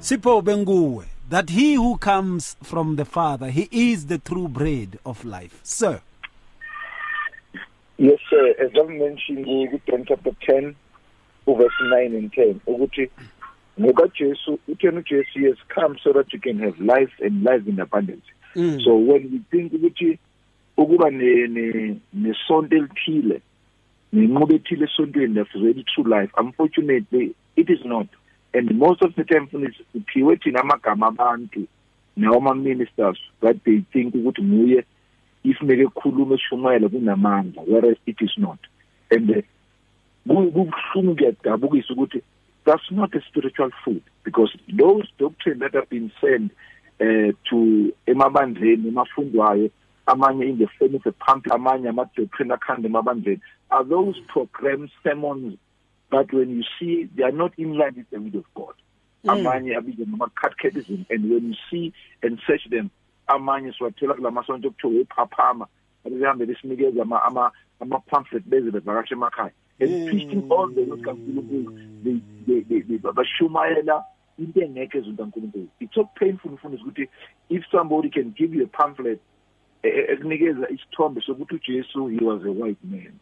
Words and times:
Sipho 0.00 0.40
benguwe 0.40 1.06
that 1.28 1.50
he 1.50 1.74
who 1.74 1.98
comes 1.98 2.54
from 2.62 2.94
the 2.94 3.04
Father, 3.04 3.50
he 3.50 3.68
is 3.72 4.06
the 4.06 4.18
true 4.18 4.46
bread 4.46 4.96
of 5.04 5.24
life. 5.24 5.58
Sir. 5.64 6.00
Yes 7.96 8.20
sir 8.30 8.54
as 8.60 8.70
I 8.78 8.86
mentioned 8.86 9.44
ku 9.44 9.80
John 9.88 10.04
chapter 10.06 10.30
10 10.46 10.76
verse 11.46 11.78
9 11.80 12.14
and 12.14 12.32
10 12.32 12.60
ukuthi 12.68 13.10
ngoba 13.80 14.06
Jesu 14.14 14.60
uthena 14.68 15.02
uJesu 15.02 15.48
has 15.48 15.58
come 15.68 15.98
so 16.04 16.12
that 16.12 16.32
you 16.32 16.38
can 16.38 16.60
have 16.60 16.78
life 16.78 17.10
and 17.20 17.42
life 17.42 17.66
in 17.66 17.80
abundance. 17.80 18.26
Mm. 18.54 18.80
So 18.84 18.94
when 18.94 19.32
we 19.32 19.40
think 19.50 19.72
ukuthi 19.72 20.16
ukuba 20.78 21.10
ne 21.10 21.48
ne 21.48 22.00
nesonto 22.14 22.76
elithile 22.76 23.40
nenqobe 24.12 24.54
ethile 24.54 24.84
esontweni 24.84 25.34
that's 25.34 25.54
really 25.56 25.84
true 25.92 26.04
life 26.04 26.30
unfortunately 26.38 27.34
it 27.56 27.68
is 27.68 27.84
not 27.84 28.06
and 28.54 28.70
most 28.72 29.02
of 29.02 29.14
the 29.14 29.24
time 29.24 29.46
funis 29.46 29.74
uphiwe 29.94 30.36
thina 30.36 30.60
amagama 30.60 31.06
abantu 31.06 31.66
nawo 32.16 32.54
ministers 32.54 33.18
that 33.40 33.56
they 33.64 33.80
think 33.92 34.14
ukuthi 34.14 34.42
nguye 34.42 34.84
if 35.44 35.60
meke 35.62 35.86
khuluma 35.86 36.34
eshumayela 36.34 36.88
kunamandla 36.88 37.62
whereas 37.66 37.96
it 38.06 38.20
is 38.20 38.32
not. 38.38 38.58
And 39.10 39.30
uh, 39.30 39.42
kubuhlungu 40.26 41.16
kuyadabukisa 41.16 41.92
ukuthi 41.92 42.22
that's 42.64 42.90
not 42.90 43.14
a 43.14 43.20
spiritual 43.28 43.70
food 43.84 44.02
because 44.24 44.50
those 44.68 45.06
doctrine 45.18 45.58
that 45.60 45.74
have 45.74 45.88
been 45.88 46.10
sent 46.20 46.52
uh, 47.00 47.32
to 47.48 47.92
emabandleni 48.06 48.88
emafundwayo 48.88 49.70
amanye 50.06 50.48
in 50.48 50.58
the 50.58 50.66
form 50.78 50.94
of 50.94 51.06
a 51.06 51.12
pump 51.12 51.46
amanye 51.46 51.88
ama-doctrine 51.88 52.52
akhanda 52.52 52.88
emabandleni 52.88 53.40
are 53.70 53.84
those 53.84 54.20
programs 54.26 54.90
sermons 55.02 55.54
but 56.10 56.32
when 56.32 56.50
you 56.50 56.64
see 56.78 57.08
they 57.14 57.22
are 57.22 57.32
not 57.32 57.52
in 57.58 57.76
line 57.76 57.94
with 57.96 58.10
the 58.10 58.20
will 58.20 58.40
of 58.40 58.54
God. 58.54 58.74
Hmm. 59.22 59.30
Amanye 59.30 59.76
abizwa 59.76 60.06
ngama-catechism 60.06 61.06
and 61.10 61.30
when 61.30 61.48
you 61.48 61.54
see 61.70 61.92
and 62.22 62.40
search 62.46 62.68
them 62.70 62.90
amanye 63.26 63.72
siwathola 63.72 64.14
kulamasonto 64.14 64.68
okuthiwa 64.68 65.00
ephaphama 65.00 65.66
abehambe 66.06 66.46
besinikeza 66.46 67.02
ama-pamphlet 67.02 68.44
beze 68.44 68.70
bevakasha 68.70 69.14
emakhaya. 69.14 69.52
And 69.80 69.90
hmm. 69.90 70.08
preaching 70.08 70.50
all 70.50 70.68
the 70.68 70.82
word 70.82 71.02
kaNkulunkulu 71.02 71.72
bashumayela 73.14 74.04
into 74.38 74.60
engekho 74.60 74.98
ezweni 74.98 75.16
kaNkulunkulu. 75.16 75.68
It's 75.80 75.94
so 75.94 76.04
painful 76.04 76.50
mfundisi 76.50 76.82
ukuthi 76.82 77.08
if 77.48 77.64
somebody 77.70 78.10
can 78.10 78.30
give 78.30 78.54
you 78.54 78.64
a 78.64 78.66
pamphlet 78.66 79.20
ekunikeza 79.82 80.68
isithombe 80.70 81.20
sokuthi 81.20 81.54
uJesu 81.54 82.08
he 82.08 82.24
was 82.24 82.42
a 82.44 82.50
white 82.50 82.84
man 82.84 83.12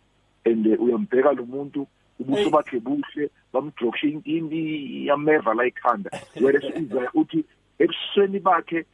and 0.45 0.67
uh, 0.67 0.83
uyambheka 0.83 1.33
lo 1.33 1.47
muntu 1.47 1.87
ubuso 2.21 2.51
bakhe 2.51 2.81
buhle 2.81 3.31
bamdrokshe 3.53 4.09
inkimbi 4.09 5.07
yameva 5.07 5.55
la 5.55 5.67
ikhanda 5.67 6.11
whereas 6.41 6.65
Isaiah 6.83 7.11
uthi 7.15 7.45
ebusweni 7.79 8.39
bakhe 8.41 8.85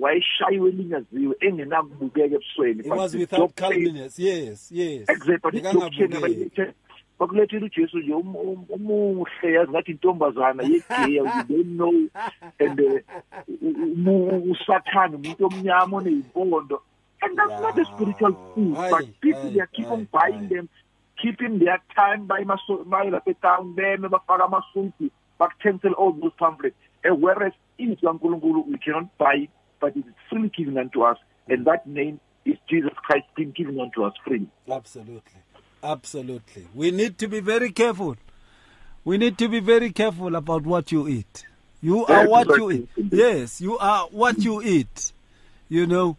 wayeshayiwe 0.00 0.68
elinyaziwe 0.70 1.36
engenakubukeka 1.40 2.34
ebusweni 2.34 2.82
He 2.82 2.90
was 2.90 3.14
without 3.14 3.54
calmness. 3.56 4.18
Yes, 4.18 4.70
yes. 4.72 5.08
exactly 5.08 5.50
Bekangabukeki. 5.60 6.72
bakulethela 7.18 7.66
uJesu 7.66 7.98
nje 7.98 8.12
umuhle 8.68 9.52
yazi 9.52 9.70
ngathi 9.70 9.90
intombazana 9.90 10.62
yegeya 10.62 11.44
you 11.48 11.64
don't 11.64 11.76
know 11.76 11.94
and 12.64 12.80
uh, 12.80 14.50
usathana 14.50 15.16
umuntu 15.16 15.46
omnyama 15.46 15.96
oneyimpondo 15.96 16.82
and 17.22 17.36
that's 17.38 17.60
not 17.62 17.78
a 17.78 17.84
spiritual 17.84 18.34
food 18.54 18.76
Aye, 18.76 18.90
but 18.90 19.20
people 19.20 19.40
aye, 19.48 19.50
they 19.54 19.66
keep 19.72 19.86
on 19.90 20.00
aye, 20.00 20.06
buying 20.12 20.42
aye. 20.44 20.48
them 20.48 20.68
keeping 21.20 21.58
their 21.58 21.80
time 21.94 22.26
by 22.26 22.44
baye 22.44 23.10
lapha 23.10 23.30
etown 23.30 23.74
beme 23.74 24.08
bafaka 24.08 24.44
amasuti 24.44 25.10
bakucancel 25.38 25.94
all 25.98 26.12
those 26.12 26.32
pamphlets 26.38 26.76
and 27.04 27.22
whereas 27.22 27.52
in 27.78 27.96
kaNkulunkulu 27.96 28.66
we 28.68 28.78
cannot 28.78 29.08
buy 29.18 29.34
it 29.34 29.50
but 29.80 29.96
it 29.96 30.06
is 30.06 30.14
freely 30.28 30.50
given 30.56 30.78
unto 30.78 31.02
us 31.02 31.18
and 31.48 31.66
that 31.66 31.86
name 31.86 32.18
is 32.44 32.56
Jesus 32.68 32.92
Christ 33.06 33.26
being 33.36 33.52
given 33.52 33.80
unto 33.80 34.04
us 34.04 34.14
freely 34.24 34.48
Absolutely. 34.70 35.40
Absolutely. 35.82 36.66
We 36.74 36.90
need 36.90 37.18
to 37.18 37.28
be 37.28 37.40
very 37.40 37.70
careful. 37.70 38.16
We 39.04 39.18
need 39.18 39.38
to 39.38 39.48
be 39.48 39.60
very 39.60 39.92
careful 39.92 40.34
about 40.34 40.64
what 40.64 40.90
you 40.90 41.06
eat. 41.06 41.44
You 41.80 42.04
are 42.06 42.26
what 42.26 42.48
you 42.48 42.70
eat. 42.72 42.88
Yes, 42.96 43.60
you 43.60 43.78
are 43.78 44.06
what 44.10 44.38
you 44.38 44.62
eat. 44.62 45.12
You 45.68 45.86
know, 45.86 46.16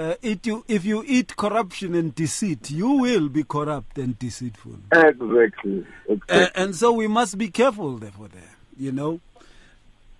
uh, 0.00 0.14
it 0.22 0.46
you, 0.46 0.64
if 0.66 0.84
you 0.84 1.04
eat 1.06 1.36
corruption 1.36 1.94
and 1.94 2.14
deceit, 2.14 2.70
you 2.70 2.90
will 3.04 3.28
be 3.28 3.44
corrupt 3.44 3.98
and 3.98 4.18
deceitful. 4.18 4.78
exactly. 4.92 5.84
Exactly 6.08 6.42
Uh, 6.42 6.48
and 6.54 6.74
so 6.74 6.90
we 6.92 7.06
must 7.06 7.36
be 7.36 7.48
careful 7.48 7.98
therefore 7.98 8.28
there 8.28 8.54
you 8.80 8.90
know. 8.92 9.20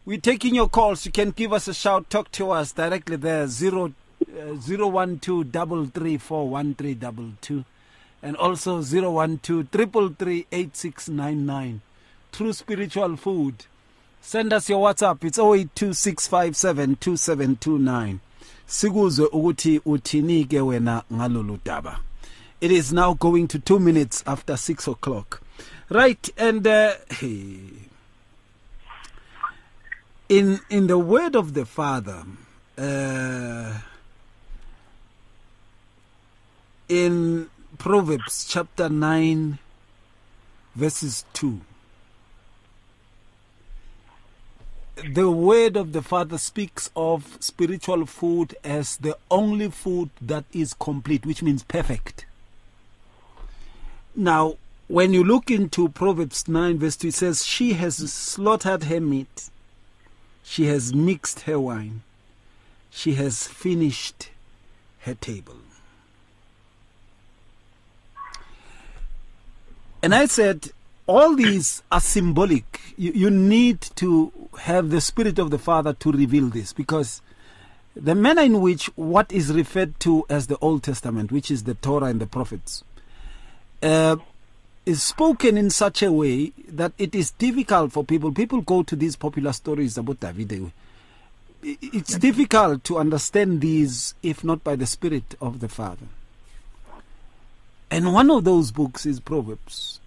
We're 0.04 0.20
taking 0.20 0.54
your 0.54 0.68
calls. 0.68 1.06
You 1.06 1.12
can 1.12 1.30
give 1.30 1.52
us 1.52 1.66
a 1.68 1.74
shout. 1.74 2.10
Talk 2.10 2.30
to 2.32 2.50
us 2.50 2.72
directly 2.72 3.16
there 3.16 3.46
zero 3.46 3.92
uh, 4.38 4.54
zero 4.60 4.86
one 4.88 5.18
two 5.18 5.44
double 5.44 5.86
three 5.86 6.18
four 6.18 6.46
one 6.48 6.74
three 6.74 6.94
double 6.94 7.30
two. 7.40 7.64
And 8.22 8.36
also 8.36 8.82
zero 8.82 9.12
one 9.12 9.38
two 9.38 9.64
triple 9.64 10.10
three 10.10 10.46
eight 10.52 10.76
six 10.76 11.08
nine 11.08 11.46
nine. 11.46 11.80
True 12.32 12.52
spiritual 12.52 13.16
food. 13.16 13.64
Send 14.20 14.52
us 14.52 14.68
your 14.68 14.86
whatsapp. 14.86 15.24
It's 15.24 15.38
0826572729 15.38 18.18
sikuzwe 18.70 19.26
ukuthi 19.26 19.80
uthini 19.84 20.44
ke 20.44 20.60
wena 20.60 21.02
ngalolu 21.12 21.58
daba. 21.64 21.98
It 22.60 22.70
is 22.70 22.92
now 22.92 23.14
going 23.14 23.48
to 23.48 23.58
two 23.58 23.80
minutes 23.80 24.22
after 24.26 24.56
six 24.56 24.86
o'clock. 24.86 25.42
Right 25.88 26.30
and 26.38 26.66
uh, 26.66 26.92
in 30.28 30.60
in 30.70 30.86
the 30.86 30.98
word 30.98 31.34
of 31.34 31.54
the 31.54 31.64
father 31.64 32.22
uh, 32.78 33.78
in 36.88 37.50
proverbs 37.76 38.46
chapter 38.48 38.88
9 38.88 39.58
verses 40.76 41.24
2 41.32 41.60
the 45.14 45.30
word 45.30 45.76
of 45.76 45.92
the 45.92 46.02
father 46.02 46.38
speaks 46.38 46.90
of 46.94 47.38
spiritual 47.40 48.06
food 48.06 48.56
as 48.64 48.96
the 48.98 49.16
only 49.30 49.70
food 49.70 50.10
that 50.20 50.44
is 50.52 50.74
complete 50.74 51.24
which 51.26 51.42
means 51.42 51.62
perfect. 51.62 52.24
Now 54.14 54.56
when 54.88 55.12
you 55.12 55.22
look 55.22 55.50
into 55.50 55.88
proverbs 55.88 56.48
9 56.48 56.78
verse 56.78 56.96
2 56.96 57.08
it 57.08 57.14
says 57.14 57.46
she 57.46 57.74
has 57.74 57.96
slaughtered 58.12 58.84
her 58.84 59.00
meat. 59.00 59.50
She 60.42 60.66
has 60.66 60.92
mixed 60.92 61.40
her 61.40 61.60
wine. 61.60 62.02
She 62.90 63.14
has 63.14 63.46
finished 63.46 64.30
her 65.00 65.14
table. 65.14 65.56
And 70.02 70.14
i 70.14 70.26
said 70.26 70.70
all 71.06 71.34
these 71.34 71.82
are 71.90 72.00
symbolic. 72.00 72.80
You, 72.96 73.12
you 73.12 73.30
need 73.30 73.80
to 73.96 74.32
have 74.58 74.90
the 74.90 75.00
spirit 75.00 75.38
of 75.38 75.50
the 75.50 75.58
father 75.58 75.92
to 75.94 76.12
reveal 76.12 76.48
this 76.48 76.72
because 76.72 77.22
the 77.94 78.14
manner 78.14 78.42
in 78.42 78.60
which 78.60 78.86
what 78.96 79.30
is 79.32 79.52
referred 79.52 79.98
to 80.00 80.24
as 80.28 80.46
the 80.46 80.56
old 80.58 80.82
testament 80.82 81.32
which 81.32 81.50
is 81.50 81.64
the 81.64 81.74
torah 81.74 82.06
and 82.06 82.20
the 82.20 82.26
prophets 82.26 82.84
uh, 83.82 84.16
is 84.86 85.02
spoken 85.02 85.56
in 85.56 85.70
such 85.70 86.02
a 86.02 86.12
way 86.12 86.52
that 86.68 86.92
it 86.98 87.14
is 87.14 87.30
difficult 87.32 87.92
for 87.92 88.04
people 88.04 88.32
people 88.32 88.60
go 88.60 88.82
to 88.82 88.96
these 88.96 89.16
popular 89.16 89.52
stories 89.52 89.96
about 89.96 90.20
david. 90.20 90.72
It's 91.62 92.16
difficult 92.16 92.84
to 92.84 92.98
understand 92.98 93.60
these 93.60 94.14
if 94.22 94.42
not 94.42 94.64
by 94.64 94.76
the 94.76 94.86
spirit 94.86 95.34
of 95.42 95.60
the 95.60 95.68
father. 95.68 96.06
And 97.90 98.14
one 98.14 98.30
of 98.30 98.44
those 98.44 98.70
books 98.70 99.04
is 99.04 99.20
proverbs. 99.20 100.00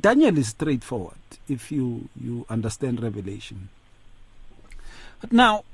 Daniel 0.00 0.38
is 0.38 0.48
straightforward 0.48 1.16
if 1.48 1.70
you 1.72 2.08
you 2.20 2.46
understand 2.48 3.02
revelation. 3.02 3.68
But 5.20 5.32
now 5.32 5.64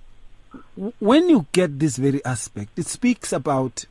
when 0.98 1.28
you 1.28 1.46
get 1.52 1.78
this 1.78 1.96
very 1.96 2.24
aspect 2.24 2.78
it 2.78 2.86
speaks 2.86 3.32
about 3.32 3.86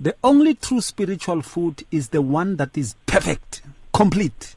the 0.00 0.14
only 0.24 0.54
true 0.54 0.80
spiritual 0.80 1.42
food 1.42 1.84
is 1.90 2.08
the 2.08 2.22
one 2.22 2.56
that 2.56 2.76
is 2.76 2.94
perfect, 3.04 3.60
complete. 3.92 4.56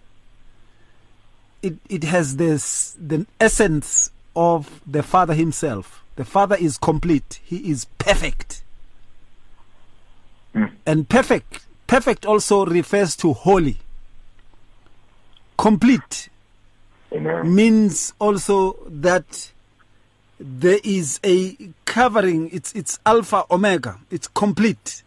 It 1.61 1.75
it 1.89 2.05
has 2.05 2.37
this 2.37 2.95
the 2.99 3.25
essence 3.41 4.11
of 4.35 4.81
the 4.87 5.03
Father 5.03 5.33
himself. 5.33 6.03
The 6.15 6.23
Father 6.23 6.55
is 6.55 6.77
complete. 6.77 7.41
He 7.43 7.69
is 7.69 7.85
perfect. 7.97 8.63
Hmm. 10.53 10.65
And 10.85 11.09
perfect 11.09 11.65
perfect 11.87 12.25
also 12.25 12.65
refers 12.65 13.15
to 13.17 13.33
holy. 13.33 13.79
Complete 15.57 16.29
Amen. 17.13 17.53
means 17.55 18.13
also 18.19 18.77
that 18.87 19.51
there 20.39 20.79
is 20.83 21.19
a 21.23 21.55
covering 21.85 22.49
it's 22.51 22.73
it's 22.73 22.99
alpha 23.05 23.45
omega 23.51 23.97
it's 24.11 24.27
complete 24.27 25.03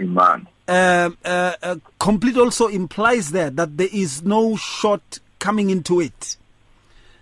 Amen. 0.00 0.46
um, 0.68 1.18
uh, 1.24 1.52
uh, 1.62 1.76
complete 1.98 2.36
also 2.38 2.68
implies 2.68 3.32
there 3.32 3.50
that 3.50 3.76
there 3.76 3.88
is 3.92 4.22
no 4.22 4.56
short 4.56 5.18
coming 5.40 5.68
into 5.70 6.00
it 6.00 6.36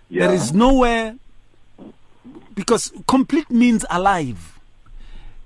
Yeah. 0.09 0.27
There 0.27 0.35
is 0.35 0.53
nowhere 0.53 1.15
because 2.53 2.93
complete 3.07 3.49
means 3.49 3.85
alive. 3.89 4.59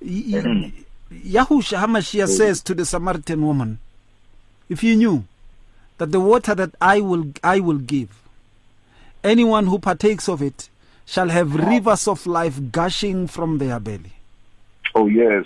Mhm. 0.04 0.74
Yahushua 1.12 1.80
HaMashiach 1.80 2.28
says 2.28 2.62
to 2.63 2.75
the 2.75 2.86
Samaritan 2.86 3.42
woman, 3.42 3.80
if 4.68 4.84
you 4.84 4.96
knew 4.96 5.24
that 6.00 6.12
the 6.12 6.19
water 6.19 6.56
that 6.56 6.72
I 6.81 7.00
will 7.01 7.25
I 7.44 7.60
will 7.60 7.78
give, 7.78 8.10
anyone 9.24 9.68
who 9.68 9.80
partakes 9.80 10.28
of 10.28 10.42
it 10.42 10.69
shall 11.06 11.30
have 11.30 11.54
rivers 11.56 12.07
of 12.07 12.25
life 12.25 12.60
gushing 12.72 13.28
from 13.28 13.57
their 13.60 13.80
belly. 13.80 14.13
Oh 14.96 15.07
yes. 15.07 15.46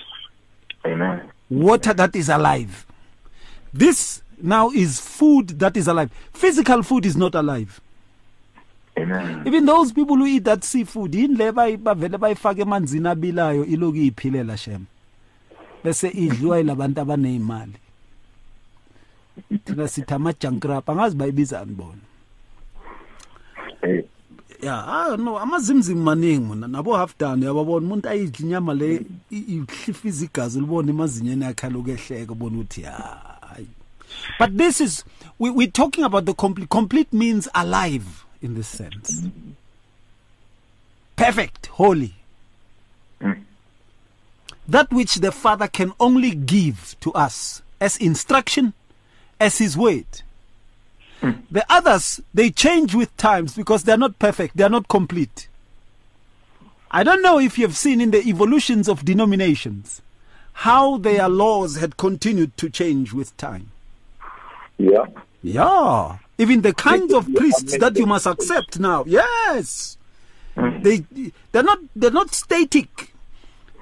Amen. 0.86 1.22
Water 1.50 1.94
that 1.94 2.16
is 2.16 2.30
alive. 2.30 2.86
This 3.74 4.22
now 4.42 4.70
is 4.72 5.00
food 5.00 5.60
that 5.60 5.78
is 5.78 5.88
alive. 5.88 6.10
Physical 6.34 6.84
food 6.84 7.06
is 7.06 7.16
not 7.16 7.36
alive. 7.36 7.80
Amen. 8.98 9.44
Even 9.48 9.66
those 9.66 9.92
people 9.92 10.18
who 10.18 10.26
eat 10.26 10.44
that 10.44 10.64
seafood, 10.64 11.12
yini 11.14 11.38
le 11.38 11.52
bayi- 11.52 11.78
bavele 11.78 12.18
bayifake 12.18 12.62
emanzini 12.62 13.08
abilayo 13.08 13.66
iloku 13.66 13.98
iyiphilela 13.98 14.58
shem. 14.58 14.86
Bese 15.84 16.10
idliwa 16.10 16.58
yilabantu 16.58 17.02
abanezimali. 17.02 17.74
Thina 19.66 19.88
sithi 19.88 20.14
ama-junk 20.14 20.64
wrap 20.66 20.90
angazi 20.90 21.16
bayibizani 21.16 21.72
bona. 21.76 22.02
Eh, 23.82 24.04
ya 24.62 24.88
ah 24.88 25.18
no 25.18 25.40
amazimzim 25.40 25.98
maningi 26.04 26.40
mina 26.50 26.68
nabo 26.68 26.96
half 26.98 27.18
done 27.18 27.46
yababona 27.46 27.86
umuntu 27.88 28.10
ayidla 28.10 28.40
inyama 28.46 28.74
le 28.74 29.06
i- 29.32 29.38
ihlifiza 29.38 30.26
igazi 30.26 30.60
libona 30.60 30.90
emazinyeni 30.90 31.44
yakhe 31.44 31.68
aloku 31.68 31.90
ehleka 31.90 32.32
ubona 32.32 32.56
ukuthi 32.58 32.82
hayi. 32.82 33.68
But 34.40 34.58
this 34.58 34.80
is 34.82 35.04
we, 35.40 35.50
we're 35.50 35.72
talking 35.72 36.04
about 36.04 36.26
the 36.26 36.34
complete 36.34 36.70
complete 36.70 37.12
means 37.14 37.50
alive 37.54 38.06
in 38.42 38.56
this 38.56 38.68
sense. 38.68 39.24
Perfect 41.16 41.68
holy. 41.68 42.14
Mm. 43.22 43.42
that 44.68 44.92
which 44.94 45.16
the 45.16 45.32
father 45.32 45.68
can 45.68 45.92
only 46.00 46.32
give 46.32 46.96
to 47.02 47.12
us 47.14 47.62
as 47.82 47.98
instruction 47.98 48.72
as 49.44 49.58
his 49.58 49.76
word 49.78 50.06
hmm. 51.20 51.32
the 51.52 51.66
others, 51.70 52.22
they 52.34 52.50
change 52.50 52.96
with 52.96 53.16
times 53.18 53.56
because 53.56 53.84
they're 53.84 53.98
not 53.98 54.18
perfect, 54.20 54.56
they're 54.56 54.70
not 54.70 54.88
complete. 54.88 55.48
I 56.90 57.04
don't 57.04 57.22
know 57.22 57.40
if 57.40 57.58
you've 57.58 57.76
seen 57.76 58.00
in 58.00 58.12
the 58.12 58.22
evolutions 58.26 58.88
of 58.88 59.04
denominations 59.04 60.02
how 60.54 60.98
their 60.98 61.28
laws 61.28 61.78
had 61.78 61.98
continued 61.98 62.56
to 62.58 62.70
change 62.70 63.12
with 63.12 63.36
time. 63.36 63.72
Yeah. 64.78 65.08
Yeah. 65.42 66.20
Even 66.38 66.62
the 66.62 66.74
kinds 66.74 67.14
of 67.14 67.28
priests 67.34 67.78
that 67.78 67.98
you 67.98 68.06
must 68.06 68.28
accept 68.28 68.80
now. 68.80 69.04
Yes. 69.06 69.98
Hmm. 70.56 70.82
They 70.82 71.04
they're 71.52 71.64
not 71.64 71.80
they're 71.96 72.12
not 72.12 72.34
static. 72.34 73.14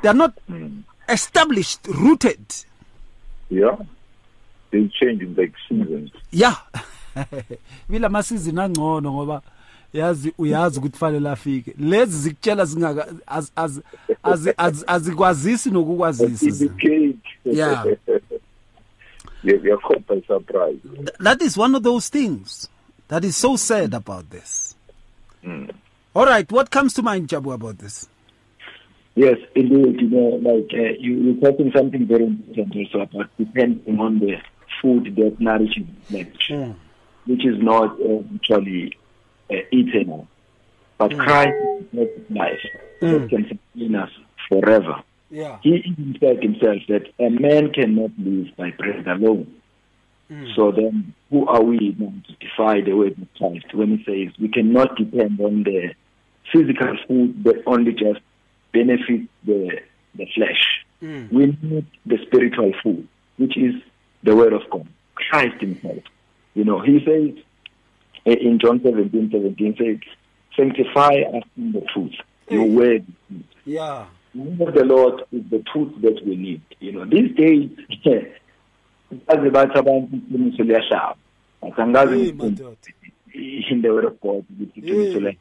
They're 0.02 0.14
not 0.14 0.34
hmm. 0.48 0.82
established, 1.08 1.86
rooted. 1.88 2.40
Yeah. 3.50 3.76
They 4.72 4.88
change 5.00 5.22
in 5.24 5.36
like 5.36 5.54
seasons. 5.70 6.12
Yeah. 6.32 6.56
Vila 7.90 8.08
amasizini 8.08 8.60
angcono 8.62 9.14
ngoba 9.14 9.42
yazi 9.94 10.34
uyazi 10.38 10.80
ukuthi 10.80 10.98
fanele 10.98 11.30
afike. 11.30 11.74
Lezi 11.80 12.18
zikutshela 12.18 12.66
zingaka 12.66 13.08
az- 13.28 13.52
az- 13.56 13.82
az- 14.24 14.54
az- 14.58 14.84
azikwazisi 14.88 15.72
nokukwazisa. 15.72 16.46
Indicate. 16.46 17.18
Yeah. 17.46 17.86
you're, 19.44 19.60
you're 19.68 19.82
caught 19.82 20.08
by 20.08 20.22
surprise. 20.28 20.80
That 21.20 21.42
is 21.42 21.58
one 21.58 21.76
of 21.78 21.84
those 21.84 22.10
things 22.10 22.70
that 23.08 23.24
is 23.26 23.36
so 23.38 23.56
sad 23.58 23.94
about 23.94 24.30
this. 24.30 24.76
All 26.14 26.26
right, 26.26 26.50
what 26.52 26.70
comes 26.70 26.94
to 26.94 27.02
mind, 27.02 27.28
Jabu, 27.30 27.54
about 27.54 27.78
this? 27.80 28.08
Yes, 29.16 29.38
indeed. 29.56 30.00
You 30.02 30.10
know, 30.10 30.40
like 30.42 30.72
uh, 30.74 30.94
you, 31.00 31.16
you're 31.16 31.42
talking 31.52 31.72
something 31.76 32.06
very 32.06 32.26
important 32.26 32.76
also 32.76 33.00
about 33.02 33.30
depending 33.38 34.00
on 34.00 34.20
the 34.20 34.38
food 34.82 35.16
that 35.16 35.40
nourishes 35.40 35.86
flesh, 36.06 36.48
hmm. 36.48 36.72
which 37.26 37.46
is 37.46 37.62
not 37.62 38.00
uh, 38.02 38.24
actually 38.36 38.98
uh, 39.50 39.56
eternal. 39.72 40.28
But 40.98 41.14
hmm. 41.14 41.20
Christ 41.20 41.56
is 41.94 42.10
life 42.30 42.60
that 43.02 43.22
hmm. 43.22 43.28
can 43.28 43.48
sustain 43.48 43.96
us 43.96 44.10
forever. 44.50 45.04
Yeah. 45.30 45.60
He 45.64 45.76
even 45.86 46.18
said 46.20 46.44
himself 46.44 46.82
that 46.90 47.08
a 47.20 47.30
man 47.30 47.72
cannot 47.72 48.12
live 48.18 48.48
by 48.58 48.72
bread 48.72 49.08
alone. 49.08 49.62
So 50.56 50.72
then, 50.72 51.14
who 51.30 51.46
are 51.46 51.62
we 51.62 51.78
to 51.78 52.36
defy 52.40 52.80
the 52.80 52.94
word 52.94 53.18
of 53.22 53.28
Christ 53.38 53.74
when 53.74 53.98
he 53.98 54.04
says 54.06 54.34
we 54.40 54.48
cannot 54.48 54.96
depend 54.96 55.42
on 55.42 55.64
the 55.64 55.94
physical 56.54 56.96
food 57.06 57.44
that 57.44 57.62
only 57.66 57.92
just 57.92 58.22
benefits 58.72 59.28
the 59.46 59.82
the 60.16 60.26
flesh? 60.34 60.86
We 61.02 61.58
need 61.62 61.86
the 62.06 62.18
spiritual 62.26 62.72
food, 62.82 63.10
which 63.38 63.58
is 63.58 63.76
the 64.24 64.36
word 64.36 64.54
of 64.54 64.62
God, 64.70 64.88
Christ 65.16 65.62
Himself. 65.62 66.04
You 66.54 66.64
know, 66.66 66.80
He 66.80 67.00
says 67.06 67.44
in 68.26 68.60
John 68.60 68.82
17, 68.84 69.30
17 69.32 69.76
says, 69.78 69.98
"Sanctify 70.56 71.22
us 71.38 71.44
in 71.58 71.72
the 71.72 71.82
truth. 71.94 72.14
Your 72.50 72.66
word 72.66 73.06
is 73.08 73.16
truth." 73.28 73.46
Yeah. 73.66 74.06
The 74.34 74.42
word 74.42 74.68
of 74.70 74.74
the 74.76 74.86
Lord 74.86 75.24
is 75.32 75.44
the 75.50 75.64
truth 75.72 75.94
that 76.02 76.22
we 76.26 76.36
need. 76.36 76.62
You 76.80 76.92
know, 76.94 77.06
these 77.06 77.36
days, 77.36 77.70
baze 78.06 79.50
bathi 79.52 79.78
abantu 79.78 80.16
iqiniso 80.18 80.64
liyahlaba. 80.64 81.16
But 81.62 81.76
angazi 81.76 82.18
Hey, 82.26 82.32
ukuthi 82.32 82.38
madoda. 82.38 82.78
in 83.72 83.82
the 83.82 83.90
word 83.90 84.06
of 84.06 84.22
God 84.22 84.46
ukuthi 84.54 84.82
iqiniso 84.82 85.20
liyahlaba. 85.20 85.38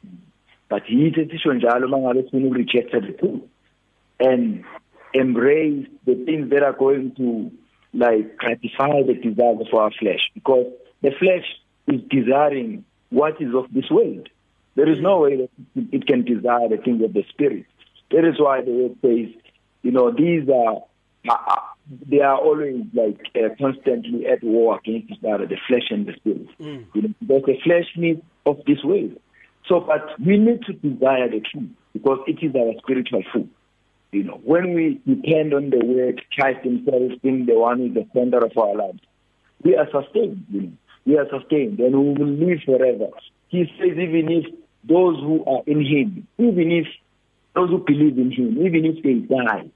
But 0.69 0.83
yithi 0.85 1.29
sisho 1.31 1.53
njalo 1.53 1.87
mangabe 1.87 2.23
sifuna 2.23 2.47
ukureject 2.47 2.91
the 2.91 3.13
truth 3.13 3.43
and 4.19 4.63
embrace 5.13 5.87
the 6.05 6.15
things 6.25 6.49
that 6.49 6.63
are 6.63 6.73
going 6.73 7.11
to 7.17 7.51
like 7.93 8.37
gratify 8.37 9.03
the 9.03 9.13
desires 9.13 9.67
of 9.67 9.79
our 9.79 9.91
flesh 9.91 10.29
because 10.33 10.67
the 11.01 11.11
flesh 11.19 11.45
is 11.87 12.01
desiring 12.09 12.85
what 13.09 13.41
is 13.41 13.53
of 13.53 13.71
this 13.73 13.89
world. 13.89 14.29
There 14.75 14.89
is 14.89 14.99
no 15.01 15.19
way 15.19 15.35
that 15.37 15.49
it 15.91 16.07
can 16.07 16.23
desire 16.23 16.69
the 16.69 16.77
things 16.77 17.03
of 17.03 17.13
the 17.13 17.23
spirit. 17.29 17.65
That 18.11 18.25
is 18.25 18.39
why 18.39 18.61
the 18.61 18.71
word 18.71 18.95
says, 19.01 19.33
you 19.81 19.91
know, 19.91 20.11
these 20.11 20.47
are, 20.49 20.83
uh, 21.27 21.51
uh, 21.51 21.61
they 22.09 22.21
are 22.21 22.37
always 22.37 22.85
like 22.93 23.19
uh, 23.35 23.53
constantly 23.59 24.25
at 24.27 24.43
war 24.43 24.79
against 24.79 25.11
each 25.11 25.23
other, 25.25 25.45
the 25.45 25.57
flesh 25.67 25.89
and 25.89 26.05
the 26.05 26.13
spirit. 26.13 26.47
You 26.93 27.01
know, 27.01 27.13
because 27.19 27.43
the 27.47 27.57
flesh 27.63 27.85
needs 27.97 28.21
of 28.45 28.61
this 28.65 28.83
world. 28.83 29.17
So, 29.67 29.81
but 29.81 30.19
we 30.25 30.37
need 30.37 30.61
to 30.63 30.73
desire 30.73 31.29
the 31.29 31.41
truth 31.41 31.69
because 31.93 32.19
it 32.27 32.39
is 32.41 32.55
our 32.55 32.73
spiritual 32.81 33.23
food. 33.33 33.49
You 34.11 34.23
know, 34.23 34.41
when 34.43 34.73
we 34.73 34.99
depend 35.07 35.53
on 35.53 35.69
the 35.69 35.79
word, 35.85 36.21
Christ 36.35 36.65
Himself 36.65 37.13
being 37.23 37.45
the 37.45 37.57
one 37.57 37.77
who 37.79 37.85
is 37.85 37.93
the 37.93 38.07
center 38.13 38.43
of 38.43 38.57
our 38.57 38.75
lives, 38.75 38.99
we 39.63 39.77
are 39.77 39.87
sustained. 39.89 40.45
You 40.51 40.61
know, 40.61 40.71
we 41.05 41.17
are 41.17 41.27
sustained, 41.29 41.79
and 41.79 41.95
we 41.95 42.13
will 42.13 42.33
live 42.33 42.59
forever. 42.65 43.07
He 43.47 43.63
says, 43.79 43.97
even 43.97 44.29
if 44.29 44.45
those 44.83 45.17
who 45.21 45.45
are 45.45 45.63
in 45.65 45.85
Him, 45.85 46.27
even 46.37 46.71
if 46.73 46.87
those 47.55 47.69
who 47.69 47.77
believe 47.77 48.17
in 48.17 48.31
Him, 48.31 48.65
even 48.65 48.83
if 48.83 49.01
they 49.01 49.13
die, 49.33 49.69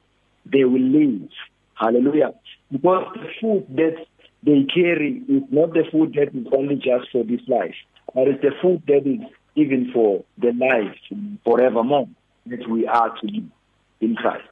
they 0.45 0.65
will 0.65 0.81
live. 0.81 1.29
Hallelujah! 1.75 2.33
Because 2.69 3.05
the 3.15 3.29
food 3.39 3.65
that 3.77 4.05
they 4.43 4.65
carry 4.65 5.23
is 5.29 5.43
not 5.49 5.73
the 5.73 5.85
food 5.91 6.13
that 6.15 6.37
is 6.37 6.47
only 6.51 6.75
just 6.75 7.09
for 7.11 7.23
this 7.23 7.41
life, 7.47 7.75
but 8.13 8.27
it's 8.27 8.41
the 8.41 8.51
food 8.61 8.83
that 8.87 9.07
is 9.07 9.21
even 9.55 9.91
for 9.93 10.25
the 10.37 10.51
life 10.51 10.97
forevermore 11.45 12.09
that 12.47 12.69
we 12.69 12.85
are 12.85 13.15
to 13.21 13.27
live 13.27 13.49
in 14.01 14.15
Christ. 14.15 14.47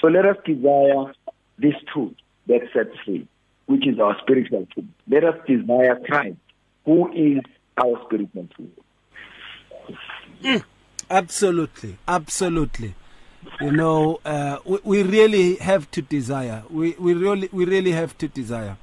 So 0.00 0.08
let 0.08 0.26
us 0.26 0.36
desire 0.44 1.12
this 1.58 1.74
truth 1.92 2.14
that 2.46 2.60
sets 2.72 2.96
free, 3.04 3.26
which 3.66 3.86
is 3.86 3.98
our 3.98 4.16
spiritual 4.20 4.66
food. 4.74 4.88
Let 5.08 5.24
us 5.24 5.34
desire 5.46 5.98
Christ, 6.06 6.36
who 6.84 7.12
is 7.12 7.42
our 7.76 8.00
spiritual 8.04 8.48
food. 8.56 8.72
Absolutely, 11.10 11.98
absolutely. 12.06 12.94
You 13.60 13.70
know, 13.70 14.20
uh, 14.24 14.58
we, 14.64 14.78
we 14.82 15.02
really 15.02 15.56
have 15.56 15.90
to 15.92 16.02
desire. 16.02 16.64
We, 16.68 16.96
we 16.98 17.14
really 17.14 17.48
we 17.52 17.64
really 17.64 17.92
have 17.92 18.18
to 18.18 18.28
desire 18.28 18.76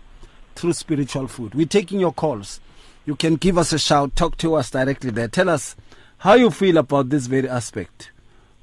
through 0.56 0.74
spiritual 0.74 1.28
food. 1.28 1.54
We're 1.54 1.66
taking 1.66 2.00
your 2.00 2.14
calls. 2.14 2.62
You 3.06 3.16
can 3.16 3.36
give 3.36 3.58
us 3.58 3.74
a 3.74 3.80
shout, 3.80 4.16
talk 4.16 4.38
to 4.38 4.56
us 4.56 4.70
directly 4.72 5.12
there. 5.12 5.28
Tell 5.28 5.50
us 5.50 5.76
how 6.20 6.36
you 6.36 6.50
feel 6.50 6.78
about 6.78 7.10
this 7.10 7.28
very 7.28 7.50
aspect 7.50 8.12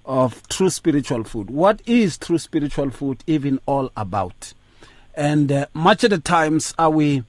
of 0.04 0.46
true 0.48 0.70
spiritual 0.70 1.24
food. 1.24 1.50
What 1.50 1.82
is 1.86 2.18
true 2.18 2.38
spiritual 2.38 2.90
food 2.90 3.22
even 3.26 3.60
all 3.66 3.90
about? 3.96 4.54
And 5.14 5.50
uh, 5.52 5.66
much 5.74 6.04
of 6.04 6.10
the 6.10 6.18
times 6.18 6.74
are 6.78 6.90
we 6.90 7.24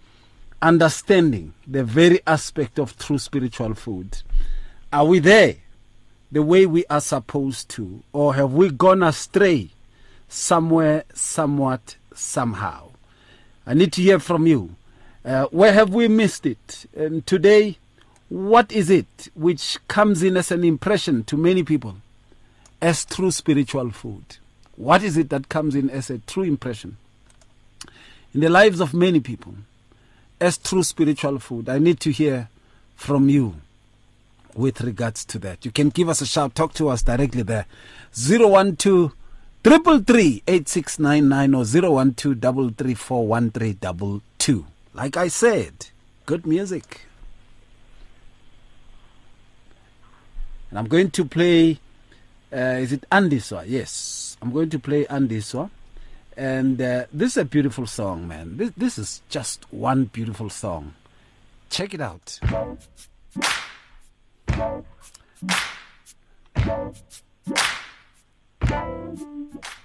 understanding 0.61 1.53
the 1.67 1.83
very 1.83 2.19
aspect 2.27 2.79
of 2.79 2.97
true 2.97 3.17
spiritual 3.17 3.73
food? 3.73 4.21
Are 4.93 5.05
we 5.05 5.19
there 5.19 5.55
the 6.31 6.43
way 6.43 6.65
we 6.65 6.85
are 6.89 7.01
supposed 7.01 7.69
to? 7.69 8.03
Or 8.13 8.35
have 8.35 8.53
we 8.53 8.69
gone 8.69 9.03
astray 9.03 9.69
somewhere, 10.27 11.03
somewhat, 11.13 11.95
somehow? 12.13 12.91
I 13.65 13.73
need 13.73 13.93
to 13.93 14.01
hear 14.01 14.19
from 14.19 14.47
you. 14.47 14.75
Uh, 15.23 15.45
where 15.45 15.73
have 15.73 15.93
we 15.93 16.07
missed 16.07 16.45
it? 16.45 16.85
And 16.95 17.25
today, 17.27 17.77
what 18.29 18.71
is 18.71 18.89
it 18.89 19.29
which 19.35 19.77
comes 19.87 20.23
in 20.23 20.37
as 20.37 20.51
an 20.51 20.63
impression 20.63 21.23
to 21.25 21.37
many 21.37 21.63
people 21.63 21.97
as 22.81 23.05
true 23.05 23.31
spiritual 23.31 23.91
food? 23.91 24.37
What 24.75 25.03
is 25.03 25.17
it 25.17 25.29
that 25.29 25.49
comes 25.49 25.75
in 25.75 25.89
as 25.89 26.09
a 26.09 26.19
true 26.19 26.43
impression 26.43 26.97
in 28.33 28.39
the 28.39 28.49
lives 28.49 28.79
of 28.79 28.93
many 28.93 29.19
people 29.19 29.53
as 30.39 30.57
true 30.57 30.83
spiritual 30.83 31.39
food? 31.39 31.69
I 31.69 31.77
need 31.77 31.99
to 32.01 32.11
hear 32.11 32.49
from 32.95 33.29
you 33.29 33.55
with 34.55 34.81
regards 34.81 35.23
to 35.25 35.39
that. 35.39 35.65
You 35.65 35.71
can 35.71 35.89
give 35.89 36.09
us 36.09 36.21
a 36.21 36.25
shout, 36.25 36.55
talk 36.55 36.73
to 36.75 36.89
us 36.89 37.03
directly 37.03 37.43
there. 37.43 37.65
012 38.13 39.13
333 39.63 40.43
8699 40.47 41.53
or 41.53 41.65
012 41.65 42.41
334 42.75 43.27
1322. 43.27 44.65
Like 44.93 45.17
I 45.17 45.27
said, 45.27 45.87
good 46.25 46.45
music. 46.45 47.01
And 50.69 50.79
I'm 50.79 50.87
going 50.87 51.11
to 51.11 51.25
play, 51.25 51.79
uh, 52.53 52.79
is 52.79 52.91
it 52.91 53.05
Andiswa? 53.11 53.63
Yes, 53.67 54.37
I'm 54.41 54.51
going 54.51 54.69
to 54.69 54.79
play 54.79 55.05
Andiswa. 55.05 55.69
And 56.37 56.81
uh, 56.81 57.05
this 57.11 57.31
is 57.31 57.37
a 57.37 57.45
beautiful 57.45 57.85
song, 57.85 58.27
man. 58.27 58.57
This, 58.57 58.71
this 58.77 58.97
is 58.97 59.21
just 59.29 59.71
one 59.71 60.05
beautiful 60.05 60.49
song. 60.49 60.93
Check 61.69 61.93
it 61.93 62.01
out. 62.01 62.39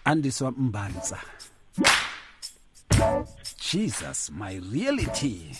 Andiswa 0.06 0.52
Mbanza. 0.52 1.18
Jesus, 3.58 4.30
my 4.30 4.54
reality. 4.54 5.52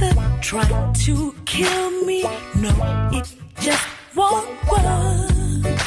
There 0.00 0.38
trying 0.40 0.92
to 0.94 1.34
kill 1.44 1.90
me. 2.06 2.22
No, 2.56 2.70
it 3.12 3.26
just 3.60 3.86
won't 4.16 4.48
work. 4.70 5.80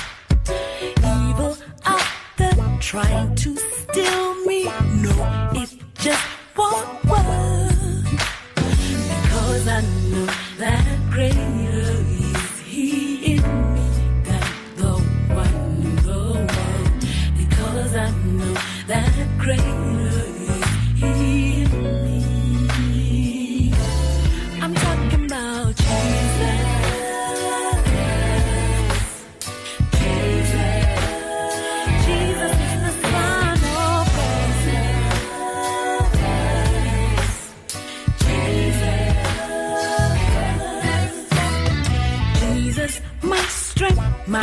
Evil 0.99 1.57
out 1.85 2.07
there 2.37 2.77
trying 2.79 3.35
to 3.35 3.57
steal 3.57 4.35
me. 4.45 4.65
No, 5.05 5.13
it 5.53 5.69
just 5.95 6.23
won't 6.55 7.05
work. 7.05 8.05
Because 8.55 9.67
I 9.67 9.81
know 10.11 10.27
that 10.59 10.85
greater 11.09 11.39
is 12.29 12.59
He 12.59 13.33
in 13.33 13.41
me 13.73 13.89
than 14.27 14.43
the 14.77 14.91
one 15.41 15.55
in 15.87 15.95
the 16.07 16.17
world. 16.17 16.99
Because 17.37 17.95
I 17.95 18.11
know 18.37 18.53
that 18.87 19.13
greater 19.39 19.82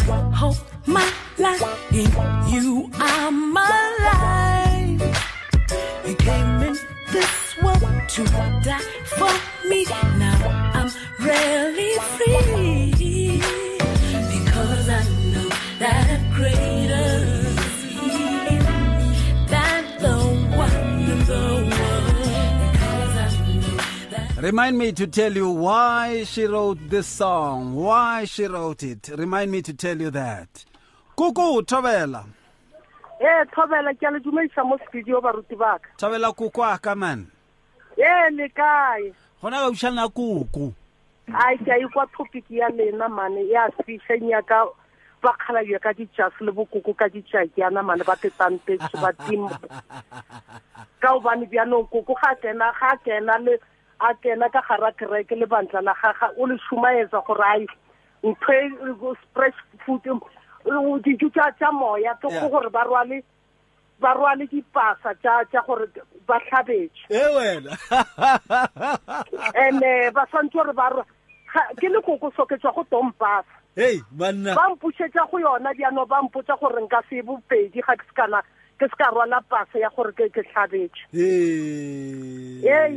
my 0.07 0.21
hope, 0.35 0.57
my 0.87 1.09
life. 1.39 1.63
In 1.93 2.11
you 2.53 2.91
I'm 2.95 3.57
alive. 3.57 5.01
You 6.07 6.15
came 6.17 6.63
in 6.69 6.77
this 7.13 7.57
world 7.63 8.09
to 8.09 8.25
die 8.65 8.81
for 9.17 9.33
me. 9.69 9.85
Now 10.19 10.39
I'm 10.75 10.91
really 11.21 11.93
free. 12.17 13.00
Remind 24.41 24.79
me 24.79 24.93
to 24.93 25.07
tell 25.07 25.33
you 25.33 25.51
why 25.51 26.25
she 26.25 26.45
wrote 26.47 26.79
this 26.89 27.07
song, 27.07 27.75
why 27.75 28.25
she 28.25 28.45
wrote 28.47 28.83
it. 28.83 29.11
Remind 29.15 29.51
me 29.53 29.61
to 29.63 29.75
tell 29.75 30.01
you 30.01 30.11
that. 30.11 30.65
Kuku 31.17 31.63
Tavela. 31.67 32.25
ee 33.23 33.45
thobela 33.53 33.93
ke 33.93 34.07
a 34.09 34.11
le 34.13 34.21
dumedisa 34.21 34.65
mo 34.65 34.79
studio 34.89 35.21
baruti 35.21 35.55
baka 35.59 35.85
Tavela 35.99 36.33
kuku 36.35 36.65
aka 36.65 36.95
man. 36.97 37.27
ee 37.99 38.31
le 38.31 38.49
kae 38.49 39.13
Gona 39.43 39.59
ga 39.61 39.69
utlhana 39.71 40.09
kuku. 40.09 40.73
ai 41.29 41.57
ke 41.59 41.69
a 41.69 41.77
ikwa 41.85 42.07
topic 42.17 42.45
ya 42.49 42.69
lena 42.71 43.09
mane 43.11 43.45
ya 43.49 43.69
sešeng 43.85 44.25
ya 44.31 44.41
ka 44.43 44.65
bakgalabja 45.23 45.79
ka 45.83 45.93
ditšhase 45.93 46.41
le 46.41 46.53
bokoko 46.53 46.97
ka 46.97 47.09
ditšakeana 47.13 47.83
mane 47.85 48.05
ba 48.09 48.17
tetantetse 48.17 48.97
badimo 48.97 49.51
ka 51.03 51.09
gobane 51.13 51.45
bjanong 51.45 51.85
koko 51.93 52.15
ga 52.17 52.33
a 52.33 52.37
kena 52.41 52.73
ga 52.81 52.89
a 52.89 52.97
kena 53.05 53.37
le 53.45 53.61
a 54.01 54.15
kena 54.23 54.49
ka 54.53 54.61
gara 54.69 54.93
kereke 54.93 55.37
le 55.39 55.47
bantla 55.47 55.81
la 55.83 55.95
gaga 56.03 56.33
o 56.37 56.47
le 56.47 56.57
shumaetsa 56.69 57.21
gore 57.27 57.45
ai 57.45 57.67
ntho 58.25 58.53
e 58.53 58.71
food 59.85 60.05
dijo 61.05 61.29
tsa 61.31 61.73
moya 61.73 62.15
ke 62.21 62.29
go 62.29 62.49
gore 62.49 62.71
ba 62.71 62.85
rwale 62.85 63.23
ba 64.01 64.15
rwale 64.15 64.47
dipasa 64.47 65.15
tsa 65.21 65.61
gore 65.67 65.87
ba 66.27 66.41
tlhabetse 66.41 67.09
E 67.09 67.23
wena. 67.37 67.73
and 69.65 69.83
eh, 69.83 70.11
ba 70.11 70.27
santse 70.33 70.53
gore 70.53 70.73
ba 70.73 70.91
ke 71.81 71.89
le 71.89 72.01
koko 72.03 72.31
so 72.37 72.45
ke 72.47 72.57
tswa 72.61 72.73
go 72.75 72.85
tompasa 72.91 73.57
Hey, 73.77 74.01
manna. 74.17 74.55
ba 74.55 74.67
mpušetša 74.75 75.31
go 75.31 75.39
yona 75.39 75.73
diano 75.75 76.07
ba 76.07 76.23
mpotsa 76.23 76.57
gore 76.61 76.83
nka 76.83 77.03
se 77.09 77.23
bopedi 77.23 77.81
ga 77.81 77.95
ke 77.97 78.05
se 78.05 78.13
kana 78.15 78.43
ke 78.81 78.89
se 78.89 78.97
ka 78.97 79.11
rwala 79.13 79.41
pase 79.53 79.79
ya 79.85 79.91
gore 79.97 80.13
ke 80.17 80.29
ke 80.33 80.43
tlhabetse. 80.49 81.05
Ee. 82.65 82.97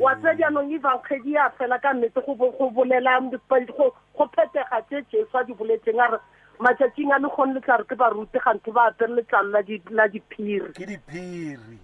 Wa 0.00 0.14
tse 0.16 0.34
bjanong 0.38 0.72
evankgedi 0.74 1.32
ya 1.38 1.50
fela 1.58 1.78
ka 1.78 1.92
nnete 1.94 2.20
go 2.26 2.34
bo- 2.34 2.50
go 2.58 2.70
bolela 2.70 3.20
go 3.30 3.92
phetega 4.34 4.80
tse 4.88 5.02
jesu 5.12 5.38
a 5.38 5.44
di 5.44 5.52
boletseng 5.54 6.00
a 6.00 6.06
re 6.14 6.18
matsatsing 6.60 7.12
a 7.12 7.18
le 7.18 7.28
kgone 7.28 7.54
le 7.54 7.60
tla 7.60 7.76
re 7.76 7.84
ke 7.84 7.94
baruti 7.96 8.38
gantho 8.44 8.72
ba 8.72 8.88
apere 8.90 9.14
letlalo 9.14 9.50
la 9.54 9.62
di- 9.62 9.82
la 9.90 10.08
diphiri. 10.08 10.72
Ke 10.74 10.86
diphiri. 10.86 11.78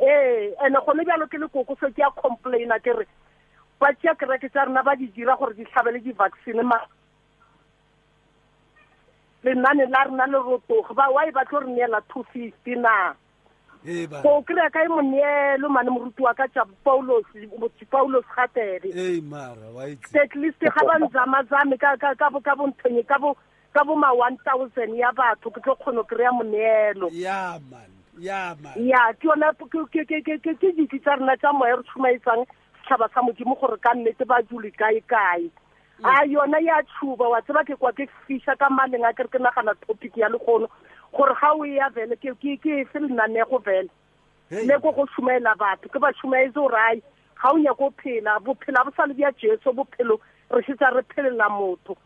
ee 0.00 0.54
ande 0.62 0.78
gone 0.86 1.02
bjalo 1.04 1.26
ke 1.26 1.38
le 1.42 1.48
koko 1.48 1.74
se 1.80 1.90
ke 1.92 2.02
a 2.06 2.10
complaina 2.22 2.78
ke 2.78 2.92
re 2.98 3.06
ba 3.80 3.90
tšea 3.94 4.14
kereke 4.14 4.48
tsa 4.48 4.64
rena 4.68 4.82
ba 4.82 4.94
di 4.96 5.08
dira 5.10 5.34
gore 5.36 5.54
di 5.54 5.64
tlhabele 5.64 5.98
di-vaccine 6.04 6.62
ma 6.62 6.78
lenane 9.48 9.86
la 9.88 10.04
rena 10.04 10.26
le 10.26 10.38
rotoge 10.38 10.94
ba 10.94 11.08
wa 11.10 11.24
e 11.26 11.30
batlo 11.32 11.60
re 11.64 11.72
neela 11.72 12.00
two 12.12 12.22
fifty 12.32 12.74
na? 12.76 13.14
Ba. 14.10 14.20
go 14.22 14.42
kry-a 14.42 14.68
ka 14.70 14.82
e 14.84 14.88
moneelo 14.88 15.68
mane 15.70 15.88
moruti 15.88 16.20
wa 16.22 16.34
ka 16.34 16.44
tša 16.52 16.64
paulos 16.84 17.24
gatebe 18.36 18.90
itse. 19.88 20.18
at 20.18 20.34
least 20.34 20.58
ga 20.60 20.82
ba 20.84 20.98
nzamazame 20.98 21.78
ka 21.78 21.96
ka- 21.96 22.14
ka 22.18 22.28
bo 22.30 22.40
ka 22.40 22.54
bonthonye 22.58 23.06
ka 23.06 23.18
bo 23.84 23.94
ma 23.96 24.10
one 24.12 24.36
thousand 24.44 24.94
ya 24.98 25.12
batho 25.14 25.50
ke 25.54 25.60
tlo 25.62 25.74
kgone 25.78 26.02
go 26.02 26.04
kry-a 26.04 26.32
moneelo 26.34 27.08
Ya 28.82 29.14
ke 29.14 29.24
yona 29.30 29.54
ke- 30.58 30.74
ditse 30.74 30.98
tsa 30.98 31.14
rena 31.16 31.36
tsa 31.38 31.52
moya 31.54 31.76
re 31.78 31.82
tšhumaetsang 31.86 32.44
setšhaba 32.82 33.06
sa 33.14 33.22
modimo 33.22 33.54
gore 33.54 33.78
ka 33.78 33.94
nnete 33.94 34.26
ba 34.26 34.42
jule 34.50 34.74
kae-kae 34.74 35.48
a 36.04 36.24
yona 36.26 36.58
ya 36.62 36.82
tšhuba 36.82 37.28
wa 37.28 37.40
tseba 37.42 37.64
ke 37.64 37.76
kwa 37.76 37.92
ke 37.92 38.06
fiša 38.26 38.56
ka 38.58 38.68
maleng 38.70 39.04
a 39.04 39.12
kere 39.12 39.28
ke 39.28 39.38
nagana 39.38 39.74
topic 39.86 40.16
ya 40.16 40.28
lekgono 40.28 40.68
gore 41.12 41.34
ga 41.40 41.52
o 41.54 41.64
ya 41.64 41.88
vele 41.90 42.16
ke 42.16 42.34
ke- 42.38 42.58
ke 42.62 42.80
efe 42.84 42.98
lenanego 43.00 43.58
vele? 43.58 43.88
Hey. 44.50 44.64
le 44.66 44.78
ko 44.80 44.92
go 44.92 45.06
šumaela 45.16 45.54
batho 45.58 45.88
ke 45.92 45.98
ba 45.98 46.12
šumaetse 46.20 46.54
gore 46.54 46.78
ai 46.78 47.02
ga 47.42 47.50
o 47.52 47.58
nyako 47.58 47.90
phela 48.02 48.38
bophelo 48.40 48.84
bo 48.84 48.90
sa 48.96 49.06
le 49.06 49.14
bja 49.14 49.32
jesu 49.42 49.72
bophelo 49.72 50.20
re 50.50 50.62
šetša 50.62 50.94
re 50.94 51.02
phelela 51.14 51.48
motho. 51.50 51.96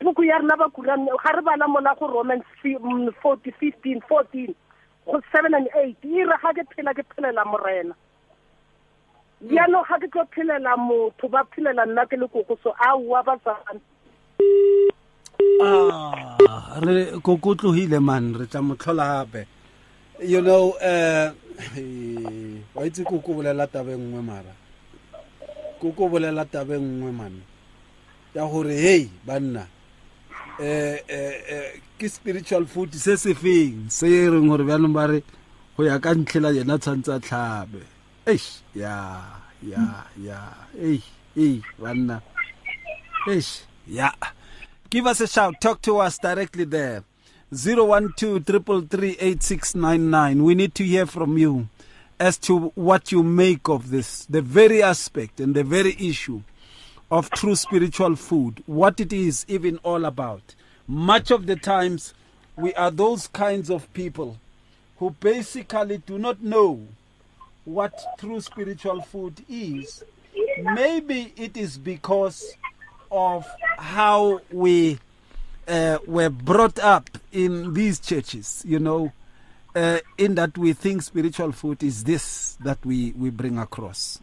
Puku 0.00 0.24
ya 0.28 0.38
rena 0.38 0.56
ba 0.56 0.68
kulang 0.68 1.06
ga 1.08 1.30
re 1.32 1.42
bala 1.42 1.68
mola 1.68 1.94
go 1.98 2.06
romans 2.06 2.44
fi- 2.62 2.76
mm, 2.78 3.08
40 3.22 3.52
15 3.60 4.00
14 4.08 4.54
go 5.06 5.20
seven 5.32 5.54
and 5.54 5.68
eight 5.80 5.96
e 6.04 6.24
re 6.24 6.36
ga 6.42 6.52
ke 6.52 6.66
phela 6.74 6.92
ke 6.94 7.06
phelela 7.14 7.44
morena. 7.46 7.94
Bjano 9.40 9.82
ga 9.88 9.96
ke 9.98 10.08
tlo 10.12 10.24
phelela 10.32 10.76
motho 10.76 11.28
ba 11.28 11.44
phelela 11.52 11.84
nna 11.86 12.06
ke 12.06 12.16
le 12.16 12.26
koko 12.28 12.56
so 12.62 12.70
aowa 12.78 13.22
ba 13.22 13.36
tsana 13.44 13.80
Ah, 15.60 16.80
re 16.80 17.16
koko 17.22 17.50
o 17.50 17.54
tlogile 17.54 18.00
man 18.00 18.34
re 18.34 18.46
tla 18.46 18.60
mo 18.62 18.74
tlhola 18.74 19.24
gape 19.24 19.46
you 20.20 20.40
know 20.40 20.72
uh 20.80 21.32
wa 22.76 22.84
itse 22.84 23.04
koko 23.04 23.32
o 23.32 23.34
bolela 23.40 23.66
taba 23.66 23.92
e 23.92 23.96
nngwe 23.96 24.22
mara. 24.22 24.52
Koko 25.80 26.04
o 26.04 26.08
bolela 26.08 26.44
taba 26.44 26.76
e 26.76 26.80
nngwe 26.80 27.12
man. 27.12 27.40
Ya 28.34 28.44
gore 28.44 28.76
hey 28.76 29.08
banna 29.24 29.66
eh 30.60 31.00
eh 31.08 31.34
eh 31.48 31.80
ke 31.98 32.08
spiritual 32.08 32.66
food 32.66 32.92
se 32.94 33.16
se 33.16 33.34
feng? 33.34 33.88
Se 33.88 34.06
e 34.06 34.28
reng 34.28 34.48
gore 34.48 34.64
bjanong 34.64 34.92
ba 34.92 35.06
re 35.08 35.22
go 35.76 35.84
ya 35.84 35.98
ka 35.98 36.12
ntlhela 36.12 36.52
yena 36.52 36.78
tshwantse 36.78 37.12
a 37.16 37.20
tlhabe. 37.20 37.95
Eish, 38.26 38.58
yeah, 38.74 39.22
yeah, 39.62 40.02
yeah. 40.16 40.52
Hey, 40.76 41.00
hey, 41.32 41.62
banna. 41.80 42.20
Eish, 43.24 43.62
yeah. 43.86 44.10
Give 44.90 45.06
us 45.06 45.20
a 45.20 45.28
shout. 45.28 45.60
Talk 45.60 45.80
to 45.82 45.98
us 45.98 46.18
directly 46.18 46.64
there. 46.64 47.04
012 47.54 48.44
We 50.42 50.54
need 50.56 50.74
to 50.74 50.84
hear 50.84 51.06
from 51.06 51.38
you 51.38 51.68
as 52.18 52.36
to 52.38 52.72
what 52.74 53.12
you 53.12 53.22
make 53.22 53.68
of 53.68 53.90
this, 53.90 54.24
the 54.24 54.42
very 54.42 54.82
aspect 54.82 55.38
and 55.38 55.54
the 55.54 55.62
very 55.62 55.94
issue 56.00 56.42
of 57.12 57.30
true 57.30 57.54
spiritual 57.54 58.16
food, 58.16 58.60
what 58.66 58.98
it 58.98 59.12
is 59.12 59.44
even 59.46 59.78
all 59.84 60.04
about. 60.04 60.56
Much 60.88 61.30
of 61.30 61.46
the 61.46 61.54
times, 61.54 62.12
we 62.56 62.74
are 62.74 62.90
those 62.90 63.28
kinds 63.28 63.70
of 63.70 63.92
people 63.94 64.38
who 64.98 65.10
basically 65.20 65.98
do 65.98 66.18
not 66.18 66.42
know 66.42 66.88
what 67.66 67.92
true 68.18 68.40
spiritual 68.40 69.02
food 69.02 69.44
is. 69.48 70.02
Maybe 70.62 71.34
it 71.36 71.56
is 71.56 71.76
because 71.76 72.54
of 73.10 73.46
how 73.76 74.40
we 74.50 74.98
uh, 75.68 75.98
were 76.06 76.30
brought 76.30 76.78
up 76.78 77.10
in 77.32 77.74
these 77.74 77.98
churches, 77.98 78.62
you 78.66 78.78
know, 78.78 79.12
uh, 79.74 79.98
in 80.16 80.36
that 80.36 80.56
we 80.56 80.72
think 80.72 81.02
spiritual 81.02 81.52
food 81.52 81.82
is 81.82 82.04
this 82.04 82.56
that 82.64 82.78
we, 82.86 83.12
we 83.12 83.30
bring 83.30 83.58
across, 83.58 84.20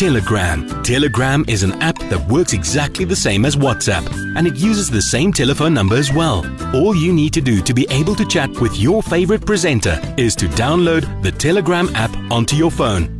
Telegram. 0.00 0.66
Telegram 0.82 1.44
is 1.46 1.62
an 1.62 1.72
app 1.82 1.98
that 2.08 2.26
works 2.26 2.54
exactly 2.54 3.04
the 3.04 3.14
same 3.14 3.44
as 3.44 3.54
WhatsApp, 3.54 4.10
and 4.34 4.46
it 4.46 4.56
uses 4.56 4.88
the 4.88 5.02
same 5.02 5.30
telephone 5.30 5.74
number 5.74 5.94
as 5.94 6.10
well. 6.10 6.42
All 6.74 6.96
you 6.96 7.12
need 7.12 7.34
to 7.34 7.42
do 7.42 7.60
to 7.60 7.74
be 7.74 7.86
able 7.90 8.14
to 8.14 8.24
chat 8.24 8.48
with 8.62 8.74
your 8.78 9.02
favorite 9.02 9.44
presenter 9.44 10.00
is 10.16 10.34
to 10.36 10.46
download 10.46 11.04
the 11.22 11.30
Telegram 11.30 11.94
app 11.94 12.16
onto 12.32 12.56
your 12.56 12.70
phone 12.70 13.19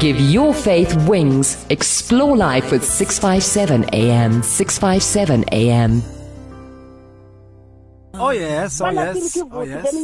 Give 0.00 0.18
your 0.18 0.54
faith 0.54 0.96
wings. 1.06 1.66
Explore 1.68 2.34
life 2.34 2.72
with 2.72 2.82
657 2.82 3.84
AM. 3.92 4.42
657 4.42 5.44
AM. 5.52 6.02
Oh, 8.14 8.30
yes, 8.30 8.80
oh, 8.80 8.88
yes, 8.90 9.38
oh, 9.50 9.62
yes. 9.62 9.94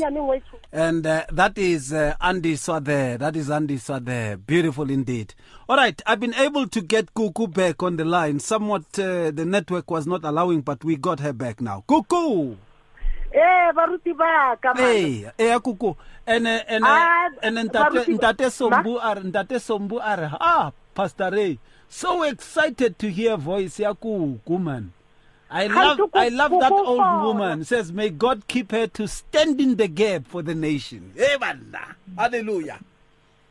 And 0.70 1.06
uh, 1.06 1.24
that 1.32 1.56
is 1.56 1.94
uh, 1.94 2.14
Andiswa. 2.20 3.18
That 3.18 3.36
is 3.36 3.48
Andiswa. 3.48 4.46
Beautiful 4.46 4.90
indeed. 4.90 5.34
All 5.66 5.76
right, 5.78 6.00
I've 6.06 6.20
been 6.20 6.34
able 6.34 6.66
to 6.68 6.82
get 6.82 7.14
Kuku 7.14 7.52
back 7.52 7.82
on 7.82 7.96
the 7.96 8.04
line. 8.04 8.38
Somewhat 8.38 8.82
uh, 8.98 9.30
the 9.30 9.46
network 9.46 9.90
was 9.90 10.06
not 10.06 10.24
allowing, 10.24 10.60
but 10.60 10.84
we 10.84 10.96
got 10.96 11.20
her 11.20 11.32
back 11.32 11.62
now. 11.62 11.84
Kuku! 11.88 12.56
Eh, 13.32 13.72
baruti 13.74 14.12
ba 14.16 14.56
ka 14.60 14.74
man. 14.74 14.82
Hey, 14.82 15.30
hey, 15.38 15.58
Kuku. 15.58 15.96
And 16.26 16.46
uh, 16.46 16.60
and 16.68 16.84
uh, 16.84 16.88
Ah, 16.90 17.28
baruti- 17.72 18.18
Ntate 18.18 18.18
Ntate 18.18 18.50
Sombu 18.50 18.98
are 19.02 19.16
Ntate 19.16 19.58
Sombu 19.60 20.00
are 20.02 20.30
ah 20.40 20.72
Pastor 20.94 21.30
Ray. 21.30 21.58
So 21.88 22.22
excited 22.24 22.98
to 22.98 23.10
hear 23.10 23.36
voice 23.36 23.78
ya 23.80 23.92
Kuku 23.94 24.58
man. 24.60 24.92
I 25.50 25.68
love 25.68 26.00
I 26.14 26.28
love 26.30 26.50
that 26.58 26.72
old 26.72 26.98
woman. 27.22 27.64
Says 27.64 27.92
may 27.92 28.10
God 28.10 28.48
keep 28.48 28.72
her 28.72 28.86
to 28.88 29.06
stand 29.06 29.60
in 29.60 29.76
the 29.76 29.86
gap 29.88 30.26
for 30.26 30.42
the 30.42 30.54
nation. 30.54 31.12
Hey 31.16 31.36
banna. 31.38 31.94
Hallelujah. 32.18 32.80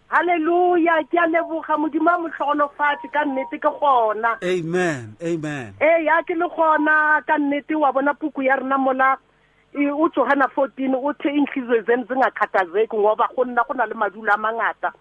Hallelujah, 0.08 1.02
ke 1.10 1.18
a 1.18 1.26
leboga 1.28 1.76
modimo 1.82 2.12
a 2.14 2.18
motlhogonofatse 2.22 3.10
ka 3.12 3.26
nnete 3.26 3.58
ke 3.60 3.68
gona. 3.82 4.38
Amen. 4.44 5.16
Amen. 5.22 5.74
ee 5.82 6.04
ya 6.06 6.22
ke 6.24 6.36
le 6.38 6.46
gona 6.50 7.22
ka 7.26 7.38
nnete 7.38 7.74
wa 7.76 7.92
bona 7.92 8.14
puku 8.14 8.44
ya 8.44 8.56
rena 8.56 8.78
mola 8.78 9.18
ujohana 9.76 10.48
14 10.48 10.96
uthi 10.96 11.28
inhliziyo 11.28 11.82
zenu 11.82 12.06
zingakhathazeki 12.10 12.98
ngoba 12.98 13.30
go 13.36 13.46
nna 13.46 13.64
go 13.64 13.74
na 13.74 13.86
le 13.86 13.94
madulo 13.94 14.34
a 14.34 14.38
mangata 14.38 14.92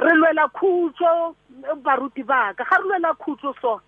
re 0.00 0.14
lwela 0.14 0.48
khutso 0.48 1.36
baruti 1.82 2.22
baka. 2.22 2.64
Ga 2.64 2.76
re 2.78 2.84
lwela 2.88 3.14
khutso 3.14 3.54
so 3.60 3.80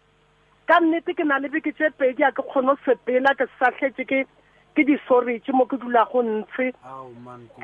ka 0.67 0.81
nnete 0.81 1.15
ke 1.17 1.25
na 1.25 1.39
le 1.39 1.49
beke 1.49 1.73
tse 1.73 1.91
pedi 1.99 2.23
a 2.25 2.33
ke 2.33 2.43
kgone 2.43 2.75
go 2.75 2.77
sepela 2.85 3.35
ke 3.35 3.47
satlhetse 3.59 4.05
ke 4.05 4.19
ke 4.77 4.83
disoretse 4.85 5.53
mo 5.53 5.65
ke 5.67 5.77
dula 5.81 6.05
go 6.13 6.23
ntshe 6.23 6.73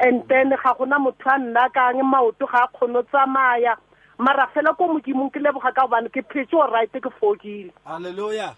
and 0.01 0.25
then 0.29 0.51
ga 0.51 0.75
gona 0.79 0.99
motho 0.99 1.29
a 1.29 1.39
nna 1.39 1.69
kang 1.75 2.01
maoto 2.03 2.47
ga 2.47 2.65
a 2.65 2.69
kgone 2.73 2.93
go 2.93 3.03
tsamaya. 3.03 3.77
Mara 4.19 4.49
fela 4.55 4.75
ko 4.75 4.89
modimong 4.89 5.31
ke 5.31 5.39
leboga 5.39 5.71
ka 5.75 5.87
gobane 5.87 6.09
ke 6.11 6.25
phetse 6.27 6.55
o 6.55 6.67
right 6.73 6.91
ke 6.91 7.11
fodile. 7.21 7.71
Hallelujah. 7.85 8.57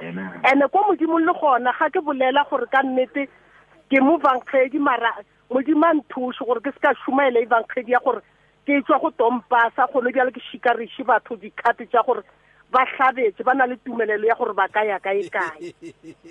Ene 0.00 0.64
ko 0.72 0.78
modimong 0.88 1.24
le 1.26 1.32
gona 1.40 1.72
ga 1.78 1.90
ke 1.90 2.00
bolela 2.00 2.44
gore 2.50 2.66
ka 2.72 2.82
nnete 2.82 3.28
ke 3.90 4.00
mo 4.00 4.18
bankgedi 4.18 4.78
mara 4.78 5.12
modimo 5.50 5.86
a 5.86 5.94
nthuse 5.94 6.44
gore 6.44 6.60
ke 6.60 6.72
se 6.72 6.80
ka 6.80 6.94
šumaela 7.04 7.40
ebankgedi 7.40 7.92
ya 7.92 8.00
gore 8.04 8.20
ke 8.66 8.80
tswa 8.82 8.98
go 8.98 9.10
tompasa 9.10 9.86
gone 9.92 10.12
bjale 10.12 10.32
ke 10.32 10.40
šikariše 10.50 11.04
batho 11.04 11.36
dikgate 11.36 11.86
tša 11.90 12.02
gore 12.06 12.22
ba 12.70 12.84
hlabetse 12.86 13.42
ba 13.42 13.54
na 13.54 13.66
le 13.66 13.76
tumelelo 13.84 14.26
ya 14.26 14.34
gore 14.34 14.54
ba 14.54 14.68
ka 14.68 14.84
ya 14.84 14.98
kae 14.98 15.28
kae. 15.28 15.74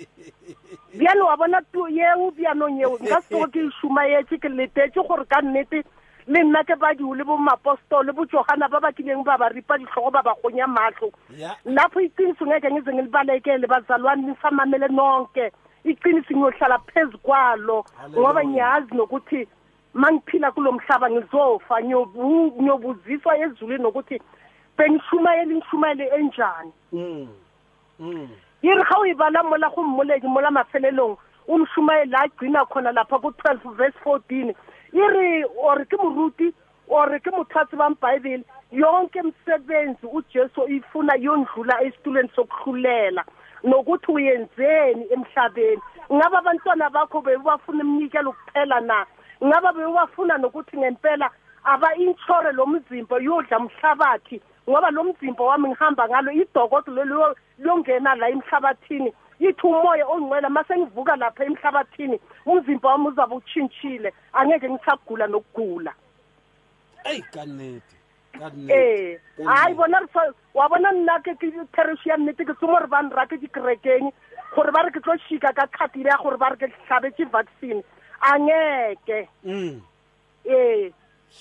Bjale 0.98 1.22
wa 1.22 1.36
bona 1.36 1.60
tu 1.72 1.86
yeo 1.88 2.30
bjanong 2.32 2.80
yeo 2.80 2.96
nka 2.96 3.20
se 3.20 3.28
tsogo 3.28 3.46
ke 3.52 3.60
e 3.60 3.70
šumaetse 3.80 4.38
ke 4.40 4.48
letetse 4.48 5.00
gore 5.04 5.24
ka 5.28 5.40
nnete 5.44 5.84
le 6.30 6.42
nna 6.46 6.62
ke 6.64 6.76
badio 6.78 7.14
le 7.18 7.24
bomapostole 7.26 8.12
bojogana 8.14 8.68
ba 8.70 8.78
ba 8.80 8.92
kileng 8.94 9.24
ba 9.26 9.34
ba 9.38 9.48
ripa 9.50 9.78
ditlhogo 9.78 10.10
ba 10.14 10.22
ba 10.22 10.34
gonya 10.42 10.66
matlho 10.66 11.10
Yeah. 11.36 11.56
lapho 11.64 12.00
iqiniso 12.00 12.46
ngeke 12.46 12.70
ngize 12.70 12.92
ngilibalekele 12.94 13.66
bazalwane 13.66 14.22
nisamamele 14.30 14.88
nonke 14.94 15.50
iqiniso 15.84 16.30
ngiyohlala 16.36 16.78
phezu 16.92 17.18
kwalo 17.18 17.84
ngoba 18.14 18.44
ngiyazi 18.44 18.94
nokuthi 18.94 19.48
mangiphila 19.94 20.52
kulo 20.54 20.72
mhlaba 20.72 21.10
ngizofa 21.10 21.82
ngiyobu- 21.82 22.52
ngiyobuziswa 22.62 23.38
ezulwini 23.38 23.82
nokuthi 23.82 24.20
bengishumayele 24.78 25.54
ngishumayele 25.56 26.06
enjani 26.14 26.72
Mm. 26.92 27.28
Mm. 27.98 28.28
yiri 28.62 28.82
ga 28.86 28.96
o 28.98 29.06
e 29.06 29.14
bala 29.14 29.42
mola 29.42 29.68
go 29.74 29.82
mmoledi 29.82 30.26
mola 30.28 30.50
mafelelong 30.50 31.16
o 31.48 31.58
mshumayele 31.58 32.14
a 32.16 32.28
gcina 32.28 32.64
khona 32.70 32.92
lapha 32.92 33.18
ku-twelve 33.18 33.74
verse 33.76 33.98
fourteen 34.04 34.54
iri 34.92 35.44
ore 35.58 35.84
ke 35.84 35.96
moruti 35.96 36.52
ore 36.88 37.18
ke 37.20 37.30
motho 37.30 37.58
a 37.60 37.64
tsebang 37.66 37.94
bhayibheli 38.00 38.44
yonke 38.72 39.18
imisebenzi 39.18 40.06
ujesu 40.06 40.68
ifuna 40.68 41.14
yondlula 41.18 41.82
esitulweni 41.84 42.30
sokuhlulela 42.34 43.24
nokuthi 43.64 44.12
uyenzeni 44.12 45.06
emhlabeni. 45.12 45.82
Ngabe 46.12 46.36
abantwana 46.36 46.90
bakho 46.90 47.20
bebafuna 47.20 47.84
iminikelo 47.84 48.32
kuphela 48.32 48.80
na? 48.80 49.06
Ngabe 49.44 49.72
bebafuna 49.78 50.38
nokuthi 50.38 50.76
ngempela 50.78 51.30
aba-inshore 51.64 52.52
lo 52.52 52.66
mzimba 52.66 53.18
yodla 53.20 53.58
mhlabathi? 53.58 54.40
Ngoba 54.68 54.90
lo 54.90 55.04
mzimba 55.04 55.44
wami 55.44 55.68
ngihamba 55.68 56.08
ngalo 56.08 56.32
idokodo 56.32 56.92
lelo 56.92 57.34
longena 57.58 58.14
la 58.14 58.28
emhlabathini. 58.28 59.12
Ithi 59.40 59.66
umoya 59.66 60.06
ongcwele 60.06 60.48
mase 60.48 60.76
ngivuka 60.76 61.16
lapha 61.16 61.44
emhlabathini 61.44 62.20
umzimba 62.46 62.88
wami 62.88 63.08
uzabe 63.08 63.34
utshintshile. 63.34 64.12
Angeke 64.32 64.68
ngisagula 64.68 65.26
nokugula. 65.26 65.92
Eyi 67.04 67.22
kannete 67.32 67.96
ee 68.70 69.18
hayi 69.44 69.74
bona 69.74 70.00
re 70.00 70.06
sa- 70.14 70.32
wa 70.54 70.68
bona 70.68 70.92
nna 70.92 71.18
ke 71.24 71.34
ke 71.34 71.50
parish 71.72 72.06
ya 72.06 72.16
nnete 72.16 72.44
ke 72.44 72.54
tsomo 72.54 72.78
re 72.78 72.86
ba 72.86 73.02
nra 73.02 73.26
ke 73.26 73.36
dikerekeng 73.40 74.12
gore 74.54 74.70
ba 74.72 74.82
re 74.86 74.90
ke 74.92 75.00
tlo 75.00 75.16
shika 75.28 75.52
ka 75.52 75.66
kgatile 75.66 76.08
ya 76.12 76.16
gore 76.22 76.36
ba 76.36 76.50
re 76.50 76.56
ke 76.56 76.68
tlhabetse 76.86 77.24
vaccine. 77.32 77.82
Angeke. 78.20 79.28
Mm. 79.44 79.80
ee 80.46 80.90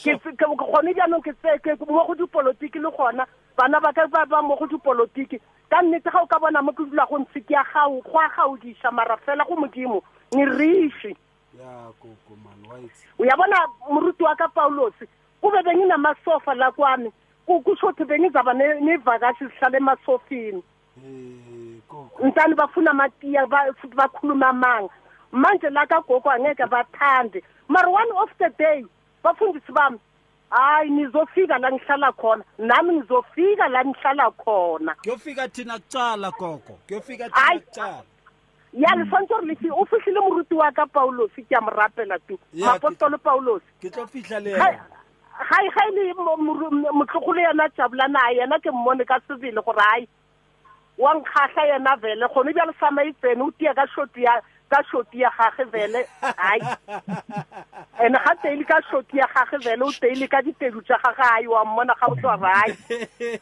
ke 0.03 0.17
ke- 0.17 0.35
ke 0.35 0.45
gone 0.55 0.93
jaanong 0.95 1.21
ke 1.23 1.31
tse- 1.43 1.59
ke 1.63 1.75
mo 1.87 2.05
go 2.07 2.15
dipolotiki 2.15 2.79
le 2.79 2.89
gona 2.91 3.25
bana 3.57 3.79
ba 3.79 3.93
ka 3.93 4.07
ba 4.07 4.25
ba 4.25 4.41
mo 4.41 4.55
go 4.55 4.65
dipolotiki. 4.67 5.39
Ka 5.69 5.81
nnete 5.81 6.09
ga 6.11 6.21
o 6.21 6.27
ka 6.27 6.39
bona 6.39 6.61
mo 6.61 6.71
ke 6.71 6.83
dula 6.89 7.05
go 7.09 7.17
ntse 7.19 7.39
ke 7.41 7.53
ya 7.53 7.63
gao 7.73 8.01
go 8.01 8.19
a 8.19 8.27
gaodiša 8.35 8.91
mara 8.91 9.17
fela 9.17 9.45
go 9.45 9.55
modimo 9.55 10.03
ngeriše 10.35 11.15
ya 11.59 11.91
koko 11.99 12.33
man 12.43 12.59
white 12.71 12.91
uyabona 13.19 13.57
muruti 13.89 14.23
waka 14.23 14.47
Paulos 14.47 14.93
kube 15.41 15.63
benginamasofa 15.63 16.53
la 16.55 16.71
kwami 16.71 17.11
ku- 17.45 17.61
kusho 17.61 17.87
ukuthi 17.87 18.05
bengizaba 18.05 18.53
ne- 18.53 18.79
nevakashi 18.81 19.45
zihlala 19.47 19.77
emasofini 19.77 20.63
Eh, 20.99 21.79
koko. 21.87 22.27
Ntani 22.27 22.55
bafuna 22.55 22.91
amatiya 22.91 23.47
ba- 23.47 23.71
futhi 23.81 23.95
bakhuluma 23.95 24.49
amanga 24.49 24.89
manje 25.31 25.69
la 25.69 25.85
kagogo 25.87 26.29
angeke 26.29 26.65
bathande 26.67 27.41
mara 27.67 27.87
one 27.89 28.11
of 28.21 28.29
the 28.37 28.49
day 28.57 28.83
bafundisi 29.23 29.71
bami 29.71 29.97
hayi 30.49 30.89
nizofika 30.89 31.57
la 31.57 31.71
ngihlala 31.71 32.11
khona. 32.11 32.43
Nami 32.57 32.93
ngizofika 32.99 33.67
la 33.69 33.83
ngihlala 33.85 34.31
khona. 34.31 34.95
Kuyofika 35.03 35.47
thina 35.47 35.79
kucala 35.79 36.31
koko 36.31 36.79
kuyofika 36.87 37.29
Hayi. 37.31 37.59
thina 37.59 37.65
kucala. 37.71 38.03
Ya 38.73 38.95
le 38.95 39.05
tshwanetse 39.05 39.33
gore 39.33 39.45
lefi 39.47 39.69
o 39.71 39.85
fitlhile 39.85 40.19
moruti 40.19 40.53
wa 40.53 40.71
ka 40.71 40.85
paulos 40.85 41.31
ke 41.35 41.55
a 41.57 41.61
mo 41.61 41.71
rapela 41.71 42.19
tu. 42.27 42.37
Ya, 42.53 42.67
ke- 42.77 42.85
moapostolo 42.85 43.17
paulos 43.17 43.61
ke 43.81 43.89
tlo 43.89 44.05
fitlha 44.07 44.39
le. 44.39 44.51
Ga 44.53 44.69
yena 44.69 45.69
ga 45.73 45.83
e 45.87 45.91
le 45.95 46.13
mo- 46.13 46.37
mo- 46.37 46.93
motlogolo 46.93 47.39
yena 47.41 47.65
jabulana 47.77 48.19
a 48.29 48.33
yena 48.33 48.59
ke 48.61 48.69
mmone 48.71 49.05
ka 49.05 49.17
sebele 49.27 49.61
gore 49.65 49.81
ai 49.93 50.07
wa 50.97 51.13
nkgatlha 51.15 51.65
yena 51.65 51.95
vele. 51.97 52.27
Gone 52.33 52.53
bjale 52.53 52.73
samaitsene 52.79 53.41
o 53.41 53.49
tia 53.57 53.73
ka 53.73 53.87
shoti 53.95 54.21
ya 54.23 54.37
ka 54.69 54.83
shoti 54.91 55.21
ya 55.21 55.29
gage 55.37 55.63
vele 55.71 56.05
ai 56.37 56.59
and 57.99 58.15
ga 58.15 58.33
teile 58.41 58.63
ka 58.63 58.81
shoti 58.91 59.17
ya 59.17 59.27
gage 59.33 59.57
vele 59.63 59.83
o 59.83 59.91
teile 59.91 60.27
ka 60.27 60.41
ditedu 60.41 60.81
tsa 60.81 60.97
gage 61.03 61.23
ai 61.33 61.47
wa 61.47 61.65
mmona 61.65 61.93
ga 61.99 62.07
o 62.07 62.15
tswa 62.15 62.35
rai 62.35 62.77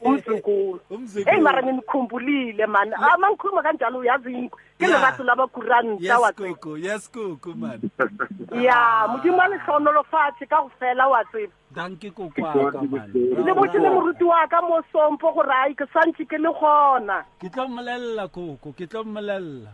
umzukulu 0.02 0.80
Umzukulu. 0.90 1.28
eyi 1.32 1.42
mara 1.42 1.64
nginikhumbulile 1.64 2.66
mani 2.66 2.94
ama 2.96 3.30
ngikhuluma 3.32 3.64
kanjalo 3.64 4.00
uyazi 4.00 4.50
ke 4.80 4.86
Ya. 4.86 4.88
lerato 4.88 5.24
la 5.24 5.36
bakuranta 5.36 6.20
wa 6.20 6.32
yes 6.78 7.10
koko 7.10 7.54
man. 7.56 7.82
Ya 8.62 9.08
modimo 9.10 9.42
a 9.42 9.48
letlhonolofatshe 9.50 10.46
ka 10.48 10.62
go 10.62 10.72
fela 10.80 11.08
wa 11.10 11.24
tseba 11.26 11.52
danke 11.74 12.12
kokoaka 12.14 12.82
man. 12.86 13.12
le 13.14 13.54
botse 13.54 13.74
le 13.82 13.90
moruti 13.90 14.24
wa 14.24 14.48
ka 14.48 14.62
mo 14.62 14.82
sompo 14.94 15.34
gore 15.34 15.50
ai 15.52 15.74
ke 15.74 15.86
santse 15.94 16.26
ke 16.30 16.38
le 16.38 16.54
gona. 16.54 17.26
Ke 17.42 17.50
tlo 17.50 17.68
mmolelela 17.68 18.28
koko 18.30 18.72
ke 18.78 18.86
tlo 18.88 19.04
mmolelela 19.04 19.74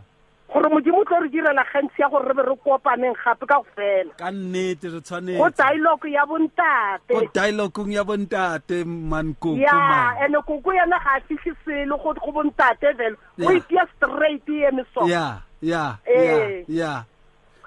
gore 0.54 0.68
modimo 0.70 0.98
o 1.02 1.04
tlo 1.04 1.18
re 1.20 1.28
direla 1.28 1.64
gantsi 1.72 1.98
ya 2.02 2.08
gore 2.08 2.28
re 2.30 2.34
be 2.38 2.42
re 2.46 2.54
kopaneng 2.62 3.16
gape 3.24 3.42
ka 3.46 3.58
go 3.58 3.66
fela 3.74 4.12
ka 4.16 4.30
nnete 4.30 4.86
re 4.86 4.90
go 4.94 5.00
tshwanetse 5.02 5.58
dialogue 5.58 6.06
ya 6.14 6.22
ko 6.22 6.30
bontate 6.38 7.14
dialogong 7.34 7.90
ya 7.92 8.04
bontate 8.06 8.84
man 8.86 9.34
koko 9.34 9.58
ya 9.58 9.74
man 9.74 10.16
ande 10.22 10.38
koko 10.46 10.70
yena 10.72 10.98
ga 11.02 11.18
a 11.18 11.20
fitlhe 11.26 11.52
selo 11.66 11.98
go 11.98 12.14
go 12.14 12.30
bontate 12.32 12.86
vele 12.94 13.16
o 13.42 13.50
Ya. 13.50 13.58
itia 13.58 13.82
straight 13.98 14.46
eme 14.48 14.84
so 14.94 15.02
ya 15.10 15.42
ya 15.60 15.98
ya 16.06 16.38
Eh. 16.38 16.64
ya 16.68 17.04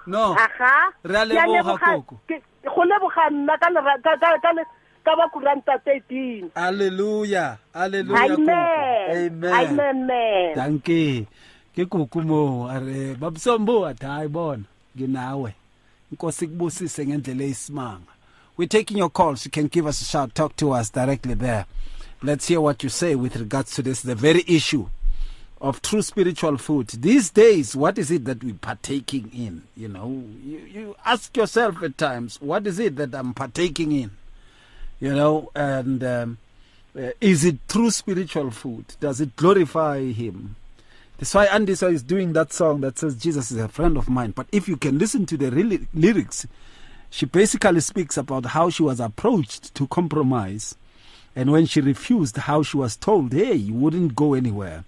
no 0.08 0.32
aga 0.40 0.96
Re 1.04 1.16
a 1.20 1.26
Ke 1.28 1.36
a 1.36 1.44
leboga, 1.44 1.52
leboga- 1.52 1.96
Koko. 2.00 2.16
ke- 2.28 2.44
go 2.64 2.82
leboga 2.88 3.24
nna 3.32 3.54
ka 3.60 3.68
lera- 3.70 4.00
ka- 4.04 4.16
ka- 4.22 4.40
ka 4.40 4.52
le- 4.56 4.70
ka 5.04 5.12
bakuranta 5.16 5.76
thirteen 5.84 6.52
Hallelujah. 6.56 7.58
Hallelujah. 7.76 8.28
Koko. 8.32 8.44
amen 8.44 9.44
Amen. 9.44 9.54
amen 9.54 10.56
Danke. 10.56 11.28
Ke 11.28 11.28
mo 11.78 12.68
are 12.68 13.16
babsombo 13.16 13.86
athi 13.86 14.06
hayi 14.06 14.28
bona 14.28 14.64
nginawe. 14.96 15.54
Inkosi 16.12 16.48
kubusise 16.48 17.06
ngendlela 17.06 17.44
eyisimanga. 17.44 18.12
We're 18.58 18.68
taking 18.68 18.98
your 18.98 19.12
calls. 19.12 19.46
You 19.46 19.52
can 19.52 19.68
give 19.68 19.86
us 19.86 20.02
a 20.02 20.06
shout. 20.06 20.34
Talk 20.34 20.56
to 20.56 20.72
us 20.72 20.90
directly 20.90 21.36
there. 21.36 21.66
Let's 22.24 22.48
hear 22.48 22.60
what 22.60 22.82
you 22.82 22.90
say 22.90 23.14
with 23.14 23.36
regards 23.36 23.76
to 23.76 23.84
this, 23.84 24.02
the 24.02 24.16
very 24.16 24.44
issue 24.48 24.88
of 25.62 25.82
true 25.84 26.02
spiritual 26.02 26.58
food. 26.58 26.88
These 26.88 27.30
days, 27.30 27.76
what 27.76 28.00
is 28.00 28.10
it 28.10 28.26
that 28.26 28.44
we're 28.44 28.56
partaking 28.56 29.30
in? 29.32 29.64
You 29.76 29.90
know, 29.90 30.24
you, 30.44 30.58
you 30.58 30.96
ask 31.06 31.38
yourself 31.38 31.84
at 31.84 32.00
times, 32.00 32.42
what 32.42 32.66
is 32.66 32.80
it 32.80 32.96
that 32.96 33.14
I'm 33.14 33.36
partaking 33.36 33.92
in? 33.92 34.12
You 35.00 35.14
know, 35.14 35.52
and 35.54 36.04
um, 36.04 36.38
uh, 36.98 37.10
is 37.22 37.46
it 37.46 37.58
true 37.68 37.92
spiritual 37.92 38.50
food? 38.50 38.86
Does 39.00 39.22
it 39.22 39.36
glorify 39.36 40.12
Him? 40.12 40.56
That's 41.18 41.34
why 41.34 41.48
Andiswa 41.48 41.92
is 41.92 42.04
doing 42.04 42.34
that 42.34 42.54
song 42.54 42.82
that 42.82 43.00
says 43.00 43.16
Jesus 43.16 43.52
is 43.52 43.58
a 43.58 43.68
friend 43.68 43.98
of 43.98 44.08
mine. 44.08 44.32
But 44.32 44.48
if 44.52 44.68
you 44.68 44.78
can 44.78 45.00
listen 45.00 45.26
to 45.26 45.38
the 45.38 45.50
lyrics, 45.94 46.46
she 47.10 47.26
basically 47.26 47.80
speaks 47.80 48.18
about 48.18 48.48
how 48.48 48.70
she 48.70 48.84
was 48.84 49.00
approached 49.00 49.74
to 49.76 49.88
compromise. 49.88 50.76
And 51.36 51.52
when 51.52 51.66
she 51.66 51.82
refused, 51.82 52.38
how 52.38 52.62
she 52.64 52.78
was 52.78 52.96
told, 52.96 53.34
hey, 53.34 53.54
you 53.54 53.74
wouldn't 53.74 54.16
go 54.16 54.36
anywhere. 54.36 54.84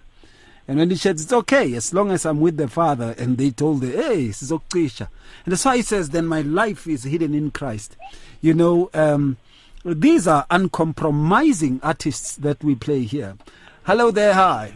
And 0.68 0.78
when 0.78 0.90
he 0.90 0.96
said, 0.96 1.16
it's 1.16 1.32
okay, 1.32 1.74
as 1.74 1.92
long 1.92 2.12
as 2.12 2.24
I'm 2.24 2.40
with 2.40 2.56
the 2.56 2.68
Father, 2.68 3.14
and 3.18 3.36
they 3.36 3.50
told 3.50 3.82
her, 3.82 3.90
hey, 3.90 4.28
sizokcisha. 4.28 5.08
And 5.44 5.52
that's 5.52 5.64
why 5.64 5.76
he 5.76 5.82
says, 5.82 6.10
then 6.10 6.26
my 6.26 6.42
life 6.42 6.86
is 6.86 7.02
hidden 7.02 7.34
in 7.34 7.50
Christ. 7.50 7.96
You 8.40 8.54
know, 8.54 8.88
um, 8.94 9.36
these 9.84 10.28
are 10.28 10.46
uncompromising 10.48 11.80
artists 11.82 12.36
that 12.36 12.62
we 12.62 12.76
play 12.76 13.02
here. 13.02 13.36
Hello 13.84 14.12
there, 14.12 14.34
hi. 14.34 14.74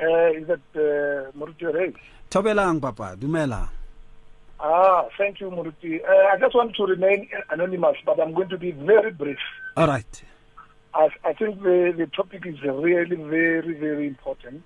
Uh, 0.00 0.30
is 0.32 0.46
that 0.46 0.60
uh, 0.76 1.30
Muruti 1.36 1.72
Ray? 1.74 1.92
Tobelang, 2.30 2.80
Papa, 2.80 3.16
Dumela. 3.18 3.68
Ah, 4.60 5.04
thank 5.16 5.40
you, 5.40 5.50
Muruti. 5.50 6.00
Uh, 6.04 6.34
I 6.34 6.38
just 6.38 6.54
want 6.54 6.74
to 6.76 6.84
remain 6.84 7.28
anonymous, 7.50 7.96
but 8.04 8.20
I'm 8.20 8.32
going 8.34 8.48
to 8.50 8.58
be 8.58 8.72
very 8.72 9.10
brief. 9.10 9.38
All 9.76 9.86
right. 9.86 10.22
I, 10.94 11.08
I 11.24 11.32
think 11.32 11.62
the, 11.62 11.94
the 11.96 12.06
topic 12.06 12.46
is 12.46 12.60
really 12.62 13.16
very, 13.16 13.74
very 13.74 14.06
important 14.06 14.62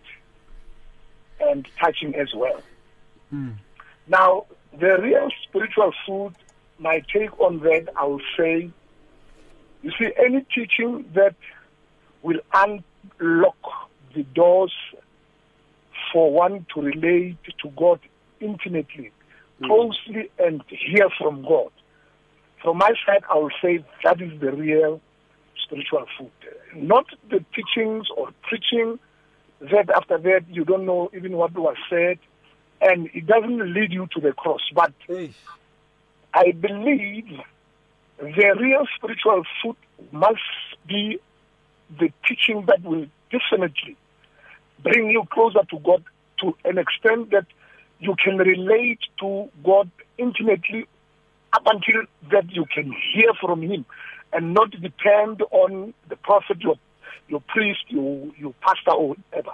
and 1.41 1.67
touching 1.81 2.15
as 2.15 2.29
well. 2.35 2.61
Now, 4.09 4.45
the 4.79 4.99
real 5.01 5.29
spiritual 5.43 5.93
food, 6.07 6.35
my 6.79 7.03
take 7.13 7.39
on 7.41 7.61
that, 7.61 7.89
I 7.97 8.05
will 8.05 8.21
say, 8.37 8.71
you 9.83 9.91
see, 9.99 10.13
any 10.23 10.43
teaching 10.55 11.11
that 11.15 11.35
will 12.23 12.41
unlock 12.53 13.57
the 14.15 14.23
doors 14.35 14.73
for 16.13 16.33
one 16.33 16.67
to 16.75 16.81
relate 16.81 17.39
to 17.63 17.69
God 17.77 18.01
intimately, 18.41 19.11
mm. 19.61 19.67
closely, 19.67 20.31
and 20.39 20.63
hear 20.69 21.09
from 21.19 21.43
God. 21.43 21.71
From 22.63 22.79
my 22.79 22.93
side, 23.07 23.23
I 23.31 23.39
will 23.39 23.51
say 23.63 23.85
that 24.05 24.21
is 24.21 24.39
the 24.41 24.53
real 24.53 25.01
spiritual 25.65 26.07
food. 26.19 26.31
Not 26.77 27.07
the 27.31 27.45
teachings 27.55 28.07
or 28.17 28.31
preaching 28.43 28.99
that 29.61 29.91
after 29.91 30.19
that 30.19 30.45
you 30.49 30.65
don't 30.65 30.85
know 30.85 31.11
even 31.15 31.37
what 31.37 31.55
was 31.55 31.77
said, 31.89 32.19
and 32.81 33.09
it 33.15 33.27
doesn't 33.27 33.73
lead 33.73 33.93
you 33.93 34.09
to 34.15 34.21
the 34.21 34.33
cross. 34.33 34.61
But 34.75 34.93
I 36.35 36.53
believe 36.53 37.29
the 38.19 38.55
real 38.59 38.87
spiritual 38.97 39.45
food 39.63 39.77
must 40.11 40.41
be 40.87 41.19
the 41.99 42.11
teaching 42.27 42.65
that 42.67 42.83
will 42.83 43.07
definitely 43.31 43.97
bring 44.83 45.11
you 45.11 45.25
closer 45.31 45.61
to 45.71 45.79
God 45.79 46.05
to 46.41 46.57
an 46.65 46.79
extent 46.79 47.31
that 47.31 47.47
you 48.01 48.15
can 48.23 48.37
relate 48.39 49.01
to 49.21 49.49
God 49.65 49.91
intimately 50.19 50.87
up 51.53 51.63
until 51.67 52.03
that 52.31 52.51
you 52.51 52.65
can 52.67 52.93
hear 53.13 53.33
from 53.41 53.63
Him 53.63 53.85
and 54.33 54.55
not 54.55 54.71
depend 54.71 55.43
on 55.51 55.95
the 56.09 56.17
prophet, 56.17 56.61
your, 56.61 56.77
your 57.29 57.41
priest, 57.49 57.85
your, 57.89 58.31
your 58.37 58.55
pastor, 58.61 58.93
or 58.93 59.09
whatever. 59.11 59.53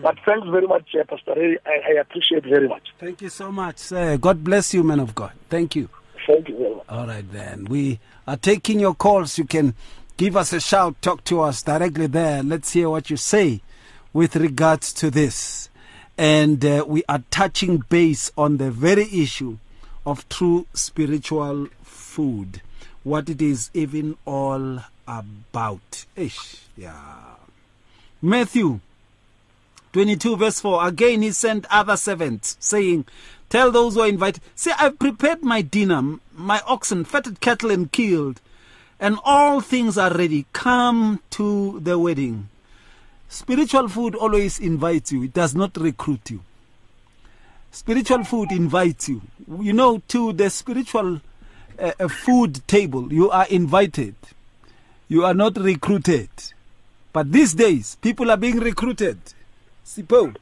But 0.00 0.16
thanks 0.24 0.48
very 0.48 0.66
much, 0.66 0.94
uh, 0.98 1.04
Pastor 1.04 1.34
Ray. 1.36 1.58
I, 1.66 1.92
I 1.92 2.00
appreciate 2.00 2.44
very 2.44 2.66
much. 2.68 2.84
Thank 2.98 3.20
you 3.20 3.28
so 3.28 3.52
much, 3.52 3.76
sir. 3.76 4.16
God 4.16 4.42
bless 4.42 4.72
you, 4.72 4.82
man 4.82 4.98
of 4.98 5.14
God. 5.14 5.32
Thank 5.50 5.76
you. 5.76 5.90
Thank 6.26 6.48
you 6.48 6.56
very 6.56 6.74
much. 6.76 6.86
All 6.88 7.06
right, 7.06 7.30
then. 7.30 7.66
We 7.66 8.00
are 8.26 8.38
taking 8.38 8.80
your 8.80 8.94
calls. 8.94 9.36
You 9.36 9.44
can 9.44 9.74
give 10.16 10.38
us 10.38 10.54
a 10.54 10.60
shout, 10.60 11.02
talk 11.02 11.22
to 11.24 11.42
us 11.42 11.62
directly 11.62 12.06
there. 12.06 12.42
Let's 12.42 12.72
hear 12.72 12.88
what 12.88 13.10
you 13.10 13.18
say 13.18 13.60
with 14.14 14.36
regards 14.36 14.94
to 14.94 15.10
this. 15.10 15.68
And 16.16 16.64
uh, 16.64 16.84
we 16.88 17.02
are 17.06 17.22
touching 17.30 17.78
base 17.90 18.32
on 18.38 18.56
the 18.56 18.70
very 18.70 19.08
issue 19.12 19.58
of 20.06 20.26
true 20.30 20.66
spiritual 20.72 21.68
food. 21.82 22.62
what 23.04 23.28
it 23.28 23.40
is 23.40 23.70
even 23.74 24.16
all 24.24 24.80
about. 25.06 26.06
Ish, 26.16 26.62
yeah. 26.76 27.36
Matthew 28.20 28.80
22 29.92 30.36
verse 30.36 30.60
4 30.60 30.88
again 30.88 31.22
he 31.22 31.30
sent 31.30 31.66
other 31.70 31.96
servants 31.96 32.56
saying 32.58 33.04
tell 33.48 33.70
those 33.70 33.94
who 33.94 34.00
are 34.00 34.08
invited 34.08 34.42
see 34.56 34.72
i've 34.78 34.98
prepared 34.98 35.40
my 35.42 35.62
dinner 35.62 36.18
my 36.34 36.60
oxen 36.66 37.04
fatted 37.04 37.40
cattle 37.40 37.70
and 37.70 37.92
killed 37.92 38.40
and 38.98 39.18
all 39.24 39.60
things 39.60 39.96
are 39.96 40.12
ready 40.12 40.46
come 40.52 41.20
to 41.30 41.78
the 41.78 41.96
wedding 41.96 42.48
spiritual 43.28 43.88
food 43.88 44.14
always 44.14 44.58
invites 44.58 45.12
you. 45.12 45.24
It 45.24 45.32
does 45.32 45.54
not 45.54 45.76
recruit 45.76 46.30
you. 46.30 46.40
Spiritual 47.70 48.24
food 48.24 48.52
invites 48.52 49.08
you. 49.08 49.22
You 49.60 49.72
know 49.72 50.00
to 50.08 50.32
the 50.32 50.48
spiritual 50.50 51.20
uh, 51.78 51.92
uh, 51.98 52.08
food 52.08 52.66
table 52.68 53.12
you 53.12 53.30
are 53.30 53.46
invited. 53.48 54.14
You 55.08 55.24
are 55.24 55.34
not 55.34 55.56
recruited. 55.56 56.28
But 57.12 57.32
these 57.32 57.54
days 57.54 57.96
people 58.00 58.30
are 58.30 58.36
being 58.36 58.60
recruited. 58.60 59.18
Sipho 59.84 60.34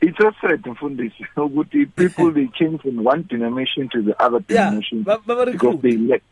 It's 0.00 0.16
so 0.18 0.32
sad 0.40 0.62
mfundisi 0.66 1.26
ukuthi 1.36 1.86
people 1.86 2.30
they 2.30 2.46
change 2.58 2.82
from 2.82 3.02
one 3.04 3.24
denomination 3.28 3.88
to 3.88 4.02
the 4.02 4.22
other 4.22 4.40
denomination 4.40 5.02
ba- 5.02 5.18
because 5.50 5.80
they 5.80 5.96
like 5.96 6.22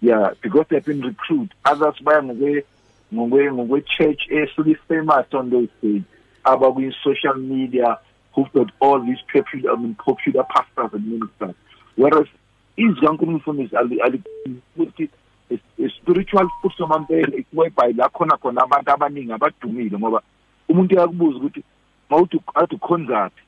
yeah 0.00 0.30
because 0.42 0.66
they've 0.68 0.84
been 0.84 1.02
recruited. 1.02 1.54
Others 1.64 2.02
baya 2.02 2.22
ngokwe 3.14 3.44
ngokwe 3.44 3.52
ngokwe 3.52 3.80
church 3.82 4.30
esuke 4.30 4.74
famous 4.88 5.34
on 5.34 5.50
those 5.50 5.68
days 5.82 6.02
aba 6.44 6.72
kwi 6.72 6.94
social 7.04 7.34
media 7.38 7.96
who've 8.36 8.52
got 8.52 8.70
all 8.80 9.00
these 9.06 9.22
popular 9.32 9.72
I 9.72 9.76
mean, 9.80 9.94
popular 9.94 10.44
pastors 10.44 10.90
and 10.94 11.06
ministers. 11.06 11.54
Whereas 11.96 12.28
izikankulunkulu 12.76 13.36
mfundisi 13.36 13.76
ali 13.76 14.00
ali 14.00 14.22
ukuthi 14.76 15.08
is- 15.50 15.60
is 15.78 15.92
spiritual 16.02 16.48
food 16.62 16.72
somampela 16.76 17.44
whereby 17.52 17.92
la 17.96 18.08
khona 18.08 18.36
khona 18.36 18.62
abantu 18.62 18.90
abaningi 18.92 19.32
abadumile 19.32 19.98
ngoba 19.98 20.22
umuntu 20.68 20.94
uyakubuza 20.94 21.38
ukuthi 21.38 21.62
mawuthi 22.10 22.40
athi 22.54 22.74
ukhonzaphi 22.74 23.42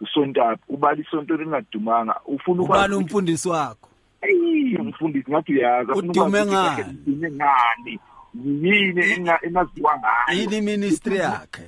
usontaphi 0.00 0.62
ubala 0.68 1.00
isonto 1.00 1.36
lingadumanga 1.36 2.14
ufuna 2.26 2.62
ubani 2.62 2.94
umfundisi 2.94 3.48
wakho? 3.48 3.88
Eyi 4.22 4.78
mfundisi 4.78 5.30
ngathi 5.30 5.52
uyazi 5.52 5.90
afuna 5.92 6.10
Udume 6.10 6.20
ukwazi 6.42 6.54
ukuthi 6.56 6.82
ngani? 6.82 6.98
udume 7.06 7.30
ngani? 7.30 7.98
Yini 8.34 9.04
engaziwa 9.42 9.98
ngayo? 9.98 10.40
Yini 10.40 10.60
ministry 10.60 11.16
yakhe? 11.16 11.62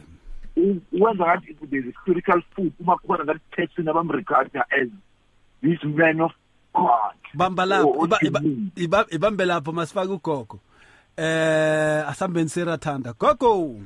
Wenza 0.93 1.25
ngathi 1.25 1.57
there's 1.71 1.87
a 1.87 1.93
spiritual 2.03 2.43
food 2.55 2.73
uma 2.81 2.97
kukhona 2.97 3.25
ngathi 3.25 3.41
person 3.51 3.89
abamregada 3.89 4.65
as 4.71 4.89
this 5.63 5.83
man 5.85 6.21
of 6.21 6.33
god. 6.75 7.17
Bamba 7.35 7.67
lapho 7.67 7.89
Oh, 7.99 8.09
ibambe 9.11 9.45
lapho 9.45 9.73
masifake 9.73 10.13
ugogo. 10.13 10.61
Eh 11.17 12.09
asambeni 12.09 12.49
serathanda 12.49 13.13
gogo! 13.19 13.81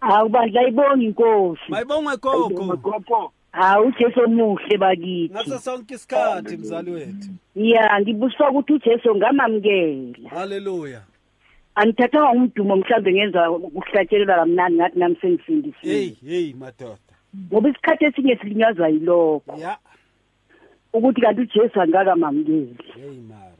Hawu 0.00 0.28
bandla 0.28 0.60
ayibonga 0.60 1.02
inkosi. 1.02 1.62
Mayibongwe 1.68 2.16
gogo. 2.16 2.76
gogo. 2.76 3.32
Hawu 3.52 3.86
ujesu 3.88 4.20
omuhle 4.20 4.78
bakithi. 4.78 5.32
Ngaso 5.32 5.58
sonke 5.58 5.94
isikhathi 5.94 6.56
mzali 6.56 6.90
wethu. 6.90 7.28
Ya 7.54 8.00
ngibuswa 8.00 8.50
ukuthi 8.50 8.72
ujesu 8.72 9.16
ngamamukela. 9.16 10.30
Haleluya 10.30 11.02
angithathanga 11.76 12.30
umdumo 12.32 12.76
mhlawumbe 12.76 13.12
ngenza 13.12 13.50
ukuhlatshelela 13.50 14.36
kamnandi 14.36 14.76
ngathi 14.76 14.98
nami 14.98 15.16
sengisindisiwe 15.20 15.94
hey 15.94 16.16
hey 16.24 16.54
madoda. 16.54 17.12
Ngoba 17.52 17.68
isikhathi 17.68 18.04
esinye 18.04 18.36
silinyazwa 18.36 18.88
yilokho. 18.88 19.56
Ya. 19.60 19.76
Ukuthi 20.92 21.20
kanti 21.20 21.40
ujesu 21.40 21.80
angakamamukeli 21.80 22.76
hey 22.94 23.20
mara. 23.28 23.56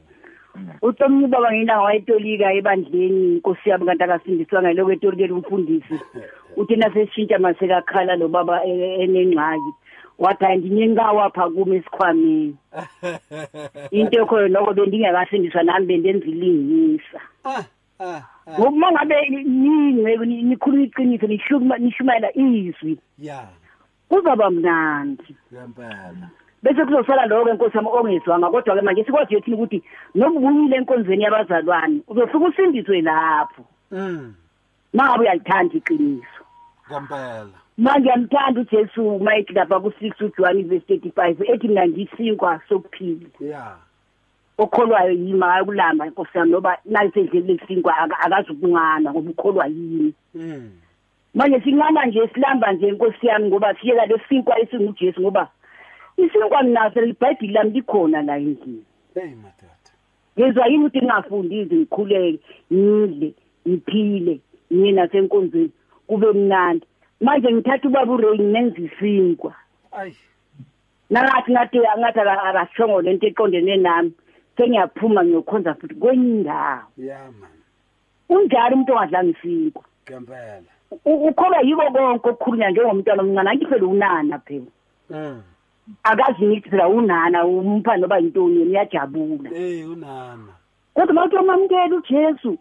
Uthi 0.81 1.03
omunye 1.03 1.25
ubaba 1.25 1.53
ngenanga 1.53 1.81
wayetolika 1.81 2.53
ebandleni 2.53 3.33
inkosi 3.37 3.69
yabo 3.69 3.85
kanti 3.85 4.03
akasindiswa 4.03 4.61
ngaloko 4.61 4.91
etolikela 4.91 5.33
umfundisi 5.33 5.95
uthi 6.59 6.75
nasesitshintsha 6.75 7.39
masekakhala 7.39 8.15
lo 8.15 8.27
baba 8.27 8.65
e- 8.65 9.03
enengxaki. 9.03 9.71
Wathi 10.17 10.45
hayi 10.45 10.57
ndinyenkawapha 10.57 11.49
kumi 11.49 11.75
esikhwameni. 11.77 12.55
Into 13.91 14.21
ekhoyo 14.21 14.47
noko 14.47 14.73
bendingakasindiswa 14.73 15.63
nami 15.63 15.85
bendenza 15.85 16.25
ilingisa. 16.25 17.21
Ah 17.45 17.61
ah. 17.61 17.76
Ngoba 18.49 18.69
uma 18.69 18.91
ngabe 18.91 19.29
ninge 19.29 20.15
nikhuluma 20.25 20.83
iqiniso 20.83 21.27
nishuma- 21.27 21.77
nishumayela 21.77 22.29
izwi. 22.37 22.97
Ya. 23.19 23.47
Kuzaba 24.09 24.49
mnandi. 24.49 25.35
Ngempela 25.53 26.29
bese 26.63 26.85
kuzosala 26.85 27.25
lokho 27.25 27.49
enkosi 27.49 27.77
yami 27.77 27.89
ongezwanga 27.91 28.49
kodwa-ke 28.49 28.81
manje 28.81 29.03
sikwazi 29.03 29.35
yethini 29.35 29.55
ukuthi 29.55 29.83
noma 30.15 30.39
ubuyile 30.39 30.75
enkonzweni 30.77 31.23
yabazalwane 31.23 32.01
uzofika 32.07 32.37
usindiswe 32.39 33.01
lapho. 33.01 33.63
Mm. 33.91 34.33
Uma 34.93 35.03
ngabe 35.05 35.21
uyalithanda 35.21 35.75
iqiniso. 35.75 36.41
Ngempela 36.89 37.49
manje 37.77 37.99
ngiyamthanda 37.99 38.61
ujesu 38.61 39.19
mayithi 39.19 39.53
lapha 39.53 39.79
ku-six 39.79 40.21
ujohani 40.21 40.63
verse 40.63 40.85
thirty 40.87 41.11
five 41.11 41.37
ethi 41.41 41.67
mina 41.67 41.87
ngiyisinkwa 41.87 42.59
sokuphila. 42.69 43.29
Ya. 43.39 43.77
Okholwayo 44.57 45.11
yimi 45.11 45.43
akakulamba 45.43 46.05
inkosi 46.07 46.37
yami 46.37 46.51
noba 46.51 46.77
nalisendleli 46.85 47.53
lesinkwa 47.53 47.97
aka- 47.97 48.19
akazukunqana 48.19 49.11
ngoba 49.11 49.29
ukholwa 49.29 49.67
yini 49.67 50.13
mm 50.35 50.69
manje 51.33 51.59
sinqama 51.61 52.05
nje 52.05 52.27
silamba 52.33 52.71
nje 52.73 52.87
inkosi 52.87 53.27
yami 53.27 53.47
ngoba 53.47 53.75
siyeka 53.75 54.05
lesinkwa 54.05 54.59
esingujesu 54.59 55.21
ngoba 55.21 55.47
isinkwa 56.17 56.63
minaso 56.63 57.01
libhayibhili 57.01 57.53
lami 57.53 57.69
likhona 57.71 58.21
la 58.21 58.37
endlini. 58.37 58.83
Hey 59.13 59.35
madoda. 59.35 59.77
Ngezwa 60.39 60.67
yini 60.67 60.85
ukuthi 60.85 60.97
ngingafundi 60.97 61.65
ngikhuleke 61.65 62.39
ngidle 62.73 63.33
ngiphile 63.67 64.39
ngiye 64.73 64.91
nasenkonzweni 64.91 65.71
kube 66.07 66.31
mnandi? 66.31 66.85
Manje 67.21 67.51
ngithatha 67.53 67.87
ubaba 67.87 68.13
ureyi 68.13 68.39
ngenza 68.41 68.81
isinkwa. 68.81 69.53
Ayi. 69.91 70.15
Nangathi 71.09 71.51
ngathi 71.51 71.77
ngathi 71.99 72.19
aka- 72.19 72.43
akashongo 72.43 73.01
lento 73.01 73.27
eqondene 73.27 73.77
nami. 73.77 74.11
Sengiyaphuma 74.57 75.23
ngiyokhonza 75.23 75.73
futhi 75.73 75.95
kwenye 75.95 76.29
indawo 76.29 76.89
ya 76.97 77.19
man. 77.39 77.49
Unjalo 78.29 78.73
umuntu 78.75 78.93
ongadlanga 78.93 79.31
isinkwa 79.31 79.83
ngempela 80.09 80.71
U- 81.05 81.27
ukholwa 81.27 81.61
yiko 81.61 81.81
konke 81.91 82.29
okukhulunywa 82.29 82.71
njengomntwana 82.71 83.21
omncane 83.23 83.49
angithi 83.49 83.69
phela 83.71 83.87
unana 83.87 84.39
phela. 84.39 84.71
Mm. 85.09 85.41
Akazi 86.03 86.45
ngithi 86.45 86.69
phela 86.69 86.87
unana 86.87 87.45
umpha 87.45 87.97
noba 87.97 88.17
yintoni 88.17 88.59
yena 88.59 88.71
uyajabula. 88.71 89.49
Hey 89.49 89.83
unana. 89.85 90.53
Kodwa 90.93 91.13
mawuthi 91.13 91.35
wamamukela 91.35 91.95
ujesu 91.95 92.57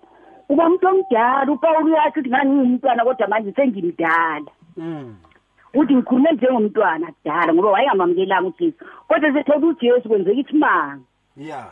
uba 0.48 0.66
umuntu 0.66 0.86
omdala 0.88 1.52
upawulo 1.52 1.86
uyatsho 1.86 2.20
ukuthi 2.20 2.28
ngani 2.28 2.50
ngingumntwana 2.50 3.04
kodwa 3.04 3.28
manje 3.28 3.52
sengimdala. 3.52 4.50
Mm. 4.76 5.16
Uthi 5.74 5.94
ngikhulume 5.94 6.32
njengomntwana 6.32 7.06
kudala 7.12 7.54
ngoba 7.54 7.70
wayengamamukelanga 7.70 8.48
ujesu 8.48 8.84
kodwa 9.08 9.32
sethola 9.32 9.66
ujesu 9.66 10.08
kwenzeka 10.08 10.40
isimanga. 10.40 11.02
Ya 11.36 11.66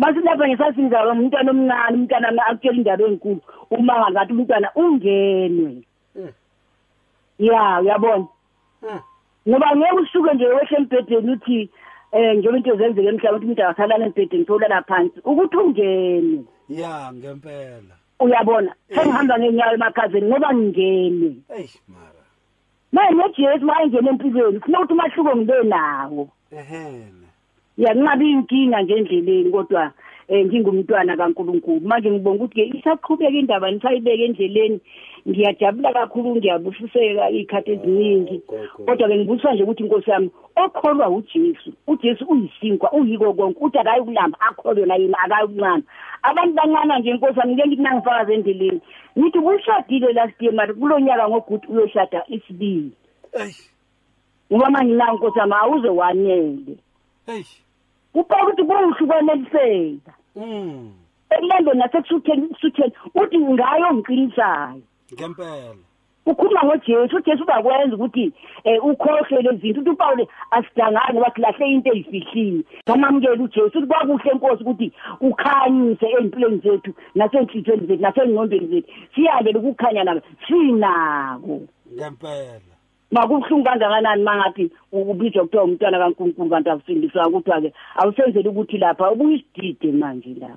mase 0.00 0.20
lapha 0.20 0.48
ngesasizalo 0.48 1.12
umntwana 1.12 1.50
omncane 1.50 1.96
umntwana 1.96 2.28
akutshela 2.48 2.78
indaba 2.80 3.04
enkulu. 3.04 3.40
Umanga 3.70 4.10
ngathi 4.10 4.32
umntwana 4.32 4.68
ungenwe. 4.74 5.84
Mm. 6.16 6.32
ya 7.38 7.80
uyabona? 7.80 8.26
Mm. 8.82 9.00
ngoba 9.48 9.76
ngeke 9.76 10.00
usuke 10.00 10.34
nje 10.34 10.46
wehle 10.46 10.76
embhedeni 10.78 11.32
uthi 11.32 11.70
um 12.12 12.36
njengoba 12.36 12.56
into 12.56 12.76
zenzeka 12.76 13.08
emhlaba 13.08 13.36
ukuthi 13.36 13.46
umuntu 13.46 13.62
akasalala 13.62 14.06
embhedeni 14.06 14.44
sowulala 14.46 14.82
phansi 14.88 15.18
ukuthi 15.24 15.56
ungenwe. 15.56 16.44
Ya 16.68 17.12
ngempela. 17.12 17.94
Uyabona? 18.20 18.72
Sengihamba 18.88 19.38
ngeenyawo 19.38 19.74
emakhazeni 19.74 20.26
ngoba 20.28 20.54
ngingenwe. 20.54 21.30
Hey 21.48 21.68
mara. 21.92 22.22
Manje 22.92 23.14
nojesu 23.14 23.64
uma 23.64 23.82
engene 23.82 24.10
empilweni 24.10 24.60
funa 24.60 24.78
ukuthi 24.80 24.92
umahluko 24.92 25.36
ngibe 25.36 25.62
nawo. 25.62 26.28
Ehene 26.52 27.19
ya 27.78 27.94
kungabi 27.94 28.30
inkinga 28.30 28.82
nje 28.82 28.94
endleleni 28.94 29.50
kodwa 29.50 29.92
um 30.28 30.46
ngingumntwana 30.46 31.16
kankulunkulu. 31.16 31.80
Manje 31.80 32.10
ngibonga 32.10 32.44
ukuthi-ke 32.44 32.78
isaqhubeka 32.78 33.38
indaba 33.38 33.70
nisayibeka 33.70 34.22
endleleni. 34.22 34.80
Ngiyajabula 35.28 35.92
kakhulu 35.92 36.36
ngiyabusiseka 36.36 37.30
iy'khathi 37.30 37.70
eziningi. 37.72 38.42
Kodwa-ke 38.86 39.16
ngibusiswa 39.16 39.54
nje 39.54 39.62
ukuthi 39.62 39.82
inkosi 39.82 40.10
yami 40.10 40.30
okholwa 40.56 41.08
ujesu. 41.08 41.72
Ujesu 41.86 42.24
uyisinkwa 42.24 42.92
uyiko 42.92 43.34
konke. 43.34 43.58
Uthi 43.60 43.78
akayi 43.78 44.02
kulamba 44.02 44.38
akholwe 44.40 44.86
na 44.86 44.94
yena 44.94 45.18
akayi 45.18 45.46
kuncana 45.48 45.82
abantu 46.22 46.54
bancana 46.54 46.98
nje 46.98 47.10
inkosi 47.10 47.38
yami 47.38 47.54
ngike 47.54 47.68
ngithi 47.68 47.82
nangifakazi 47.82 48.32
endleleni. 48.32 48.80
Ngithi 49.18 49.38
kuyishadile 49.40 50.12
last 50.12 50.42
year 50.42 50.54
mari 50.54 50.74
kulo 50.74 50.98
nyaka 51.00 51.28
ngoguti 51.28 51.66
uyoshada 51.66 52.24
isibili. 52.28 52.92
Hey 53.32 53.50
ngoba 54.52 54.70
manje 54.70 54.94
na 54.94 55.12
inkosi 55.12 55.38
yami 55.38 55.54
awuze 55.54 55.88
wanele 55.88 56.76
hey 57.30 57.44
kuba 58.12 58.36
ukuthi 58.42 58.62
kungihlukaneliseka 58.64 60.12
mm. 60.36 60.92
Ekulembeni 61.30 61.78
nasekusutheni 61.78 62.48
kusutheni 62.48 62.92
uthi 63.14 63.38
ngayo 63.38 63.94
ngiqinisayo. 63.94 64.82
Ngempela. 65.14 65.74
Ukhuluma 66.26 66.64
ngojesu 66.64 67.16
ujesu 67.16 67.42
uzakwenza 67.42 67.96
ukuthi 67.96 68.32
um 68.64 68.90
ukhohlwe 68.90 69.42
lezi 69.42 69.60
zinto 69.60 69.80
uthi 69.80 69.90
upawule 69.90 70.28
asidangani 70.50 71.18
ngoba 71.18 71.32
silahle 71.34 71.66
into 71.70 71.90
eyifihliwe. 71.92 72.62
Samamukela 72.86 73.42
ujesu 73.42 73.78
uthi 73.78 73.86
kwakuhle 73.86 74.30
enkosi 74.30 74.62
ukuthi 74.62 74.92
ukhanyise 75.20 76.06
ey'mpilweni 76.06 76.58
zethu 76.64 76.92
nasenhlizweni 77.14 77.86
zethu 77.86 78.02
nasengqondweni 78.02 78.66
zethu. 78.66 78.90
Siyalele 79.14 79.58
ukukhanya 79.58 80.04
nabo 80.04 80.20
sinako. 80.46 81.60
Ngempela. 81.94 82.79
makubuhlungu 83.10 83.64
kangakanani 83.64 84.22
mangathi 84.22 84.70
ubizwa 84.92 85.44
kuthiwa 85.44 85.64
umntwana 85.64 85.98
kaNkulunkulu 85.98 86.50
kanti 86.50 86.70
akufundiswa 86.70 87.28
ukuthiwa 87.28 87.60
ke 87.60 87.72
awusenzele 87.96 88.48
ukuthi 88.48 88.78
lapha 88.78 89.10
ubuyisidide 89.10 89.92
manje 89.92 90.34
la. 90.40 90.56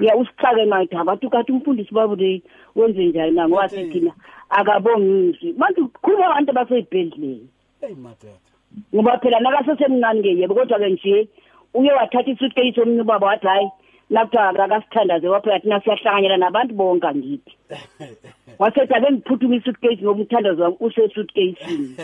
Ya 0.00 0.16
usixake 0.16 0.64
manje 0.64 0.96
abantu 0.96 1.30
kathi 1.30 1.52
umfundisi 1.52 1.94
babo 1.94 2.14
le 2.16 2.42
wenze 2.76 3.04
njani 3.04 3.32
na? 3.32 3.48
Ngoba 3.48 3.68
sithina 3.68 4.12
akabongisi 4.50 5.52
manje 5.52 5.80
kukhuluma 5.80 6.26
abantu 6.26 6.50
abaseyibhendleni 6.50 7.48
hey 7.80 7.94
madodana 7.94 8.50
ngoba 8.94 9.18
phela 9.18 9.40
nakasesemncane 9.40 10.22
ke 10.22 10.38
yebo 10.38 10.54
kodwa 10.54 10.78
ke 10.78 10.88
nje 10.90 11.28
uye 11.74 11.92
wathatha 11.92 12.30
isuitcase 12.30 12.80
omnye 12.80 13.02
ubaba 13.02 13.26
wathi 13.26 13.46
hayi 13.46 13.70
nakuthiwa 14.10 14.64
akasithandaze 14.64 15.28
waphe 15.28 15.50
wathi 15.50 15.68
nasiyahlanganyela 15.68 16.36
nabantu 16.36 16.74
bonke 16.74 17.06
angithi. 17.06 17.52
wasethi 18.60 18.94
ake 18.94 19.12
ngiphuthuma 19.12 19.56
isuitcase 19.56 20.02
ngoba 20.02 20.20
umthandazo 20.20 20.62
wami 20.62 20.76
usesuitcasini 20.80 21.96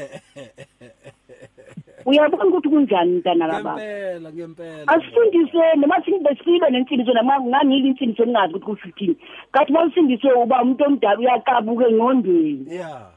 uyabona 2.07 2.45
ukuthi 2.45 2.69
kunjani 2.69 3.13
mntana 3.13 3.49
kababa? 3.49 3.75
Ngempela 3.75 4.33
ngempela. 4.33 4.89
Asifundiseni 4.93 5.81
noma 5.81 6.03
sibe 6.05 6.71
nensindiso 6.71 7.13
noma 7.13 7.41
ngangile 7.41 7.89
insindiso 7.89 8.23
engazi 8.23 8.55
ukuthi 8.55 8.67
kusho 8.67 8.89
uthini 8.89 9.17
kanti 9.53 9.73
uma 9.73 9.85
usindiswe 9.85 10.33
uba 10.33 10.63
umuntu 10.63 10.85
omdala 10.85 11.19
uyaqabuka 11.19 11.89
engqondweni. 11.89 12.77
Ya. 12.77 13.11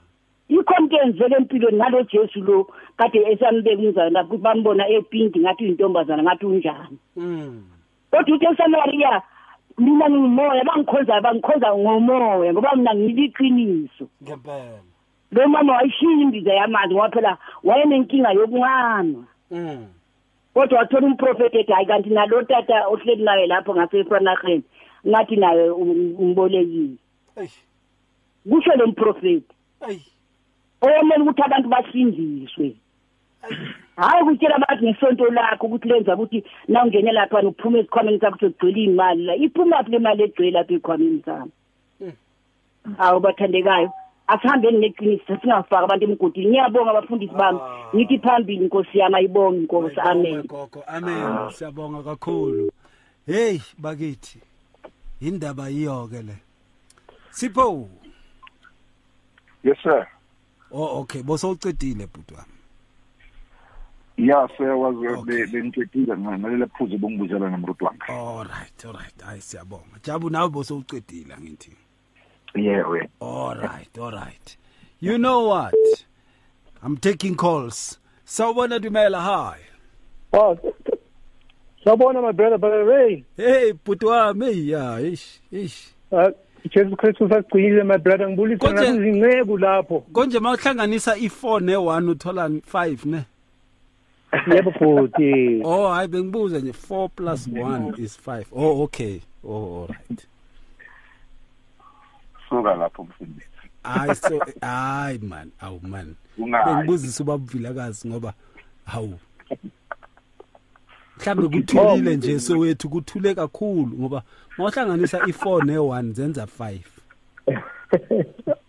Yikho 0.49 0.73
into 0.80 0.97
enzeke 0.97 1.36
empilweni 1.36 1.78
ngalo 1.78 2.04
jesu 2.04 2.41
lo 2.41 2.67
kade 2.97 3.19
esamubeka 3.32 3.82
umzane 3.82 4.10
lapho 4.10 4.36
ukuthi 4.36 4.43
bambona 4.43 4.89
epinti 4.89 5.39
ngathi 5.39 5.63
uyintombazana 5.63 6.23
ngathi 6.23 6.45
unjani. 6.45 6.97
Mm. 7.15 7.63
Kodwa 8.12 8.36
uthi 8.36 8.45
esamariya 8.45 9.21
mina 9.80 10.10
ngimoya 10.10 10.63
bangikhonzayo 10.63 11.22
bangikhonza 11.22 11.78
ngomoya 11.78 12.54
ngoba 12.54 12.76
mina 12.76 12.94
ngiliqiniso. 12.96 14.06
Ngempela. 14.24 14.82
Lo 15.32 15.48
mama 15.48 15.74
wayishiya 15.74 16.12
imbiza 16.12 16.54
yamanzi 16.54 16.94
ngoba 16.94 17.10
phela 17.10 17.38
wayenenkinga 17.63 18.32
yokunqanwa. 18.32 19.24
Mm. 19.52 19.86
Kodwa 20.54 20.80
wathola 20.80 21.08
umprofeti 21.08 21.58
ethi 21.58 21.72
hayi 21.72 21.86
kanti 21.86 22.10
nalo 22.10 22.44
tata 22.44 22.88
ohleli 22.88 23.24
naye 23.24 23.48
lapho 23.48 23.76
ngasefanaheni 23.76 24.63
ngathi 25.08 25.36
naye 25.36 25.70
um- 25.70 26.15
umbolekile. 26.20 26.98
Eyi. 27.38 27.50
Kusho 28.50 28.76
lo 28.76 28.88
mprofeti. 28.88 29.56
Eyi. 29.89 30.02
Oyomele 30.82 31.22
ukuthi 31.24 31.42
abantu 31.42 31.70
basindiswe. 31.70 32.76
Hhayi 34.00 34.24
ukutshela 34.24 34.56
abantu 34.56 34.84
ngesonto 34.86 35.26
lakho 35.26 35.68
ukuthi 35.68 35.88
lenza 35.88 36.16
ukuthi 36.16 36.44
na 36.68 36.84
ungene 36.84 37.12
lapha 37.12 37.40
uphume 37.42 37.80
esikhwameni 37.80 38.20
sakho 38.20 38.38
sekugcwele 38.40 38.82
iy'mali 38.82 39.24
la. 39.24 39.36
Iphumaphi 39.36 39.92
le 39.92 40.00
mali 40.00 40.24
egcwele 40.24 40.52
lapha 40.52 40.74
ey'khwameni 40.74 41.22
sami 41.26 41.52
awu 42.98 43.20
bathandekayo. 43.20 43.92
Asihambeni 44.28 44.78
neqiniso 44.78 45.38
singafaki 45.42 45.84
abantu 45.84 46.06
emgodini. 46.06 46.50
Ngiyabonga 46.50 46.92
abafundisi 46.92 47.34
bami. 47.34 47.60
Ngithi 47.96 48.20
phambili 48.20 48.66
nkosi 48.66 48.98
yami 49.00 49.16
ayibonge 49.16 49.60
inkosi 49.60 50.00
amen. 50.00 50.44
Gogo 50.48 50.84
amen. 50.88 51.52
Siyabonga 51.52 52.04
kakhulu. 52.04 52.72
Hey 53.26 53.60
bakithi 53.78 54.40
indaba 55.22 55.70
yiyo 55.70 56.08
ke 56.08 56.22
le. 56.22 56.36
Sipho? 57.32 57.90
Yes 59.64 59.78
sir. 59.84 60.08
Oh 60.72 61.00
okay. 61.02 61.22
Bosowucedile 61.22 62.08
bhuti 62.08 62.34
wami 62.34 62.59
ya 64.20 64.48
sir 64.58 64.76
was 64.76 64.96
Okay. 65.20 65.46
bengicedile 65.46 66.18
ngalele 66.18 66.66
phuzu 66.66 66.98
bongibuzela 66.98 67.50
nomrut 67.50 67.82
wami 67.82 68.00
all 68.08 68.44
right 68.44 68.86
all 68.86 68.94
right. 68.94 69.22
Hayi 69.26 69.42
siyabonga. 69.42 70.00
Jabu 70.04 70.30
nawe 70.30 70.50
bosowucedile 70.50 71.36
ngithi 71.42 71.72
yeah 72.56 72.90
we. 72.90 73.08
All 73.22 73.56
right 73.56 73.98
all 73.98 74.12
right. 74.12 74.58
You 75.02 75.18
know 75.18 75.48
what? 75.48 75.74
I'm 76.84 76.98
taking 76.98 77.36
calls. 77.36 78.00
Sawubona 78.26 78.80
dumela. 78.80 79.22
Hi. 79.22 79.60
Oh, 80.34 80.58
sawubona 81.86 82.22
my 82.22 82.32
brother 82.32 82.58
brother 82.58 82.84
Ray. 82.86 83.26
hey 83.38 83.74
bhuti 83.74 84.06
wami 84.06 84.70
ya 84.70 85.00
ish 85.00 85.40
ish 85.52 85.94
Uh, 86.12 86.32
Jesu 86.74 86.96
Christus 86.96 87.32
asigcinile 87.32 87.84
my 87.84 87.98
brother. 87.98 88.30
Ngibulisa 88.30 88.68
Konje- 88.68 88.92
ngakuzinceku 88.94 89.58
lapho. 89.58 90.00
konje 90.12 90.40
mawuhlanganisa 90.40 91.16
i4 91.16 91.60
ne1 91.62 92.10
uthola 92.10 92.48
5 92.48 93.06
ne 93.06 93.24
Yebo 94.56 94.72
futhi. 94.72 95.62
oh 95.63 95.88
hayi 95.88 96.08
bengibuza 96.08 96.60
nje 96.60 96.72
4 96.72 97.10
plus 97.10 97.48
1 97.48 98.04
is 98.04 98.20
5 98.28 98.46
oh 98.52 98.84
okay. 98.84 99.20
Oh 99.44 99.82
all 99.82 99.88
right. 99.88 100.28
Suka 102.50 102.76
lapho 102.76 103.04
mfundisi. 103.04 103.48
Hayi 103.84 104.15
so 104.15 104.39
hayi 104.62 105.20
man. 105.20 105.52
Awu 105.60 105.80
man. 105.82 106.15
Bengibuzisa 106.38 107.24
ubabuvilakazi 107.24 108.08
ngoba 108.08 108.34
hawu 108.86 109.20
mhlambe 111.20 111.48
kuthulile 111.48 112.15
nje 112.15 112.39
sowethu 112.39 112.89
kuthule 112.89 113.36
kakhulu 113.36 113.98
ngoba 114.00 114.24
mawuhlanganisa 114.58 115.18
i4 115.18 115.60
ne1 115.62 116.13
zenza 116.13 116.48
5 116.60 116.80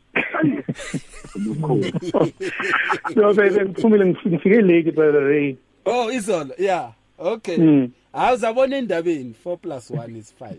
So 3.14 3.34
baby 3.34 3.60
ngiphumile 3.60 4.04
ngifike 4.06 4.60
late 4.62 4.92
brother 4.92 5.24
Ray. 5.24 5.56
oh 5.86 6.10
izolo 6.12 6.54
yeah 6.58 6.92
okay 7.18 7.56
Mm. 7.58 7.90
hawu 8.12 8.36
zabona 8.36 8.76
endabeni 8.76 9.34
4 9.44 9.56
plus 9.56 9.90
1 9.90 10.16
is 10.18 10.34
5 10.40 10.56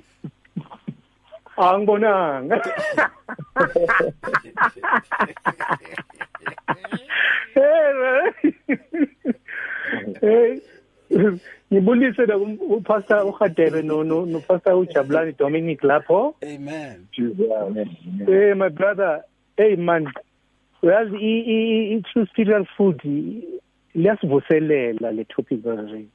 Angibonanga. 1.57 2.61
Hey. 7.55 8.21
Hey. 10.21 10.61
Ngibulise 11.71 12.25
la 12.25 12.37
upastor 12.37 13.25
uHadebe 13.25 13.81
no 13.81 14.03
no 14.03 14.39
pastor 14.39 14.73
uJabulani 14.73 15.31
Dominic 15.37 15.81
lapho. 15.83 16.35
amen 16.43 17.07
Hey 18.25 18.53
my 18.53 18.69
brother, 18.69 19.23
hey 19.57 19.75
man. 19.75 20.11
Uyazi 20.83 21.15
i 21.17 21.93
i 21.95 22.01
true 22.01 22.25
spiritual 22.25 22.65
food 22.77 23.01
liyasivuselela 23.95 25.11
le 25.11 25.23
topic 25.25 25.65
Ray. 25.65 26.05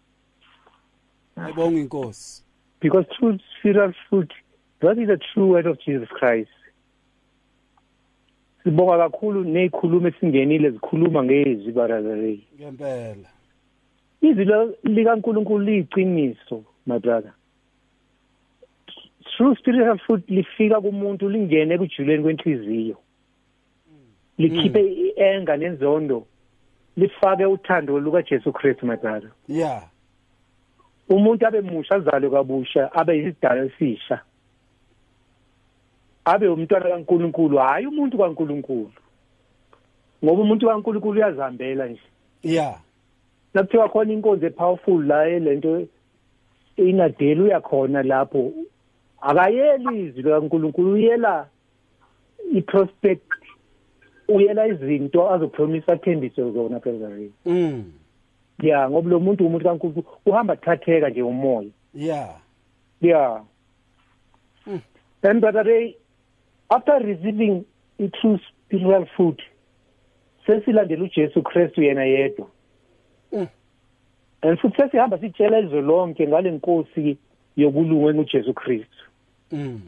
ayibonga 1.37 1.81
inkosi 1.81 2.42
because 2.81 3.07
true 3.18 3.38
spiritual 3.59 3.92
food 4.11 4.33
that 4.81 4.99
is 4.99 5.07
the 5.09 5.16
true 5.33 5.46
word 5.53 5.66
of 5.66 5.79
Jesus 5.87 6.09
Christ. 6.09 6.51
Sibonga 8.64 8.99
kakhulu 8.99 9.44
nezikhuluma 9.44 10.09
esingenile 10.09 10.70
zikhuluma 10.70 11.25
ngezwi 11.25 11.72
Ray. 11.77 12.40
ngempela 12.61 13.29
Izwi 14.22 14.44
la- 14.44 14.72
likaNkulunkulu 14.83 15.64
liyiqiniso 15.64 16.64
my 16.87 16.99
brother. 16.99 17.33
True 19.37 19.55
spiritual 19.57 19.99
food 19.99 20.22
lifika 20.29 20.81
kumuntu 20.81 21.29
lingene 21.29 21.79
kujuleni 21.79 22.22
kwenhliziyo. 22.22 22.96
Likhiphe 24.38 24.81
ienga 24.81 25.57
nenzondo 25.57 26.27
lifake 26.96 27.46
uthando 27.46 27.99
luka 28.01 28.22
Jesu 28.22 28.53
Christ 28.53 28.83
my 28.83 28.96
brother. 28.96 29.31
yeah 29.49 29.83
umuntu 31.09 31.46
abe 31.46 31.61
musha 31.61 31.94
azalwe 31.94 32.31
kabusha 32.31 32.92
abe 32.92 33.18
yisidala 33.18 33.64
esisha. 33.64 34.20
Abe 36.25 36.49
umntwana 36.49 36.88
kaNkuluNkulu 36.88 37.57
hayi 37.59 37.87
umuntu 37.87 38.18
kaNkuluNkulu. 38.18 38.92
Ngoba 40.25 40.42
umuntu 40.42 40.66
kaNkuluNkulu 40.66 41.20
uyazihambela 41.20 41.87
nje. 41.87 42.03
Yeah 42.42 42.81
nakuthiwa 43.57 43.88
khona 43.88 44.12
inkonzo 44.12 44.46
epowerful 44.46 45.07
la 45.07 45.25
lento 45.25 45.87
inadeli 46.77 47.40
uyakhona 47.40 48.03
lapho 48.03 48.53
akayeli 49.20 50.03
izwi 50.03 50.22
likaNkuluNkulu 50.22 50.93
uyela 50.93 51.49
iprospect 52.53 53.32
uyela 54.29 54.66
izinto 54.66 55.31
azopromise 55.31 55.93
athembise 55.93 56.51
zona 56.53 56.81
phela 56.81 57.11
mm 57.47 57.93
ya 58.62 58.91
ngoba 58.91 59.11
lo 59.11 59.20
muntu 59.20 59.47
umuntu 59.47 59.64
kaNkuluNkulu 59.64 60.07
uhamba 60.27 60.57
thatheka 60.57 61.09
nje 61.09 61.22
umoya 61.22 61.70
yeah 61.95 62.41
Yeah. 63.01 63.43
Mm. 64.66 64.83
And 65.22 65.41
brother 65.41 65.64
Ray, 65.64 65.97
after 66.70 66.99
receiving 67.03 67.64
the 67.99 68.11
true 68.20 68.39
spiritual 68.66 69.07
food, 69.16 69.43
sesilandela 70.47 71.05
uJesu 71.05 71.43
Kristu 71.43 71.83
yena 71.83 72.05
yedwa. 72.05 72.47
Mm. 73.33 73.49
And 74.43 74.59
futhi 74.59 74.77
sesihamba 74.77 75.18
sitshela 75.18 75.59
izwe 75.59 75.81
lonke 75.81 76.29
ngale 76.29 76.51
nkosi 76.51 77.18
yokulunga 77.57 78.14
nguJesu 78.14 78.55
Kristu. 78.55 79.05
mm 79.53 79.81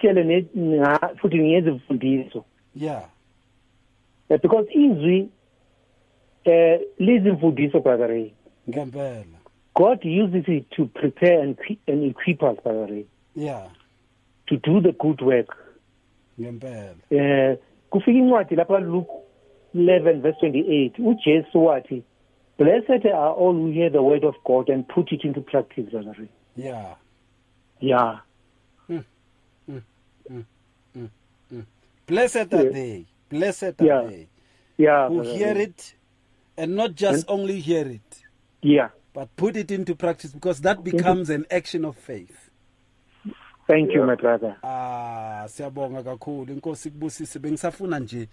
Si- 0.00 0.08
usitshele 0.08 0.24
ne- 0.24 0.46
nga- 0.76 1.14
futhi 1.20 1.38
ngezimfundiso 1.38 2.44
yeah. 2.74 3.08
Eh, 4.28 4.40
because 4.42 4.66
izwi 4.72 5.28
eh 6.44 6.80
lizimfundiso 6.98 7.80
brother 7.80 8.08
Ray. 8.08 8.32
Ngempela. 8.68 9.38
God 9.74 10.04
uses 10.04 10.48
it 10.48 10.70
to 10.70 10.86
prepare 10.86 11.40
and, 11.42 11.56
and 11.86 12.04
equip 12.04 12.42
us 12.42 12.58
brother 12.62 12.86
Ray. 12.86 13.06
Yeah. 13.34 13.68
To 14.46 14.56
do 14.56 14.80
the 14.80 14.92
good 14.92 15.20
work. 15.22 15.56
Ngempela. 16.40 16.96
Eh 17.10 17.56
kufika 17.90 18.18
incwadi 18.18 18.56
lapha 18.56 18.80
Luke 18.80 19.10
11 19.74 20.20
verse 20.20 20.38
28 20.46 20.98
uJesu 20.98 21.64
wathi 21.64 22.02
blessed 22.58 23.06
are 23.06 23.34
all 23.34 23.52
who 23.54 23.70
hear 23.70 23.90
the 23.90 24.02
word 24.02 24.24
of 24.24 24.34
God 24.44 24.68
and 24.70 24.86
put 24.88 25.12
it 25.12 25.24
into 25.24 25.40
practice 25.40 25.90
brother 25.90 26.14
Ray. 26.18 26.28
Yeah. 26.56 26.96
Yeah 27.80 28.20
blessed 32.06 32.54
are 32.54 32.62
Yeah. 32.64 32.72
they 32.72 33.04
blessed 33.30 33.62
are 33.80 33.86
Yeah. 33.86 34.06
they 34.08 34.28
yeah 34.78 35.08
who 35.08 35.14
brother 35.22 35.30
hear 35.38 35.54
Ray. 35.54 35.62
it 35.64 35.94
and 36.56 36.74
not 36.76 36.94
just 36.94 37.28
And- 37.28 37.40
only 37.40 37.60
hear 37.60 37.86
it 37.88 38.22
yeah. 38.62 38.90
but 39.14 39.28
put 39.36 39.56
it 39.56 39.70
into 39.70 39.94
practice 39.94 40.32
because 40.34 40.60
that 40.62 40.82
becomes 40.84 41.30
an 41.30 41.46
action 41.50 41.84
of 41.84 41.96
faith. 41.96 42.50
Thank 43.66 43.90
you 43.94 44.04
my 44.04 44.14
brother. 44.14 44.56
Ah 44.62 45.44
siyabonga 45.48 46.02
kakhulu. 46.02 46.52
Inkosi 46.52 46.90
kubusise 46.90 47.38
bengisafuna 47.38 47.98
nje 47.98 48.28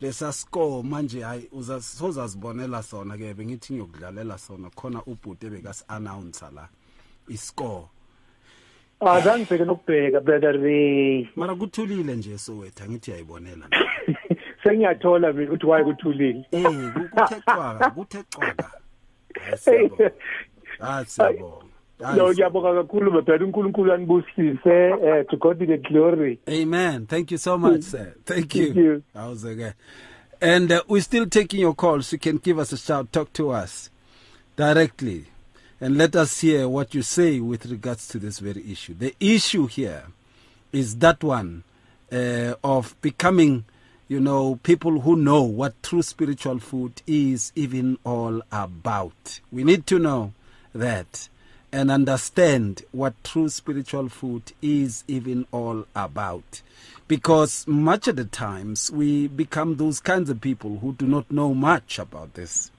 lesa 0.00 0.32
score 0.32 0.82
manje 0.82 1.20
hayi 1.22 1.48
uzasozazibonela 1.52 2.82
sona 2.82 3.16
ke 3.18 3.34
bengithi 3.34 3.72
ngiyokudlalela 3.74 4.38
sona. 4.38 4.70
Khona 4.70 5.02
ubhuti 5.06 5.50
bekas 5.50 5.84
announce 5.88 6.44
la 6.54 6.68
iscore. 7.28 7.88
Azange 9.00 9.44
bheke 9.44 9.64
nokubheka 9.64 10.20
brother 10.20 10.52
Ray 10.62 11.28
mara 11.36 11.54
kuthulile 11.54 12.16
nje 12.16 12.38
sowethu 12.38 12.90
ngithi 12.90 13.10
uyayibonela 13.10 13.68
sengiyathola 14.64 15.32
mina 15.32 15.52
ukuthi 15.52 15.66
why 15.66 15.84
kuthulile 15.84 16.44
eh 16.52 16.64
kuthe 16.92 17.40
cwaka 17.44 17.90
kuthe 17.90 18.22
cwaka 18.30 18.70
Hayi, 19.40 19.56
siyabonga 19.58 20.10
ah 20.80 21.04
siyabonga 21.04 21.64
Hayi, 22.02 22.18
No 22.18 22.32
ngiyabonga 22.32 22.74
kakhulu 22.74 23.10
mabrother 23.12 23.44
uNkulunkulu 23.44 23.92
anibusise 23.92 24.70
eh 25.04 25.26
to 25.30 25.36
God 25.36 25.58
be 25.58 25.66
the 25.66 25.78
glory 25.78 26.38
Amen. 26.48 27.06
Thank 27.06 27.30
you 27.30 27.38
so 27.38 27.58
much, 27.58 27.82
sir. 27.82 28.14
Thank 28.24 28.54
you. 28.54 28.64
Thank 28.66 28.76
you. 28.76 29.02
How's 29.14 29.44
it 29.44 29.56
going? 29.56 29.72
And 30.40 30.70
uh, 30.70 30.82
we're 30.86 31.02
still 31.02 31.26
taking 31.26 31.58
your 31.60 31.74
calls. 31.74 32.12
You 32.12 32.18
can 32.20 32.36
give 32.38 32.60
us 32.60 32.72
a 32.72 32.76
shout, 32.76 33.12
talk 33.12 33.32
to 33.32 33.50
us 33.50 33.90
directly, 34.56 35.24
and 35.80 35.96
let 35.96 36.16
us 36.16 36.40
hear 36.40 36.68
what 36.68 36.94
you 36.94 37.02
say 37.02 37.40
with 37.40 37.66
regards 37.66 38.08
to 38.08 38.18
this 38.18 38.40
very 38.40 38.70
issue. 38.70 38.94
The 38.94 39.14
issue 39.20 39.66
here 39.66 40.04
is 40.72 40.96
that 40.96 41.22
one 41.22 41.62
uh, 42.12 42.54
of 42.64 43.00
becoming, 43.00 43.64
you 44.08 44.18
know, 44.20 44.58
people 44.62 45.00
who 45.00 45.14
know 45.14 45.42
what 45.42 45.80
true 45.82 46.02
spiritual 46.02 46.58
food 46.58 47.02
is 47.06 47.52
even 47.54 47.98
all 48.04 48.42
about. 48.50 49.40
We 49.52 49.62
need 49.62 49.86
to 49.88 49.98
know 49.98 50.32
that 50.74 51.28
and 51.70 51.90
understand 51.90 52.82
what 52.92 53.22
true 53.22 53.48
spiritual 53.48 54.08
food 54.08 54.52
is 54.60 55.04
even 55.06 55.46
all 55.52 55.86
about. 55.94 56.62
Because 57.06 57.66
much 57.66 58.08
of 58.08 58.16
the 58.16 58.24
times 58.24 58.90
we 58.90 59.28
become 59.28 59.76
those 59.76 60.00
kinds 60.00 60.28
of 60.28 60.40
people 60.40 60.78
who 60.78 60.92
do 60.94 61.06
not 61.06 61.30
know 61.30 61.54
much 61.54 61.98
about 61.98 62.34
this 62.34 62.70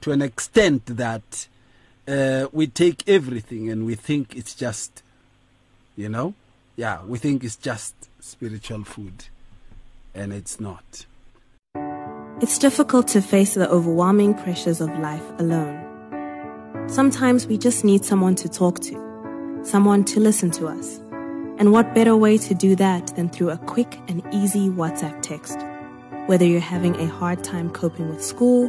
to 0.00 0.12
an 0.12 0.20
extent 0.20 0.84
that 0.86 1.48
uh, 2.06 2.48
we 2.52 2.66
take 2.66 3.08
everything 3.08 3.70
and 3.70 3.86
we 3.86 3.94
think 3.94 4.36
it's 4.36 4.54
just, 4.54 5.02
you 5.96 6.08
know, 6.08 6.34
yeah, 6.76 7.02
we 7.04 7.18
think 7.18 7.44
it's 7.44 7.56
just 7.56 7.94
spiritual 8.20 8.84
food, 8.84 9.26
and 10.14 10.32
it's 10.32 10.58
not. 10.58 11.06
It's 12.40 12.58
difficult 12.58 13.06
to 13.08 13.22
face 13.22 13.54
the 13.54 13.70
overwhelming 13.70 14.34
pressures 14.34 14.80
of 14.80 14.88
life 14.98 15.24
alone. 15.38 15.80
Sometimes 16.88 17.46
we 17.46 17.56
just 17.56 17.84
need 17.84 18.04
someone 18.04 18.34
to 18.36 18.48
talk 18.48 18.80
to, 18.80 19.60
someone 19.62 20.04
to 20.04 20.20
listen 20.20 20.50
to 20.52 20.66
us. 20.66 20.98
And 21.56 21.70
what 21.70 21.94
better 21.94 22.16
way 22.16 22.36
to 22.38 22.54
do 22.54 22.74
that 22.76 23.14
than 23.14 23.28
through 23.28 23.50
a 23.50 23.58
quick 23.58 24.00
and 24.08 24.22
easy 24.32 24.68
WhatsApp 24.68 25.22
text? 25.22 25.58
Whether 26.26 26.44
you're 26.44 26.60
having 26.60 26.96
a 26.96 27.06
hard 27.06 27.44
time 27.44 27.70
coping 27.70 28.08
with 28.08 28.22
school, 28.22 28.68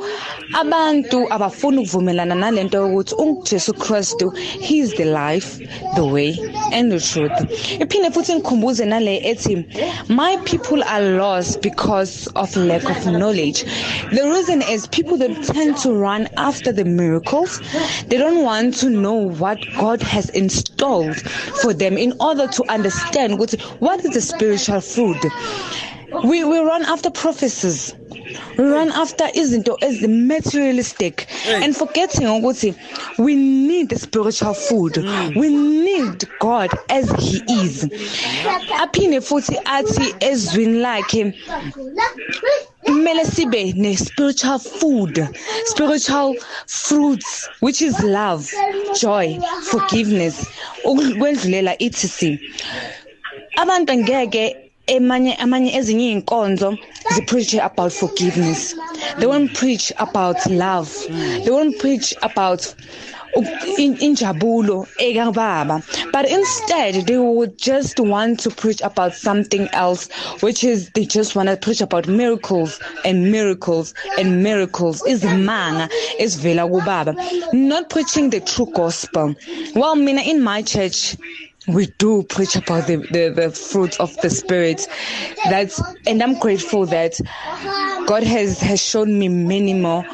abantu 0.54 1.28
abafuni 1.28 1.78
ukuvumelana 1.86 2.34
nalento 2.34 2.78
yokuthi 2.78 3.14
ujesu 3.14 3.72
kristu 3.74 4.36
he 4.36 4.80
is 4.80 4.94
the 4.94 5.04
life 5.06 5.58
the 5.96 6.04
way 6.04 6.38
and 6.72 6.92
the 6.92 7.00
truth. 7.00 7.32
Iphinde 7.80 8.12
futhi 8.12 8.40
ngikhumbuze 8.40 8.86
nale 8.86 9.20
ethi 9.24 9.66
my 10.08 10.36
people 10.44 10.82
are 10.84 11.02
lost 11.16 11.62
because 11.62 12.26
of 12.36 12.54
lack 12.56 12.84
of 12.84 13.06
knowledge. 13.06 13.64
The 14.12 14.30
reason 14.34 14.62
is 14.62 14.86
people 14.86 15.16
that 15.18 15.42
tend 15.44 15.76
to 15.78 15.92
run 15.92 16.28
after 16.36 16.72
the 16.72 16.84
miracles 16.84 17.60
they 18.08 18.18
don't 18.18 18.42
want 18.42 18.74
to 18.74 18.90
know 18.90 19.14
what 19.14 19.58
god 19.78 20.02
has 20.02 20.28
installed 20.30 21.16
for 21.62 21.72
them 21.72 21.96
in 21.96 22.12
order 22.20 22.46
to 22.46 22.64
understand 22.68 23.38
what 23.38 24.04
is 24.04 24.10
the 24.12 24.20
spiritual 24.20 24.80
food 24.80 25.16
we, 26.24 26.44
we 26.44 26.58
run 26.58 26.82
after 26.84 27.10
prophecies. 27.10 27.94
We 28.56 28.64
run 28.64 28.90
after 28.90 29.24
izinto 29.24 29.78
ezi-materialistic 29.80 31.26
and 31.46 31.76
forgetting 31.76 32.26
ukuthi 32.26 32.74
we 33.18 33.34
need 33.34 33.88
the 33.88 33.98
spiritual 33.98 34.54
food. 34.54 34.94
Mm. 34.94 35.36
We 35.36 35.48
need 35.48 36.28
god 36.40 36.70
as 36.88 37.10
he 37.12 37.42
is. 37.62 37.84
Aphinde 37.84 39.20
futhi 39.20 39.56
athi 39.64 40.12
ezwini 40.20 40.80
lakhe 40.80 41.34
kumele 42.86 43.24
sibe 43.24 43.74
ne-spiritual 43.74 44.58
food 44.58 45.28
spiritual 45.64 46.36
fruits 46.66 47.48
which 47.60 47.82
is 47.82 48.00
love 48.02 48.50
joy 49.00 49.38
forgiveness 49.62 50.46
ukwendlulela 50.84 51.76
etc 51.82 52.38
abantu 53.56 53.94
ngeke 53.94 54.65
emanye 54.86 55.34
amanye 55.44 55.70
ezinye 55.78 56.06
iy'nkonzo 56.12 56.78
zipreach 57.14 57.54
about 57.68 57.92
forgiveness. 57.92 58.74
They 59.18 59.26
won't 59.26 59.52
preach 59.54 59.92
about 59.98 60.38
love. 60.46 60.90
They 61.44 61.50
won't 61.50 61.78
preach 61.78 62.14
about 62.22 62.74
injabulo 63.78 64.86
ekababa 64.98 65.82
but 66.10 66.24
instead 66.26 67.06
they 67.06 67.18
would 67.18 67.58
just 67.58 68.00
want 68.00 68.40
to 68.40 68.50
preach 68.50 68.80
about 68.80 69.12
something 69.14 69.68
else 69.74 70.08
which 70.40 70.64
is 70.64 70.88
they 70.94 71.04
just 71.04 71.36
want 71.36 71.46
to 71.48 71.56
preach 71.56 71.82
about 71.82 72.08
miracles 72.08 72.80
and 73.04 73.30
miracles 73.30 73.92
and 74.18 74.42
miracles. 74.42 75.02
Izimanga 75.02 75.88
ezivela 76.18 76.66
kubaba. 76.66 77.14
Not 77.52 77.90
preaching 77.90 78.30
the 78.30 78.40
true 78.40 78.70
gospel. 78.74 79.34
Well 79.74 79.96
mina 79.96 80.22
in 80.22 80.40
my 80.42 80.62
church 80.62 81.16
we 81.68 81.86
do 81.98 82.22
preach 82.24 82.54
about 82.56 82.86
the, 82.86 82.96
the, 82.96 83.28
the 83.34 83.50
fruits 83.50 83.98
of 83.98 84.16
the 84.18 84.30
spirit 84.30 84.86
that's 85.50 85.80
and 86.06 86.22
i'm 86.22 86.38
grateful 86.38 86.86
that 86.86 87.18
god 88.06 88.22
has 88.22 88.60
has 88.60 88.80
shown 88.80 89.18
me 89.18 89.28
many 89.28 89.74
more 89.74 90.04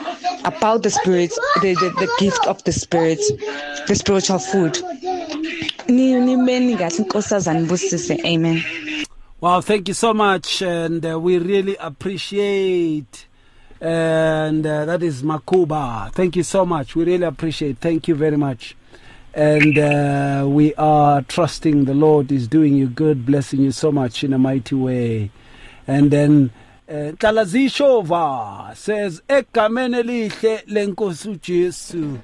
about 0.44 0.82
the 0.82 0.90
spirit 0.90 1.30
the, 1.60 1.74
the, 1.74 1.90
the 1.98 2.10
gift 2.18 2.46
of 2.46 2.62
the 2.64 2.72
spirit 2.72 3.20
the 3.86 3.94
spiritual 3.94 4.38
food 4.38 4.78
amen 8.24 8.62
Wow, 9.42 9.60
thank 9.60 9.88
you 9.88 9.94
so 9.94 10.14
much, 10.14 10.62
and 10.62 11.04
uh, 11.04 11.18
we 11.18 11.36
really 11.36 11.74
appreciate. 11.74 13.26
And 13.80 14.64
uh, 14.64 14.84
that 14.84 15.02
is 15.02 15.24
Makuba. 15.24 16.12
Thank 16.12 16.36
you 16.36 16.44
so 16.44 16.64
much. 16.64 16.94
We 16.94 17.02
really 17.02 17.24
appreciate. 17.24 17.78
Thank 17.78 18.06
you 18.06 18.14
very 18.14 18.36
much. 18.36 18.76
And 19.34 19.78
uh, 19.78 20.46
we 20.48 20.74
are 20.74 21.22
trusting 21.22 21.86
the 21.86 21.94
Lord 21.94 22.30
is 22.30 22.48
doing 22.48 22.74
you 22.74 22.86
good, 22.86 23.24
blessing 23.24 23.60
you 23.60 23.72
so 23.72 23.90
much 23.90 24.24
in 24.24 24.32
a 24.32 24.38
mighty 24.38 24.74
way. 24.74 25.30
And 25.86 26.10
then 26.10 26.50
uh, 26.88 27.16
Kalazishova 27.16 28.76
says, 28.76 29.22
"Egameni 29.28 30.02
elihle 30.02 30.62
lenkosi 30.66 31.28
uJesu." 31.28 32.18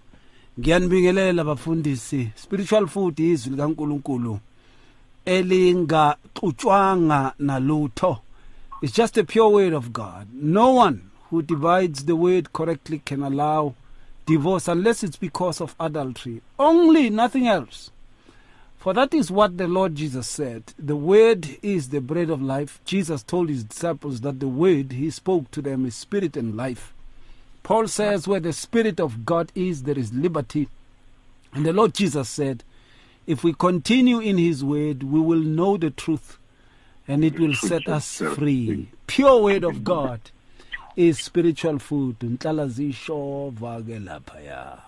Ngiyanibingelela 0.61 1.45
bafundisi. 1.45 2.31
Spiritual 2.35 2.87
food 2.87 3.21
izwi 3.21 3.57
likaNkuluNkulu. 3.57 4.41
elingaxutshwanga 5.29 7.33
nalutho 7.39 8.21
it's 8.81 8.95
just 8.95 9.19
a 9.19 9.25
pure 9.25 9.51
word 9.51 9.75
of 9.75 9.93
god 9.93 10.27
no 10.33 10.71
one 10.71 11.11
who 11.29 11.43
divides 11.43 12.07
the 12.07 12.17
word 12.17 12.51
correctly 12.55 13.03
can 13.05 13.23
allow 13.23 13.75
divorce 14.29 14.69
unless 14.69 15.03
it's 15.03 15.17
because 15.17 15.59
of 15.61 15.75
adultery. 15.81 16.43
Only 16.59 17.09
nothing 17.09 17.49
else. 17.49 17.91
For 18.77 18.93
that 18.93 19.15
is 19.15 19.31
what 19.31 19.57
the 19.57 19.67
lord 19.67 19.95
jesus 19.95 20.29
said. 20.29 20.75
The 20.79 20.95
word 20.95 21.49
is 21.63 21.89
the 21.89 22.01
bread 22.01 22.29
of 22.29 22.43
life. 22.43 22.79
Jesus 22.85 23.23
told 23.23 23.49
his 23.49 23.65
disciples 23.65 24.21
that 24.21 24.39
the 24.39 24.47
word 24.47 24.93
he 24.93 25.11
spoke 25.11 25.51
to 25.53 25.63
them 25.63 25.87
is 25.87 25.95
spirit 25.95 26.37
and 26.37 26.57
life. 26.57 26.93
Paul 27.63 27.89
says 27.89 28.29
where 28.29 28.39
the 28.39 28.53
spirit 28.53 29.01
of 29.01 29.25
god 29.25 29.51
is 29.55 29.85
there 29.85 29.99
is 29.99 30.13
liberty. 30.13 30.69
And 31.55 31.65
the 31.65 31.73
lord 31.73 31.95
jesus 31.95 32.29
said 32.29 32.63
if 33.27 33.43
we 33.43 33.53
continue 33.53 34.21
in 34.21 34.39
his 34.39 34.65
word, 34.65 35.03
we 35.03 35.21
will 35.21 35.41
know 35.41 35.77
the 35.77 35.91
truth 35.91 36.39
and 37.07 37.25
it 37.25 37.39
will 37.39 37.55
set 37.55 37.89
us 37.89 38.19
free. 38.35 38.89
Pure 39.07 39.43
word 39.43 39.65
of 39.65 39.85
God 39.85 40.21
is 40.99 41.19
spiritual 41.21 41.79
food. 41.79 42.19
Nhlala 42.19 42.67
zishova 42.67 43.81
ke 43.87 44.01
lapha 44.03 44.41
ya. 44.45 44.79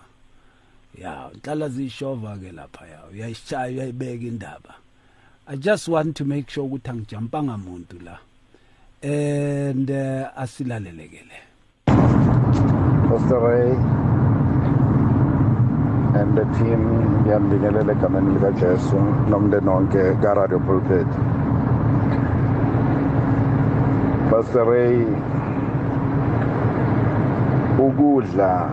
Nhlala 0.99 1.69
zishova 1.69 2.35
ke 2.37 2.51
lapha 2.51 2.85
ya. 2.85 2.99
Uyayishaya 3.13 3.71
uyayibeka 3.71 4.27
indaba. 4.27 4.75
I 5.47 5.55
just 5.55 5.87
want 5.87 6.17
to 6.17 6.25
make 6.25 6.49
sure 6.49 6.67
ukuthi 6.67 6.89
angijampanga 6.89 7.57
muntu 7.57 8.03
la. 8.03 8.17
And 9.01 9.89
uh, 9.89 10.31
asilalelekele. 10.37 11.39
Ray 13.31 13.71
and 16.19 16.37
the 16.37 16.43
team 16.57 16.81
ngiyambingelela 17.23 17.91
egameni 17.93 18.33
likajesu 18.33 18.95
nomndeni 19.29 19.69
wonke 19.69 20.13
karadio 20.21 20.59
pulpit 20.59 21.07
Pastor 24.29 24.65
Ray 24.65 25.05
ukudla 27.85 28.69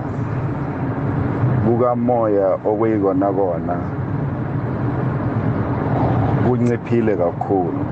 kukamoya 1.67 2.49
okuyikona 2.71 3.29
kona 3.33 3.77
kunciphile 6.45 7.17
kakhulu. 7.17 7.83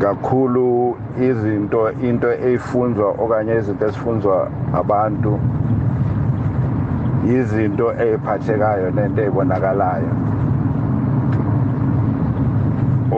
Kakhulu 0.00 0.96
izinto 1.20 1.92
into 1.92 2.28
eyifunzwa 2.32 3.08
okanye 3.22 3.56
izinto 3.56 3.84
esifunzwa 3.86 4.36
abantu 4.80 5.32
izinto 7.36 7.86
eziphathekayo 8.02 8.90
nento 8.90 9.20
ezibonakalayo 9.22 10.12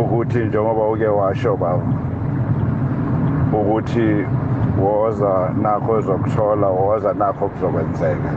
ukuthi 0.01 0.39
njengoba 0.39 0.83
uke 0.93 1.09
washo 1.09 1.57
baba 1.57 1.87
ukuthi 3.53 4.27
woza 4.79 5.55
nakho 5.63 5.99
ezokuthola 5.99 6.67
woza 6.67 7.15
nakho 7.15 7.49
kuzokwenzeka. 7.49 8.33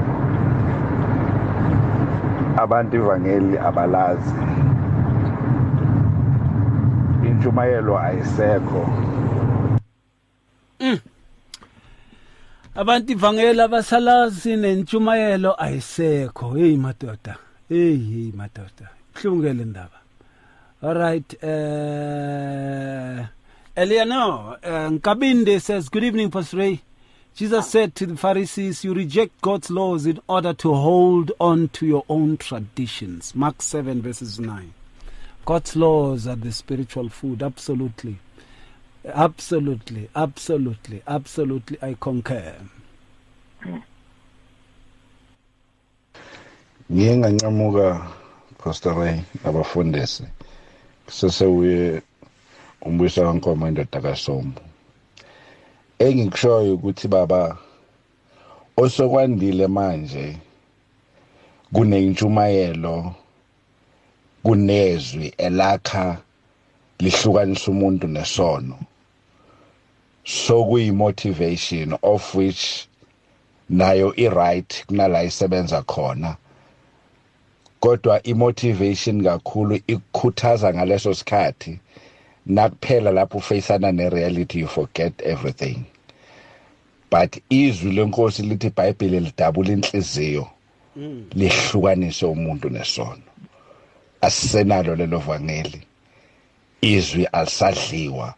Abantu 2.58 2.96
ivangeli 2.96 3.58
abalazi. 3.58 4.36
Intshumayelo 7.28 8.00
ayisekho. 8.00 8.82
Abantu 12.76 13.12
ivangeli 13.12 13.62
abasalazi 13.62 14.56
nentshumayelo 14.56 15.62
ayisekho. 15.64 16.50
Hey 16.54 16.78
madoda. 16.78 17.36
Hey 17.70 17.98
hey 17.98 18.32
madoda. 18.32 18.90
Hlungele 19.14 19.66
ndaba 19.66 20.00
all 20.82 20.94
right 20.94 21.34
uh 21.44 23.26
Eliano 23.76 24.58
uh, 24.64 24.90
Nkabinde 24.90 25.62
says 25.62 25.90
good 25.90 26.04
evening 26.04 26.32
Pastor 26.32 26.58
Ray 26.58 26.82
Jesus 27.36 27.70
said 27.70 27.96
to 27.96 28.06
the 28.06 28.16
Pharisees, 28.16 28.86
You 28.86 28.94
reject 28.94 29.42
God's 29.42 29.70
laws 29.70 30.06
in 30.06 30.22
order 30.30 30.54
to 30.54 30.74
hold 30.74 31.34
on 31.38 31.68
to 31.70 31.86
your 31.86 32.06
own 32.08 32.38
traditions. 32.38 33.36
Mark 33.36 33.62
7, 33.62 34.02
verses 34.02 34.40
9. 34.40 34.74
God's 35.46 35.76
laws 35.76 36.28
are 36.28 36.38
the 36.38 36.54
spiritual 36.54 37.10
food. 37.10 37.44
Absolutely. 37.44 38.20
Absolutely. 39.04 40.10
Absolutely. 40.16 41.04
Absolutely. 41.06 41.78
I 41.82 41.98
concur. 42.00 42.56
ngiye 46.92 47.18
ngancamuka 47.18 48.08
pastor 48.64 48.94
ray 49.00 49.22
nabafundisi 49.44 50.24
sesewuye 51.08 52.02
umbuyisa 52.86 53.22
kaNkomo 53.22 53.68
indoda 53.68 54.02
kaSombo. 54.02 54.62
Engikushoyo 56.00 56.74
ukuthi 56.74 57.08
baba 57.08 57.58
osokwandile 58.78 59.68
manje 59.68 60.38
kunentshumayelo 61.74 63.16
kunezwi 64.44 65.34
elakha 65.38 66.18
lihlukanisa 67.00 67.72
umuntu 67.72 68.08
nesono. 68.08 68.78
Sokuyi 70.24 70.92
motivation 70.92 71.98
of 72.02 72.36
which 72.36 72.88
nayo 73.70 74.14
i 74.18 74.30
right 74.30 74.86
kunala 74.88 75.24
isebenza 75.24 75.82
khona. 75.82 76.38
Kodwa 77.80 78.22
i 78.24 78.34
motivation 78.34 79.24
kakhulu 79.24 79.76
ikukhuthaza 79.88 80.74
ngaleso 80.74 81.14
sikhathi 81.14 81.80
nakuphela 82.46 83.12
lapho 83.12 83.38
ufacana 83.38 83.92
nereality 83.92 84.60
you 84.60 84.68
forget 84.68 85.14
everything. 85.24 85.86
But 87.10 87.38
izwi 87.50 87.92
lenkosi 87.92 88.44
lithi 88.44 88.68
iBhayibheli 88.68 89.20
lidabula 89.20 89.74
inhliziyo 89.74 90.48
lihlukanise 91.36 92.26
umuntu 92.26 92.70
nesono. 92.70 93.22
Asisenalo 94.22 94.96
lelo 94.96 95.20
vangeli. 95.20 95.82
Izwi 96.82 97.26
alisadliwa. 97.26 98.34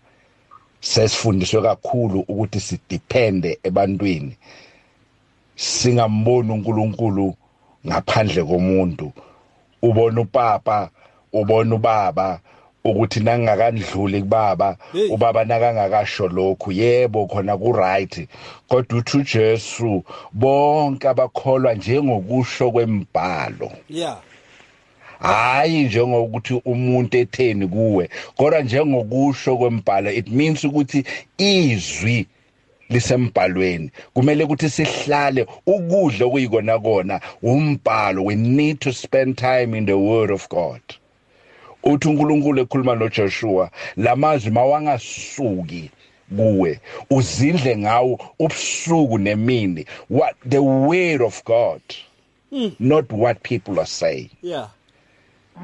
Sesifundiswe 0.79 1.61
kakhulu 1.61 2.19
ukuthi 2.19 2.59
sidepende 2.59 3.59
ebantwini. 3.63 4.37
Singamboni 5.55 6.51
uNkulunkulu 6.51 7.35
ngaphandle 7.87 8.43
komuntu. 8.43 9.13
Ubona 9.81 10.21
upapa 10.21 10.89
ubona 11.33 11.75
ubaba 11.75 12.39
ukuthi 12.91 13.19
nangakandluli 13.19 14.21
kubaba 14.21 14.77
ubaba 15.09 15.45
nakangakasho 15.45 16.27
lokhu. 16.27 16.71
Yebo 16.71 17.27
khona 17.27 17.57
ku 17.57 17.71
right 17.71 18.27
kodwa 18.67 18.99
uthi 18.99 19.17
uJesu 19.17 20.03
bonke 20.33 21.07
abakholwa 21.07 21.73
njengokusho 21.73 22.71
kwembhalo. 22.71 23.71
Yeah. 23.89 24.17
Hayi 25.19 25.83
njengokuthi 25.83 26.61
umuntu 26.65 27.17
etheni 27.17 27.67
kuwe 27.67 28.09
kodwa 28.37 28.61
njengokusho 28.61 29.57
kwembhalo 29.57 30.11
it 30.11 30.27
means 30.29 30.63
ukuthi 30.63 31.03
izwi 31.37 32.27
lisembhalweni. 32.89 33.91
Kumele 34.13 34.43
ukuthi 34.43 34.69
sihlale 34.69 35.47
ukudla 35.65 36.25
okuyikona 36.25 36.79
kona 36.79 37.19
umbhalo. 37.43 38.23
We 38.23 38.35
need 38.35 38.79
to 38.79 38.93
spend 38.93 39.37
time 39.37 39.77
in 39.77 39.85
the 39.85 39.97
word 39.97 40.31
of 40.31 40.47
god. 40.49 40.81
Uthi 41.91 42.07
uNkulunkulu 42.07 42.59
ekhuluma 42.61 42.93
noJoshua 42.95 43.65
lamazwi 44.03 44.51
mawangasuki 44.51 45.83
kuwe 46.37 46.79
uzindle 47.09 47.77
ngawo 47.77 48.19
ubusuku 48.39 49.17
nemini. 49.17 49.85
What 50.09 50.35
the 50.49 50.59
word 50.59 51.21
of 51.21 51.43
god 51.43 51.81
not 52.79 53.11
what 53.11 53.43
people 53.43 53.79
are 53.79 53.85
saying. 53.85 54.29
Yeah. 54.41 54.69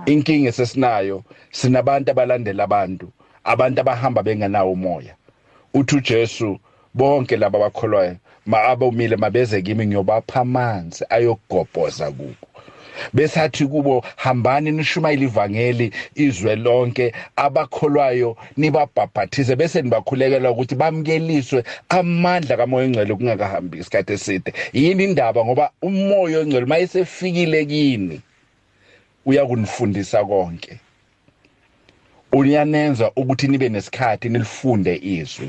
Inkinga 0.05 0.49
esesinayo 0.49 1.23
sinabantu 1.51 2.11
abalandela 2.11 2.63
abantu 2.63 3.07
abantu 3.43 3.81
abahamba 3.81 4.23
bengenawo 4.23 4.71
umoya. 4.71 5.15
Uthi 5.73 5.95
uJesu 5.95 6.59
bonke 6.93 7.37
laba 7.37 7.59
abakholwayo 7.59 8.17
ma 8.45 8.63
abomile 8.63 9.15
mabeze 9.15 9.61
kimi 9.61 9.87
ngiyobapha 9.87 10.41
amanzi 10.41 11.05
ayogobhoza 11.09 12.11
kubo. 12.11 12.47
Besathi 13.13 13.65
kubo 13.67 14.05
hambani 14.15 14.71
nishumayele 14.71 15.25
ivangeli 15.25 15.91
izwe 16.15 16.55
lonke 16.55 17.13
abakholwayo 17.35 18.37
nibabhabhathize 18.57 19.55
bese 19.55 19.81
nibakhulekela 19.81 20.51
ukuthi 20.51 20.75
bamkeliswe 20.75 21.63
amandla 21.89 22.57
kamoya 22.57 22.85
engcwele 22.85 23.15
kungakahambi 23.15 23.77
isikhathi 23.77 24.13
eside. 24.13 24.53
Yini 24.73 25.03
indaba? 25.03 25.45
Ngoba 25.45 25.71
umoya 25.81 26.39
engcwele 26.39 26.65
mayesefikile 26.65 27.65
kini. 27.65 28.21
Uyakunifundisa 29.25 30.25
konke. 30.25 30.79
Uyanenza 32.31 33.11
ukuthi 33.15 33.47
nibe 33.47 33.69
nesikhathi 33.69 34.29
nilifunde 34.29 34.95
izwi 35.03 35.47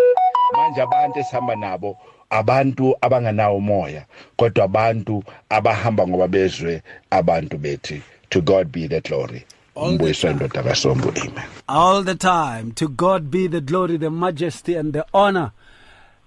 manje 0.57 0.83
abantu 0.83 1.19
esihamba 1.19 1.57
nabo 1.57 1.97
abantu 2.31 2.97
abanganawo 3.01 3.57
umoya 3.57 4.05
kodwa 4.37 4.65
abantu 4.65 5.25
abahamba 5.49 6.09
ngoba 6.09 6.29
bezwe 6.29 6.83
abantu 7.11 7.59
bethi 7.59 8.03
to 8.29 8.41
god 8.41 8.69
be 8.69 8.89
the 8.89 9.01
glory 9.01 9.45
umbuyiso 9.77 10.31
indoda 10.31 10.63
kasombu 10.63 11.09
amen 11.09 11.55
all 11.69 12.03
the 12.03 12.15
time. 12.15 12.73
To 12.73 12.89
God 12.89 13.31
be 13.31 13.47
the 13.47 13.61
glory, 13.61 13.97
the 13.97 14.11
majesty, 14.11 14.75
and 14.75 14.93
the 14.93 15.07
honor. 15.15 15.53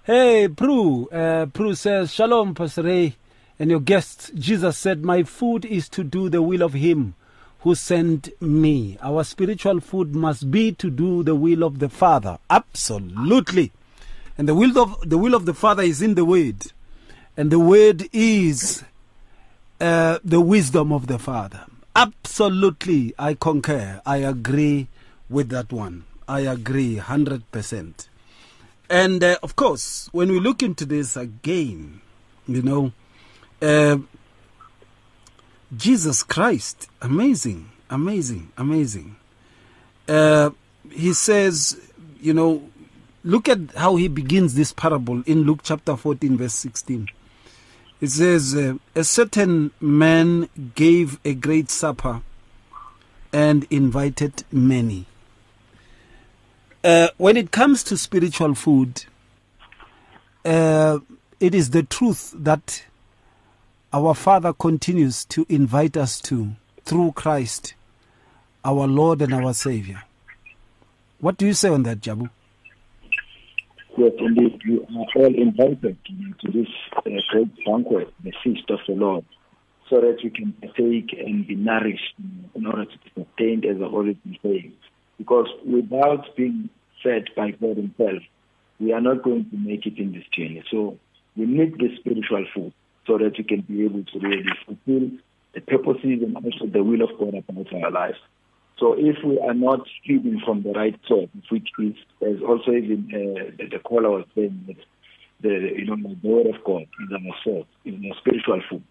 Hey, 0.04 0.48
Prue. 0.48 1.08
Uh, 1.10 1.46
Prue 1.46 1.74
says, 1.74 2.12
Shalom, 2.12 2.54
Pastor 2.54 2.82
Ray, 2.82 3.16
and 3.58 3.70
your 3.70 3.80
guests. 3.80 4.30
Jesus 4.34 4.76
said, 4.76 5.04
My 5.04 5.22
food 5.22 5.64
is 5.64 5.88
to 5.90 6.04
do 6.04 6.28
the 6.28 6.42
will 6.42 6.62
of 6.62 6.72
Him 6.72 7.14
who 7.60 7.74
sent 7.74 8.30
me. 8.40 8.98
Our 9.02 9.24
spiritual 9.24 9.80
food 9.80 10.14
must 10.14 10.50
be 10.50 10.72
to 10.72 10.90
do 10.90 11.22
the 11.22 11.34
will 11.34 11.62
of 11.62 11.78
the 11.78 11.88
Father. 11.88 12.38
Absolutely. 12.50 13.72
And 14.38 14.48
the 14.48 14.54
will 14.54 14.78
of 14.78 15.08
the 15.08 15.18
will 15.18 15.34
of 15.34 15.44
the 15.44 15.54
Father 15.54 15.82
is 15.82 16.00
in 16.00 16.14
the 16.14 16.24
Word, 16.24 16.72
and 17.36 17.50
the 17.50 17.58
Word 17.58 18.08
is 18.12 18.84
uh, 19.80 20.18
the 20.24 20.40
wisdom 20.40 20.92
of 20.92 21.08
the 21.08 21.18
Father. 21.18 21.64
Absolutely, 21.96 23.12
I 23.18 23.34
concur. 23.34 24.00
I 24.06 24.18
agree 24.18 24.86
with 25.28 25.48
that 25.48 25.72
one. 25.72 26.04
I 26.28 26.40
agree 26.40 26.96
100%. 26.96 28.08
And 28.88 29.24
uh, 29.24 29.38
of 29.42 29.56
course, 29.56 30.08
when 30.12 30.30
we 30.30 30.38
look 30.38 30.62
into 30.62 30.84
this 30.84 31.16
again, 31.16 32.00
you 32.46 32.62
know, 32.62 32.92
uh, 33.60 33.98
Jesus 35.76 36.22
Christ, 36.22 36.88
amazing, 37.02 37.70
amazing, 37.90 38.52
amazing. 38.56 39.16
Uh, 40.06 40.50
he 40.90 41.12
says, 41.12 41.80
you 42.20 42.32
know, 42.32 42.68
look 43.28 43.46
at 43.46 43.58
how 43.76 43.96
he 43.96 44.08
begins 44.08 44.54
this 44.54 44.72
parable 44.72 45.22
in 45.26 45.42
Luke 45.42 45.60
chapter 45.62 45.96
14, 45.98 46.38
verse 46.38 46.54
16. 46.54 47.08
It 48.00 48.08
says, 48.08 48.54
A 48.54 49.04
certain 49.04 49.70
man 49.82 50.48
gave 50.74 51.20
a 51.26 51.34
great 51.34 51.68
supper 51.68 52.22
and 53.30 53.66
invited 53.68 54.44
many. 54.50 55.04
Uh, 56.82 57.08
when 57.18 57.36
it 57.36 57.50
comes 57.50 57.82
to 57.84 57.98
spiritual 57.98 58.54
food, 58.54 59.04
uh, 60.46 60.98
it 61.38 61.54
is 61.54 61.70
the 61.70 61.82
truth 61.82 62.32
that 62.34 62.84
our 63.92 64.14
Father 64.14 64.54
continues 64.54 65.26
to 65.26 65.44
invite 65.50 65.98
us 65.98 66.18
to 66.22 66.52
through 66.86 67.12
Christ, 67.12 67.74
our 68.64 68.86
Lord 68.86 69.20
and 69.20 69.34
our 69.34 69.52
Savior. 69.52 70.04
What 71.20 71.36
do 71.36 71.44
you 71.44 71.52
say 71.52 71.68
on 71.68 71.82
that, 71.82 72.00
Jabu? 72.00 72.30
Yes, 73.98 74.12
indeed, 74.20 74.60
you 74.64 74.86
are 74.96 75.06
all 75.16 75.34
invited 75.34 75.96
to 76.06 76.52
this 76.52 76.68
uh, 76.96 77.02
great 77.30 77.64
banquet, 77.66 78.14
the 78.22 78.32
feast 78.44 78.70
of 78.70 78.78
the 78.86 78.94
Lord, 78.94 79.24
so 79.90 80.00
that 80.00 80.22
you 80.22 80.30
can 80.30 80.52
partake 80.52 81.12
and 81.18 81.44
be 81.44 81.56
nourished 81.56 82.14
in 82.54 82.64
order 82.64 82.84
to 82.84 82.98
be 82.98 83.24
sustained, 83.24 83.64
as 83.64 83.78
I've 83.78 83.92
always 83.92 84.14
been 84.24 84.38
saying. 84.40 84.72
Because 85.18 85.48
without 85.66 86.36
being 86.36 86.70
fed 87.02 87.24
by 87.36 87.50
God 87.50 87.76
Himself, 87.76 88.22
we 88.78 88.92
are 88.92 89.00
not 89.00 89.24
going 89.24 89.50
to 89.50 89.56
make 89.56 89.84
it 89.84 89.98
in 89.98 90.12
this 90.12 90.22
journey. 90.30 90.62
So 90.70 90.96
we 91.36 91.46
need 91.46 91.74
the 91.78 91.88
spiritual 91.98 92.46
food 92.54 92.72
so 93.04 93.18
that 93.18 93.36
you 93.36 93.42
can 93.42 93.62
be 93.62 93.84
able 93.84 94.04
to 94.04 94.18
really 94.20 94.52
fulfill 94.64 95.10
the 95.54 95.60
purposes 95.60 96.22
and 96.22 96.36
also 96.36 96.66
the 96.72 96.84
will 96.84 97.02
of 97.02 97.18
God 97.18 97.34
about 97.34 97.72
our 97.82 97.90
lives. 97.90 98.18
So 98.78 98.94
if 98.96 99.16
we 99.24 99.40
are 99.40 99.54
not 99.54 99.80
feeding 100.06 100.40
from 100.44 100.62
the 100.62 100.70
right 100.70 100.98
source, 101.06 101.28
which 101.50 101.68
is, 101.80 101.94
as 102.22 102.40
also 102.46 102.70
even 102.70 103.08
uh, 103.12 103.50
the, 103.58 103.68
the 103.70 103.78
caller 103.80 104.10
was 104.10 104.24
saying, 104.34 104.64
that 104.68 104.76
the 105.40 105.72
you 105.76 105.86
know 105.86 105.96
the 105.96 106.28
word 106.28 106.46
of 106.46 106.62
God 106.64 106.82
is 106.82 107.12
our 107.12 107.34
source, 107.42 107.66
is 107.84 107.94
our 107.94 108.16
spiritual 108.20 108.62
food. 108.70 108.84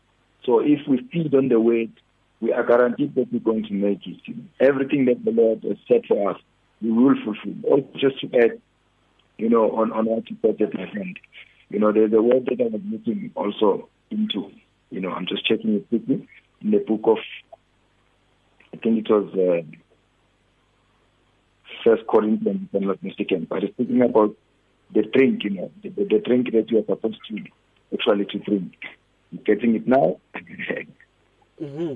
So 0.45 0.59
if 0.59 0.79
we 0.87 1.07
feed 1.11 1.33
on 1.33 1.47
the 1.47 1.59
word, 1.59 1.91
we 2.41 2.51
are 2.51 2.65
guaranteed 2.65 3.15
that 3.15 3.31
we're 3.31 3.39
going 3.39 3.63
to 3.63 3.73
make 3.73 4.05
it. 4.05 4.17
Everything 4.59 5.05
that 5.05 5.23
the 5.23 5.31
Lord 5.31 5.63
has 5.63 5.77
set 5.87 6.05
for 6.05 6.31
us, 6.31 6.41
we 6.81 6.91
will 6.91 7.15
fulfill. 7.23 7.55
Also, 7.63 7.87
just 7.97 8.19
to 8.21 8.27
add, 8.37 8.61
you 9.37 9.49
know, 9.49 9.71
on, 9.71 9.91
on 9.91 10.05
what 10.05 10.29
you 10.29 10.37
said, 10.41 10.73
my 10.73 10.89
friend, 10.91 11.17
you 11.69 11.79
know, 11.79 11.91
there's 11.91 12.13
a 12.13 12.21
word 12.21 12.45
that 12.45 12.61
I 12.61 12.67
was 12.67 12.81
looking 12.89 13.31
also 13.35 13.89
into. 14.11 14.51
You 14.89 15.01
know, 15.01 15.11
I'm 15.11 15.25
just 15.27 15.45
checking 15.45 15.75
it 15.75 15.89
quickly 15.89 16.27
in 16.61 16.71
the 16.71 16.77
book 16.77 17.01
of 17.05 17.17
I 18.77 18.79
think 18.83 19.09
it 19.09 19.11
was 19.11 19.33
uh, 19.33 19.65
First 21.83 22.03
Corinthians, 22.07 22.69
if 22.71 22.81
I'm 22.81 22.87
not 22.87 23.01
mistaken. 23.01 23.47
But 23.49 23.63
it's 23.63 23.73
speaking 23.73 24.01
about 24.01 24.35
the 24.93 25.03
drink, 25.03 25.43
you 25.43 25.49
know, 25.51 25.71
the, 25.81 25.89
the, 25.89 26.21
drink 26.23 26.51
that 26.53 26.69
you 26.69 26.79
are 26.79 26.85
supposed 26.85 27.19
to 27.29 27.43
actually 27.93 28.25
to 28.25 28.39
drink. 28.39 28.73
You're 29.31 29.43
getting 29.43 29.75
it 29.75 29.87
now? 29.87 30.19
Mm-hmm. 31.59 31.95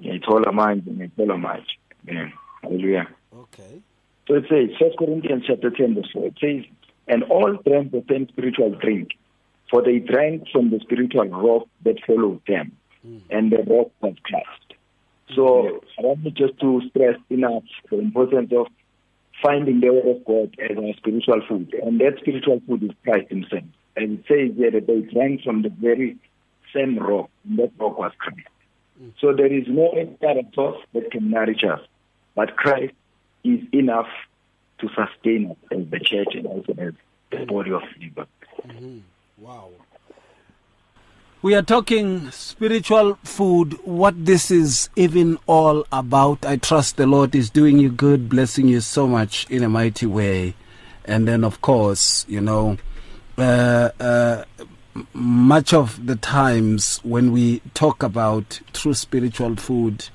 Yeah, 0.00 0.12
it's 0.12 0.26
all 0.28 0.44
a 0.44 0.52
mind 0.52 0.84
it's 0.86 1.12
all 1.18 1.32
a 1.32 1.38
match. 1.38 1.76
Yeah. 2.06 2.28
Hallelujah. 2.62 3.08
okay. 3.34 3.82
So 4.28 4.34
it 4.34 4.44
says, 4.48 4.76
First 4.78 4.96
Corinthians 4.96 5.42
chapter 5.44 5.70
10, 5.70 5.96
verse 5.96 6.08
4, 6.12 6.26
it 6.26 6.34
says, 6.40 6.64
And 7.08 7.24
all 7.24 7.58
drank 7.66 7.90
the 7.90 8.04
same 8.08 8.28
spiritual 8.28 8.70
drink, 8.76 9.08
for 9.70 9.82
they 9.82 9.98
drank 9.98 10.48
from 10.50 10.70
the 10.70 10.80
spiritual 10.80 11.28
rock 11.28 11.68
that 11.84 11.96
followed 12.06 12.40
them, 12.46 12.72
hmm. 13.02 13.18
and 13.30 13.52
the 13.52 13.58
rock 13.58 13.90
was 14.00 14.14
Christ. 14.24 14.74
So 15.34 15.80
I 15.98 16.02
want 16.02 16.24
you 16.24 16.30
just 16.32 16.58
to 16.60 16.82
stress 16.90 17.16
enough 17.30 17.62
the 17.88 17.98
importance 17.98 18.52
of 18.52 18.66
finding 19.42 19.80
the 19.80 19.90
word 19.90 20.16
of 20.16 20.24
God 20.24 20.56
as 20.60 20.76
our 20.76 20.92
spiritual 20.96 21.40
food. 21.48 21.74
And 21.82 22.00
that 22.00 22.18
spiritual 22.20 22.60
food 22.66 22.82
is 22.82 22.90
Christ 23.04 23.30
himself. 23.30 23.62
And 23.96 24.18
it 24.18 24.24
says 24.26 24.56
here 24.56 24.70
that 24.72 24.86
they 24.86 25.00
drank 25.00 25.42
from 25.42 25.62
the 25.62 25.68
very 25.68 26.16
same 26.74 26.98
rock, 26.98 27.30
and 27.44 27.58
that 27.58 27.72
rock 27.78 27.98
was 27.98 28.12
Christ. 28.18 28.48
Hmm. 28.98 29.10
So 29.20 29.32
there 29.32 29.52
is 29.52 29.64
no 29.68 29.90
other 29.90 30.42
source 30.54 30.78
that 30.94 31.10
can 31.12 31.30
nourish 31.30 31.62
us, 31.64 31.80
but 32.34 32.56
Christ 32.56 32.94
is 33.44 33.60
enough 33.72 34.08
to 34.80 34.88
sustain 34.88 35.50
us 35.50 35.56
as 35.70 35.86
the 35.90 36.00
church 36.00 36.34
and 36.34 36.46
also 36.46 36.72
as 36.72 36.94
the 37.30 37.46
body 37.46 37.70
of 37.70 37.82
hmm. 37.82 37.98
believers. 37.98 38.26
Mm-hmm. 38.66 38.98
Wow. 39.40 39.70
We 41.40 41.54
are 41.54 41.62
talking 41.62 42.30
spiritual 42.30 43.14
food, 43.24 43.72
what 43.86 44.26
this 44.26 44.50
is 44.50 44.90
even 44.96 45.38
all 45.46 45.86
about. 45.90 46.44
I 46.44 46.56
trust 46.56 46.98
the 46.98 47.06
Lord 47.06 47.34
is 47.34 47.48
doing 47.48 47.78
you 47.78 47.88
good, 47.88 48.28
blessing 48.28 48.68
you 48.68 48.82
so 48.82 49.06
much 49.08 49.48
in 49.48 49.62
a 49.62 49.68
mighty 49.70 50.04
way. 50.04 50.56
And 51.06 51.26
then, 51.26 51.42
of 51.42 51.62
course, 51.62 52.26
you 52.28 52.42
know, 52.42 52.76
uh, 53.38 53.88
uh, 53.98 54.44
much 55.14 55.72
of 55.72 56.04
the 56.06 56.16
times 56.16 57.00
when 57.02 57.32
we 57.32 57.60
talk 57.72 58.02
about 58.02 58.60
true 58.74 58.92
spiritual 58.92 59.56
food, 59.56 60.10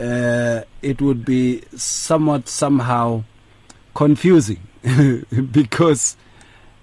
uh, 0.00 0.62
it 0.82 1.00
would 1.00 1.24
be 1.24 1.62
somewhat 1.76 2.48
somehow 2.48 3.22
confusing 3.94 4.66
because 5.52 6.16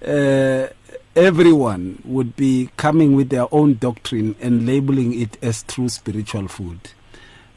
uh, 0.07 0.67
everyone 1.15 2.01
would 2.05 2.35
be 2.35 2.69
coming 2.77 3.15
with 3.15 3.29
their 3.29 3.47
own 3.53 3.75
doctrine 3.75 4.35
and 4.41 4.65
labeling 4.65 5.19
it 5.19 5.37
as 5.41 5.63
true 5.63 5.89
spiritual 5.89 6.47
food. 6.47 6.79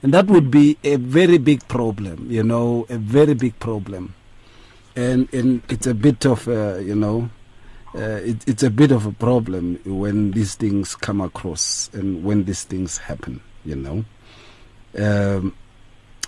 And 0.03 0.13
that 0.13 0.27
would 0.27 0.51
be 0.51 0.77
a 0.85 0.97
very 0.97 1.39
big 1.39 1.67
problem, 1.69 2.31
you 2.31 2.43
know, 2.43 2.87
a 2.89 2.99
very 2.99 3.35
big 3.35 3.59
problem. 3.59 4.15
And, 4.95 5.33
and 5.33 5.63
it's 5.69 5.87
a 5.87 5.95
bit 5.95 6.25
of, 6.27 6.47
a, 6.49 6.83
you 6.83 6.95
know, 6.95 7.31
uh, 7.95 8.21
it, 8.23 8.47
it's 8.47 8.63
a 8.63 8.71
bit 8.71 8.93
of 8.93 9.07
a 9.07 9.13
problem 9.13 9.81
when 9.85 10.33
these 10.33 10.55
things 10.55 10.95
come 10.95 11.21
across 11.21 11.91
and 11.93 12.23
when 12.23 12.45
these 12.45 12.65
things 12.65 12.99
happen, 12.99 13.41
you 13.65 13.77
know. 13.77 14.05
Um, 14.99 15.55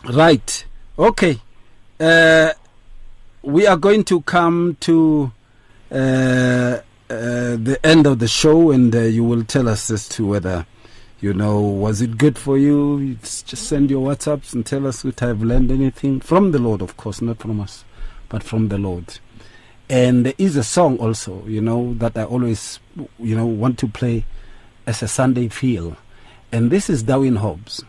right. 0.04 0.64
Okay. 0.98 1.40
Uh, 2.00 2.52
we 3.42 3.66
are 3.66 3.76
going 3.76 4.04
to 4.04 4.22
come 4.22 4.76
to 4.80 5.30
uh, 5.90 6.78
uh, 7.10 7.56
the 7.56 7.78
end 7.82 8.06
of 8.06 8.18
the 8.18 8.28
show, 8.28 8.70
and 8.70 8.94
uh, 8.94 9.00
you 9.00 9.24
will 9.24 9.44
tell 9.44 9.68
us 9.68 9.90
as 9.90 10.08
to 10.10 10.26
whether, 10.26 10.66
you 11.20 11.32
know, 11.32 11.60
was 11.60 12.00
it 12.00 12.18
good 12.18 12.38
for 12.38 12.58
you? 12.58 12.98
You 12.98 13.14
Just 13.14 13.68
send 13.68 13.90
your 13.90 14.06
WhatsApps 14.06 14.52
and 14.52 14.64
tell 14.64 14.86
us 14.86 15.04
if 15.04 15.22
I've 15.22 15.42
learned 15.42 15.70
anything 15.70 16.20
from 16.20 16.52
the 16.52 16.58
Lord, 16.58 16.82
of 16.82 16.96
course, 16.96 17.22
not 17.22 17.38
from 17.38 17.60
us, 17.60 17.84
but 18.28 18.42
from 18.42 18.68
the 18.68 18.78
Lord. 18.78 19.18
And 19.88 20.26
there 20.26 20.34
is 20.36 20.56
a 20.56 20.64
song 20.64 20.98
also, 20.98 21.44
you 21.46 21.62
know, 21.62 21.94
that 21.94 22.16
I 22.18 22.24
always, 22.24 22.78
you 23.18 23.34
know, 23.34 23.46
want 23.46 23.78
to 23.78 23.88
play 23.88 24.26
as 24.86 25.02
a 25.02 25.08
Sunday 25.08 25.48
feel. 25.48 25.96
And 26.52 26.70
this 26.70 26.90
is 26.90 27.02
Darwin 27.02 27.36
Hobbs. 27.36 27.84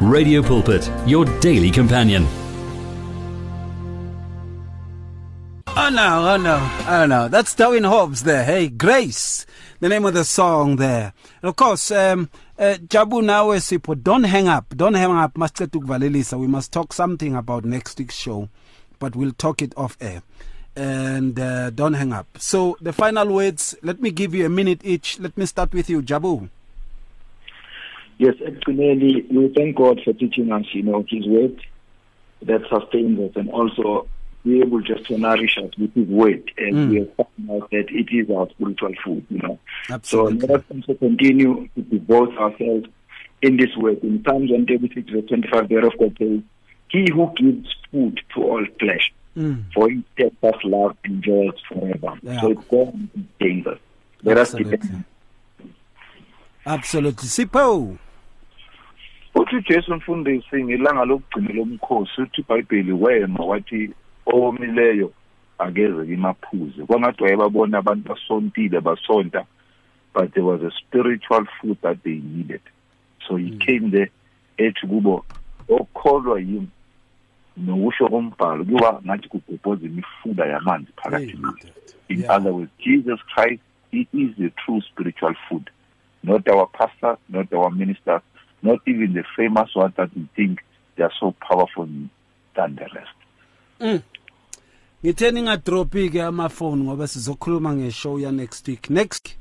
Radio 0.00 0.42
Pulpit, 0.42 0.90
your 1.06 1.24
daily 1.40 1.70
companion. 1.70 2.26
Oh 5.76 5.88
no, 5.88 6.28
oh 6.30 6.36
no, 6.36 6.84
oh 6.88 7.06
no. 7.06 7.28
That's 7.28 7.54
Darwin 7.54 7.84
Hobbs 7.84 8.24
there. 8.24 8.44
Hey, 8.44 8.68
Grace, 8.68 9.46
the 9.78 9.88
name 9.88 10.04
of 10.04 10.14
the 10.14 10.24
song 10.24 10.76
there. 10.76 11.12
And 11.42 11.48
of 11.48 11.56
course, 11.56 11.92
um, 11.92 12.28
uh, 12.58 12.74
Jabu 12.86 13.24
Nawe 13.24 13.56
Sipho, 13.58 14.02
don't 14.02 14.24
hang 14.24 14.48
up. 14.48 14.74
Don't 14.76 14.94
hang 14.94 15.12
up. 15.12 15.34
Valelisa. 15.34 16.38
We 16.38 16.48
must 16.48 16.72
talk 16.72 16.92
something 16.92 17.36
about 17.36 17.64
next 17.64 17.96
week's 17.98 18.16
show, 18.16 18.48
but 18.98 19.14
we'll 19.14 19.32
talk 19.32 19.62
it 19.62 19.72
off 19.76 19.96
air. 20.00 20.22
And 20.74 21.38
uh, 21.38 21.70
don't 21.70 21.94
hang 21.94 22.12
up. 22.12 22.26
So, 22.38 22.76
the 22.80 22.92
final 22.92 23.32
words, 23.32 23.76
let 23.82 24.00
me 24.00 24.10
give 24.10 24.34
you 24.34 24.44
a 24.44 24.48
minute 24.48 24.80
each. 24.82 25.20
Let 25.20 25.38
me 25.38 25.46
start 25.46 25.72
with 25.72 25.88
you, 25.88 26.02
Jabu. 26.02 26.48
Yes, 28.18 28.34
actually, 28.46 29.26
we 29.30 29.48
thank 29.56 29.76
God 29.76 30.00
for 30.04 30.12
teaching 30.12 30.52
us, 30.52 30.64
you 30.72 30.82
know, 30.82 31.04
His 31.08 31.26
word 31.26 31.60
that 32.42 32.62
sustains 32.68 33.18
us 33.20 33.32
and 33.36 33.50
also 33.50 34.06
be 34.44 34.60
able 34.60 34.80
just 34.82 35.06
to 35.06 35.16
nourish 35.18 35.56
us 35.58 35.70
with 35.78 35.94
His 35.94 36.06
word. 36.06 36.50
And 36.58 36.76
Mm. 36.76 36.88
we 36.90 36.96
have 36.98 37.16
found 37.16 37.50
out 37.62 37.70
that 37.70 37.86
it 37.90 38.08
is 38.14 38.30
our 38.30 38.48
spiritual 38.50 38.92
food, 39.04 39.26
you 39.30 39.38
know. 39.38 39.58
Absolutely. 39.90 40.40
So 40.40 40.46
let 40.46 40.60
us 40.60 40.66
also 40.70 40.94
continue 40.94 41.68
to 41.74 41.82
devote 41.82 42.36
ourselves 42.36 42.86
in 43.42 43.56
this 43.56 43.74
word. 43.76 43.98
In 44.02 44.22
Psalms 44.24 44.50
136, 44.50 45.10
verse 45.10 45.24
25, 45.28 45.68
thereof 45.68 45.92
God 45.98 46.16
says, 46.18 46.40
He 46.90 47.06
who 47.10 47.32
gives 47.36 47.74
food 47.90 48.20
to 48.34 48.42
all 48.42 48.64
flesh, 48.78 49.12
Mm. 49.36 49.64
for 49.74 49.90
his 49.90 50.02
steadfast 50.12 50.64
love 50.64 50.96
endures 51.04 51.54
forever. 51.68 52.16
Yeah. 52.22 52.40
So 52.40 52.50
it's 52.52 52.64
God 52.70 52.92
who 52.94 53.08
sustains 53.22 53.66
us. 53.66 53.78
Let 54.22 54.38
us 54.38 54.54
Absolutely. 54.54 54.76
depend. 54.78 55.04
Absolutely. 56.66 57.28
Sipo. 57.28 57.96
uthi 59.34 59.56
ujesu 59.56 59.94
mfundisi 59.94 60.64
ngelanga 60.64 61.04
lokugcina 61.04 61.52
lomkhosi 61.54 62.22
uthi 62.22 62.40
ibhayibheli 62.40 62.92
wema 62.92 63.44
wathi 63.44 63.90
owomileyo 64.26 65.12
akeze 65.58 66.06
kimaphuze 66.06 66.82
kwangathi 66.86 67.22
wayebabona 67.22 67.78
abantu 67.78 68.08
basontile 68.08 68.80
basonta 68.80 69.44
but 70.14 70.32
there 70.32 70.46
was 70.46 70.60
a 70.62 70.70
spiritual 70.70 71.46
food 71.60 71.76
that 71.82 72.02
they 72.02 72.14
needed 72.14 72.60
so 73.28 73.36
he 73.36 73.50
came 73.50 73.90
there 73.90 74.10
ethi 74.56 74.86
kubo 74.86 75.24
okholwa 75.68 76.40
yimi 76.40 76.68
nokusho 77.56 78.08
kombhalo 78.08 78.64
kuba 78.64 79.00
ngathi 79.06 79.28
kugobhoza 79.28 79.86
imifula 79.86 80.46
yamanzi 80.46 80.92
phakathi 80.96 81.36
kwethu 81.36 81.68
in 82.08 82.20
Yeah. 82.20 82.36
other 82.36 82.52
words 82.52 82.70
jesus 82.78 83.20
christ 83.34 83.62
he 83.90 84.06
is 84.12 84.30
the 84.38 84.50
true 84.50 84.80
spiritual 84.80 85.34
food 85.48 85.70
not 86.24 86.48
our 86.48 86.66
pastors 86.66 87.18
not 87.28 87.52
our 87.52 87.70
ministers 87.70 88.22
not 88.62 88.80
even 88.86 89.12
the 89.12 89.24
famous 89.36 89.74
ones 89.74 89.94
that 89.96 90.14
we 90.16 90.26
think 90.34 90.60
they 90.96 91.04
are 91.04 91.12
so 91.20 91.34
powerful 91.40 91.86
than 92.56 92.76
the 92.76 92.88
rest. 92.94 93.16
Mm. 93.80 94.02
ngithe 95.04 95.30
ningadropi 95.30 96.10
ke 96.10 96.22
amafoni 96.22 96.84
ngoba 96.84 97.06
sizokhuluma 97.08 97.74
ngeshow 97.74 98.18
ya 98.20 98.32
next 98.32 98.68
week. 98.68 98.90
Next 98.90 99.36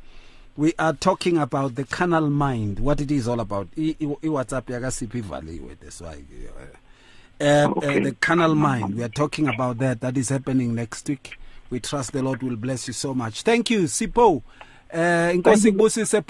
we 0.58 0.74
are 0.78 0.94
talking 0.94 1.38
about 1.38 1.76
the 1.76 1.84
carnal 1.84 2.30
mind 2.30 2.80
what 2.80 3.02
it 3.02 3.12
is 3.12 3.28
all 3.28 3.40
about. 3.40 3.68
I-whatsapp 3.78 4.70
yakasiphi 4.70 5.20
ivaliwe 5.20 5.76
that's 5.80 6.02
why 6.02 6.18
uh, 7.40 7.72
uh, 7.72 7.80
the 7.80 8.16
carnal 8.20 8.56
mind. 8.56 8.96
We 8.96 9.04
are 9.04 9.10
talking 9.10 9.48
about 9.48 9.78
that. 9.80 10.02
That 10.02 10.18
is 10.18 10.30
happening 10.30 10.76
next 10.76 11.08
week. 11.10 11.38
We 11.70 11.80
trust 11.80 12.12
the 12.12 12.22
lord 12.22 12.44
will 12.44 12.56
bless 12.58 12.88
you 12.88 12.94
so 12.94 13.14
much. 13.14 13.44
Thank 13.44 13.70
you 13.70 13.84
Sipho 13.84 14.42
uh, 14.94 15.36
inkosi 15.36 15.72
kubusise 15.72 16.22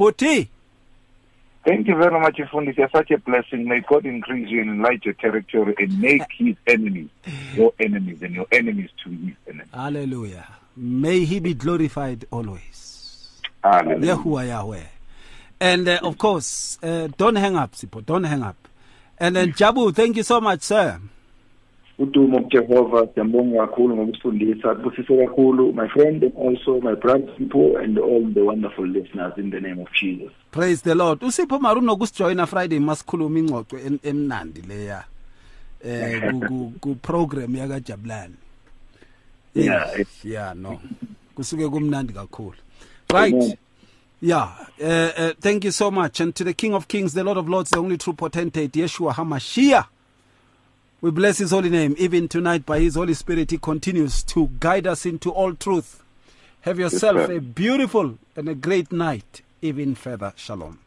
Thank 1.65 1.87
you 1.87 1.95
very 1.95 2.19
much, 2.19 2.35
Ifundisi. 2.39 2.77
You're 2.77 2.89
such 2.89 3.11
a 3.11 3.17
blessing. 3.19 3.65
May 3.69 3.79
God 3.87 4.05
increase 4.05 4.49
you 4.49 4.59
and 4.61 4.69
enlarge 4.71 5.05
your 5.05 5.13
territory 5.13 5.73
and 5.77 6.01
make 6.01 6.23
his 6.37 6.57
enemies 6.67 7.07
your 7.55 7.71
enemies 7.79 8.21
and 8.21 8.35
your 8.35 8.47
enemies 8.51 8.89
to 9.03 9.09
his 9.09 9.35
enemies. 9.47 9.67
hallelujah 9.73 10.47
may 10.75 11.23
he 11.23 11.39
be 11.39 11.53
glorified 11.53 12.25
always 12.31 12.83
Hallelujah. 13.63 14.17
Yahuwah 14.17 14.47
Yahweh. 14.47 14.83
And 15.61 15.87
uh, 15.87 15.99
of 16.03 16.17
course, 16.17 16.77
uh, 16.83 17.07
don't 17.17 17.37
hang 17.37 17.55
up, 17.55 17.71
Sipho. 17.73 18.05
Don't 18.05 18.25
hang 18.25 18.43
up. 18.43 18.57
And 19.17 19.35
then 19.35 19.53
Jabu, 19.53 19.95
thank 19.95 20.17
you 20.17 20.23
so 20.23 20.41
much, 20.41 20.63
sir. 20.63 20.99
Udumo 21.99 22.39
kuJehova 22.41 23.07
siyambonga 23.13 23.67
kakhulu 23.67 23.95
ngokusifundisa 23.95 24.75
kubusise 24.75 25.17
kakhulu 25.17 25.73
my 25.73 25.87
friend 25.87 26.23
and 26.23 26.33
also 26.47 26.81
my 26.81 26.95
brothers 26.95 27.37
people 27.37 27.77
and 27.83 27.99
all 27.99 28.33
the 28.33 28.41
wonderful 28.41 28.87
listeners 28.87 29.33
in 29.37 29.51
the 29.51 29.59
name 29.59 29.81
of 29.81 29.87
Jesus. 30.01 30.31
Praise 30.51 30.81
the 30.83 30.95
lord. 30.95 31.23
Usipho 31.23 31.59
mari 31.59 31.79
unokusijoyina 31.79 32.45
friday 32.47 32.79
masikhuluma 32.79 33.39
ingxoxo 33.39 33.77
em- 33.77 33.99
emnandi 34.03 34.61
leya 34.61 35.03
eh 35.85 36.31
ku- 36.31 36.39
ku- 36.47 36.73
ku 36.79 36.95
program 36.95 37.55
yakajabulani. 37.55 38.35
Yeah. 39.55 39.99
Eh, 39.99 40.05
yeah 40.23 40.53
no 40.55 40.79
kusuke 41.35 41.69
kumnandi 41.69 42.13
kakhulu. 42.13 42.53
Right. 43.13 43.33
Amen. 43.33 43.57
yeah 44.21 44.49
uh, 44.79 45.11
uh, 45.23 45.31
thank 45.39 45.63
you 45.65 45.71
so 45.71 45.91
much. 45.91 46.19
And 46.21 46.33
to 46.35 46.43
the 46.43 46.53
king 46.53 46.73
of 46.73 46.87
kings 46.87 47.13
the 47.13 47.23
lord 47.23 47.37
of 47.37 47.47
lords 47.49 47.69
the 47.69 47.77
only 47.79 47.97
true 47.97 48.13
potentate 48.13 48.79
yeshua 48.79 49.13
hamashiach. 49.13 49.85
We 51.03 51.11
bless 51.11 51.37
his 51.37 51.51
holy 51.51 51.69
name 51.69 51.93
even 51.99 52.29
tonight 52.29 52.65
by 52.65 52.79
his 52.79 52.95
holy 52.95 53.13
spirit 53.13 53.51
he 53.51 53.57
continues 53.57 54.23
to 54.23 54.49
guide 54.61 54.87
us 54.87 55.05
into 55.05 55.29
all 55.29 55.53
truth 55.53 56.01
have 56.61 56.79
yourself 56.79 57.29
a 57.29 57.41
beautiful 57.41 58.17
and 58.37 58.47
a 58.47 58.55
great 58.55 58.89
night 58.89 59.41
even 59.61 59.93
further 59.93 60.31
shalom 60.37 60.79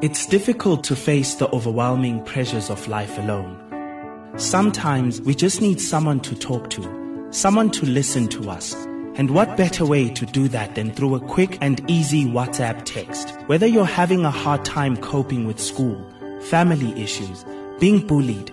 It's 0.00 0.26
difficult 0.26 0.82
to 0.84 0.96
face 0.96 1.36
the 1.36 1.48
overwhelming 1.50 2.24
pressures 2.24 2.70
of 2.70 2.86
life 2.86 3.18
alone. 3.18 3.54
Sometimes 4.36 5.20
we 5.20 5.34
just 5.34 5.60
need 5.60 5.80
someone 5.80 6.20
to 6.20 6.36
talk 6.36 6.70
to, 6.70 7.26
someone 7.32 7.70
to 7.72 7.84
listen 7.84 8.28
to 8.28 8.48
us. 8.48 8.74
And 9.16 9.32
what 9.32 9.56
better 9.56 9.84
way 9.84 10.08
to 10.10 10.24
do 10.24 10.46
that 10.48 10.76
than 10.76 10.92
through 10.92 11.16
a 11.16 11.20
quick 11.20 11.58
and 11.60 11.82
easy 11.90 12.24
WhatsApp 12.26 12.84
text? 12.84 13.34
Whether 13.48 13.66
you're 13.66 13.96
having 14.02 14.24
a 14.24 14.30
hard 14.30 14.64
time 14.64 14.96
coping 14.96 15.48
with 15.48 15.58
school, 15.58 15.98
family 16.42 16.92
issues, 17.02 17.44
being 17.80 18.06
bullied, 18.06 18.52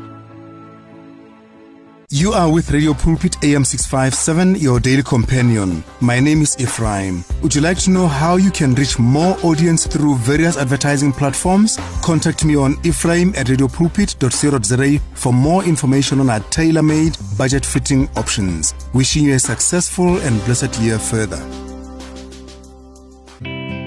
You 2.13 2.33
are 2.33 2.51
with 2.51 2.71
Radio 2.71 2.93
Pulpit 2.93 3.41
AM 3.41 3.63
657, 3.63 4.55
your 4.55 4.81
daily 4.81 5.01
companion. 5.01 5.81
My 6.01 6.19
name 6.19 6.41
is 6.41 6.59
Ephraim. 6.59 7.23
Would 7.41 7.55
you 7.55 7.61
like 7.61 7.77
to 7.83 7.89
know 7.89 8.05
how 8.05 8.35
you 8.35 8.51
can 8.51 8.75
reach 8.75 8.99
more 8.99 9.37
audience 9.43 9.87
through 9.87 10.17
various 10.17 10.57
advertising 10.57 11.13
platforms? 11.13 11.79
Contact 12.03 12.43
me 12.43 12.57
on 12.57 12.75
ephraim 12.83 13.29
at 13.37 13.47
radiopulpit.co.za 13.47 14.99
for 15.13 15.31
more 15.31 15.63
information 15.63 16.19
on 16.19 16.29
our 16.29 16.41
tailor 16.49 16.83
made, 16.83 17.15
budget 17.37 17.65
fitting 17.65 18.09
options. 18.17 18.75
Wishing 18.93 19.23
you 19.23 19.35
a 19.35 19.39
successful 19.39 20.17
and 20.17 20.43
blessed 20.43 20.77
year 20.81 20.99
further. 20.99 21.39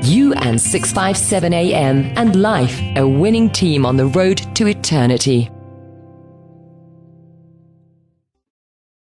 You 0.02 0.32
and 0.32 0.58
657 0.58 1.52
AM 1.52 2.16
and 2.16 2.40
life, 2.40 2.80
a 2.96 3.06
winning 3.06 3.50
team 3.50 3.84
on 3.84 3.98
the 3.98 4.06
road 4.06 4.38
to 4.56 4.66
eternity. 4.66 5.50